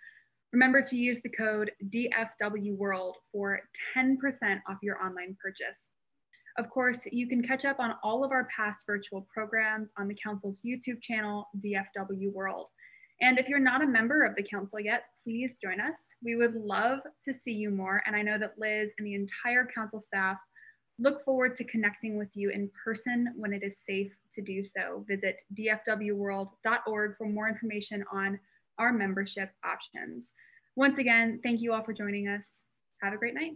Remember 0.52 0.82
to 0.82 0.96
use 0.96 1.22
the 1.22 1.30
code 1.30 1.72
DFWWorld 1.88 3.14
for 3.32 3.60
10% 3.96 4.60
off 4.68 4.76
your 4.82 5.02
online 5.02 5.34
purchase. 5.42 5.88
Of 6.58 6.68
course, 6.68 7.06
you 7.10 7.26
can 7.26 7.42
catch 7.42 7.64
up 7.64 7.80
on 7.80 7.94
all 8.02 8.24
of 8.24 8.30
our 8.30 8.44
past 8.44 8.84
virtual 8.86 9.26
programs 9.32 9.90
on 9.98 10.08
the 10.08 10.16
Council's 10.22 10.60
YouTube 10.64 11.00
channel, 11.00 11.48
DFW 11.58 12.32
World. 12.32 12.66
And 13.20 13.38
if 13.38 13.48
you're 13.48 13.58
not 13.58 13.82
a 13.82 13.86
member 13.86 14.24
of 14.24 14.34
the 14.34 14.42
Council 14.42 14.80
yet, 14.80 15.04
please 15.22 15.58
join 15.62 15.80
us. 15.80 15.96
We 16.22 16.34
would 16.36 16.54
love 16.54 17.00
to 17.24 17.32
see 17.32 17.52
you 17.52 17.70
more. 17.70 18.02
And 18.04 18.16
I 18.16 18.22
know 18.22 18.36
that 18.38 18.58
Liz 18.58 18.90
and 18.98 19.06
the 19.06 19.14
entire 19.14 19.66
Council 19.66 20.00
staff 20.00 20.38
look 20.98 21.24
forward 21.24 21.56
to 21.56 21.64
connecting 21.64 22.18
with 22.18 22.28
you 22.34 22.50
in 22.50 22.70
person 22.84 23.32
when 23.36 23.52
it 23.52 23.62
is 23.62 23.78
safe 23.78 24.12
to 24.32 24.42
do 24.42 24.64
so. 24.64 25.04
Visit 25.08 25.40
dfwworld.org 25.58 27.16
for 27.16 27.28
more 27.28 27.48
information 27.48 28.04
on 28.12 28.38
our 28.78 28.92
membership 28.92 29.50
options. 29.64 30.34
Once 30.76 30.98
again, 30.98 31.40
thank 31.42 31.60
you 31.60 31.72
all 31.72 31.84
for 31.84 31.92
joining 31.92 32.28
us. 32.28 32.64
Have 33.02 33.12
a 33.12 33.18
great 33.18 33.34
night. 33.34 33.52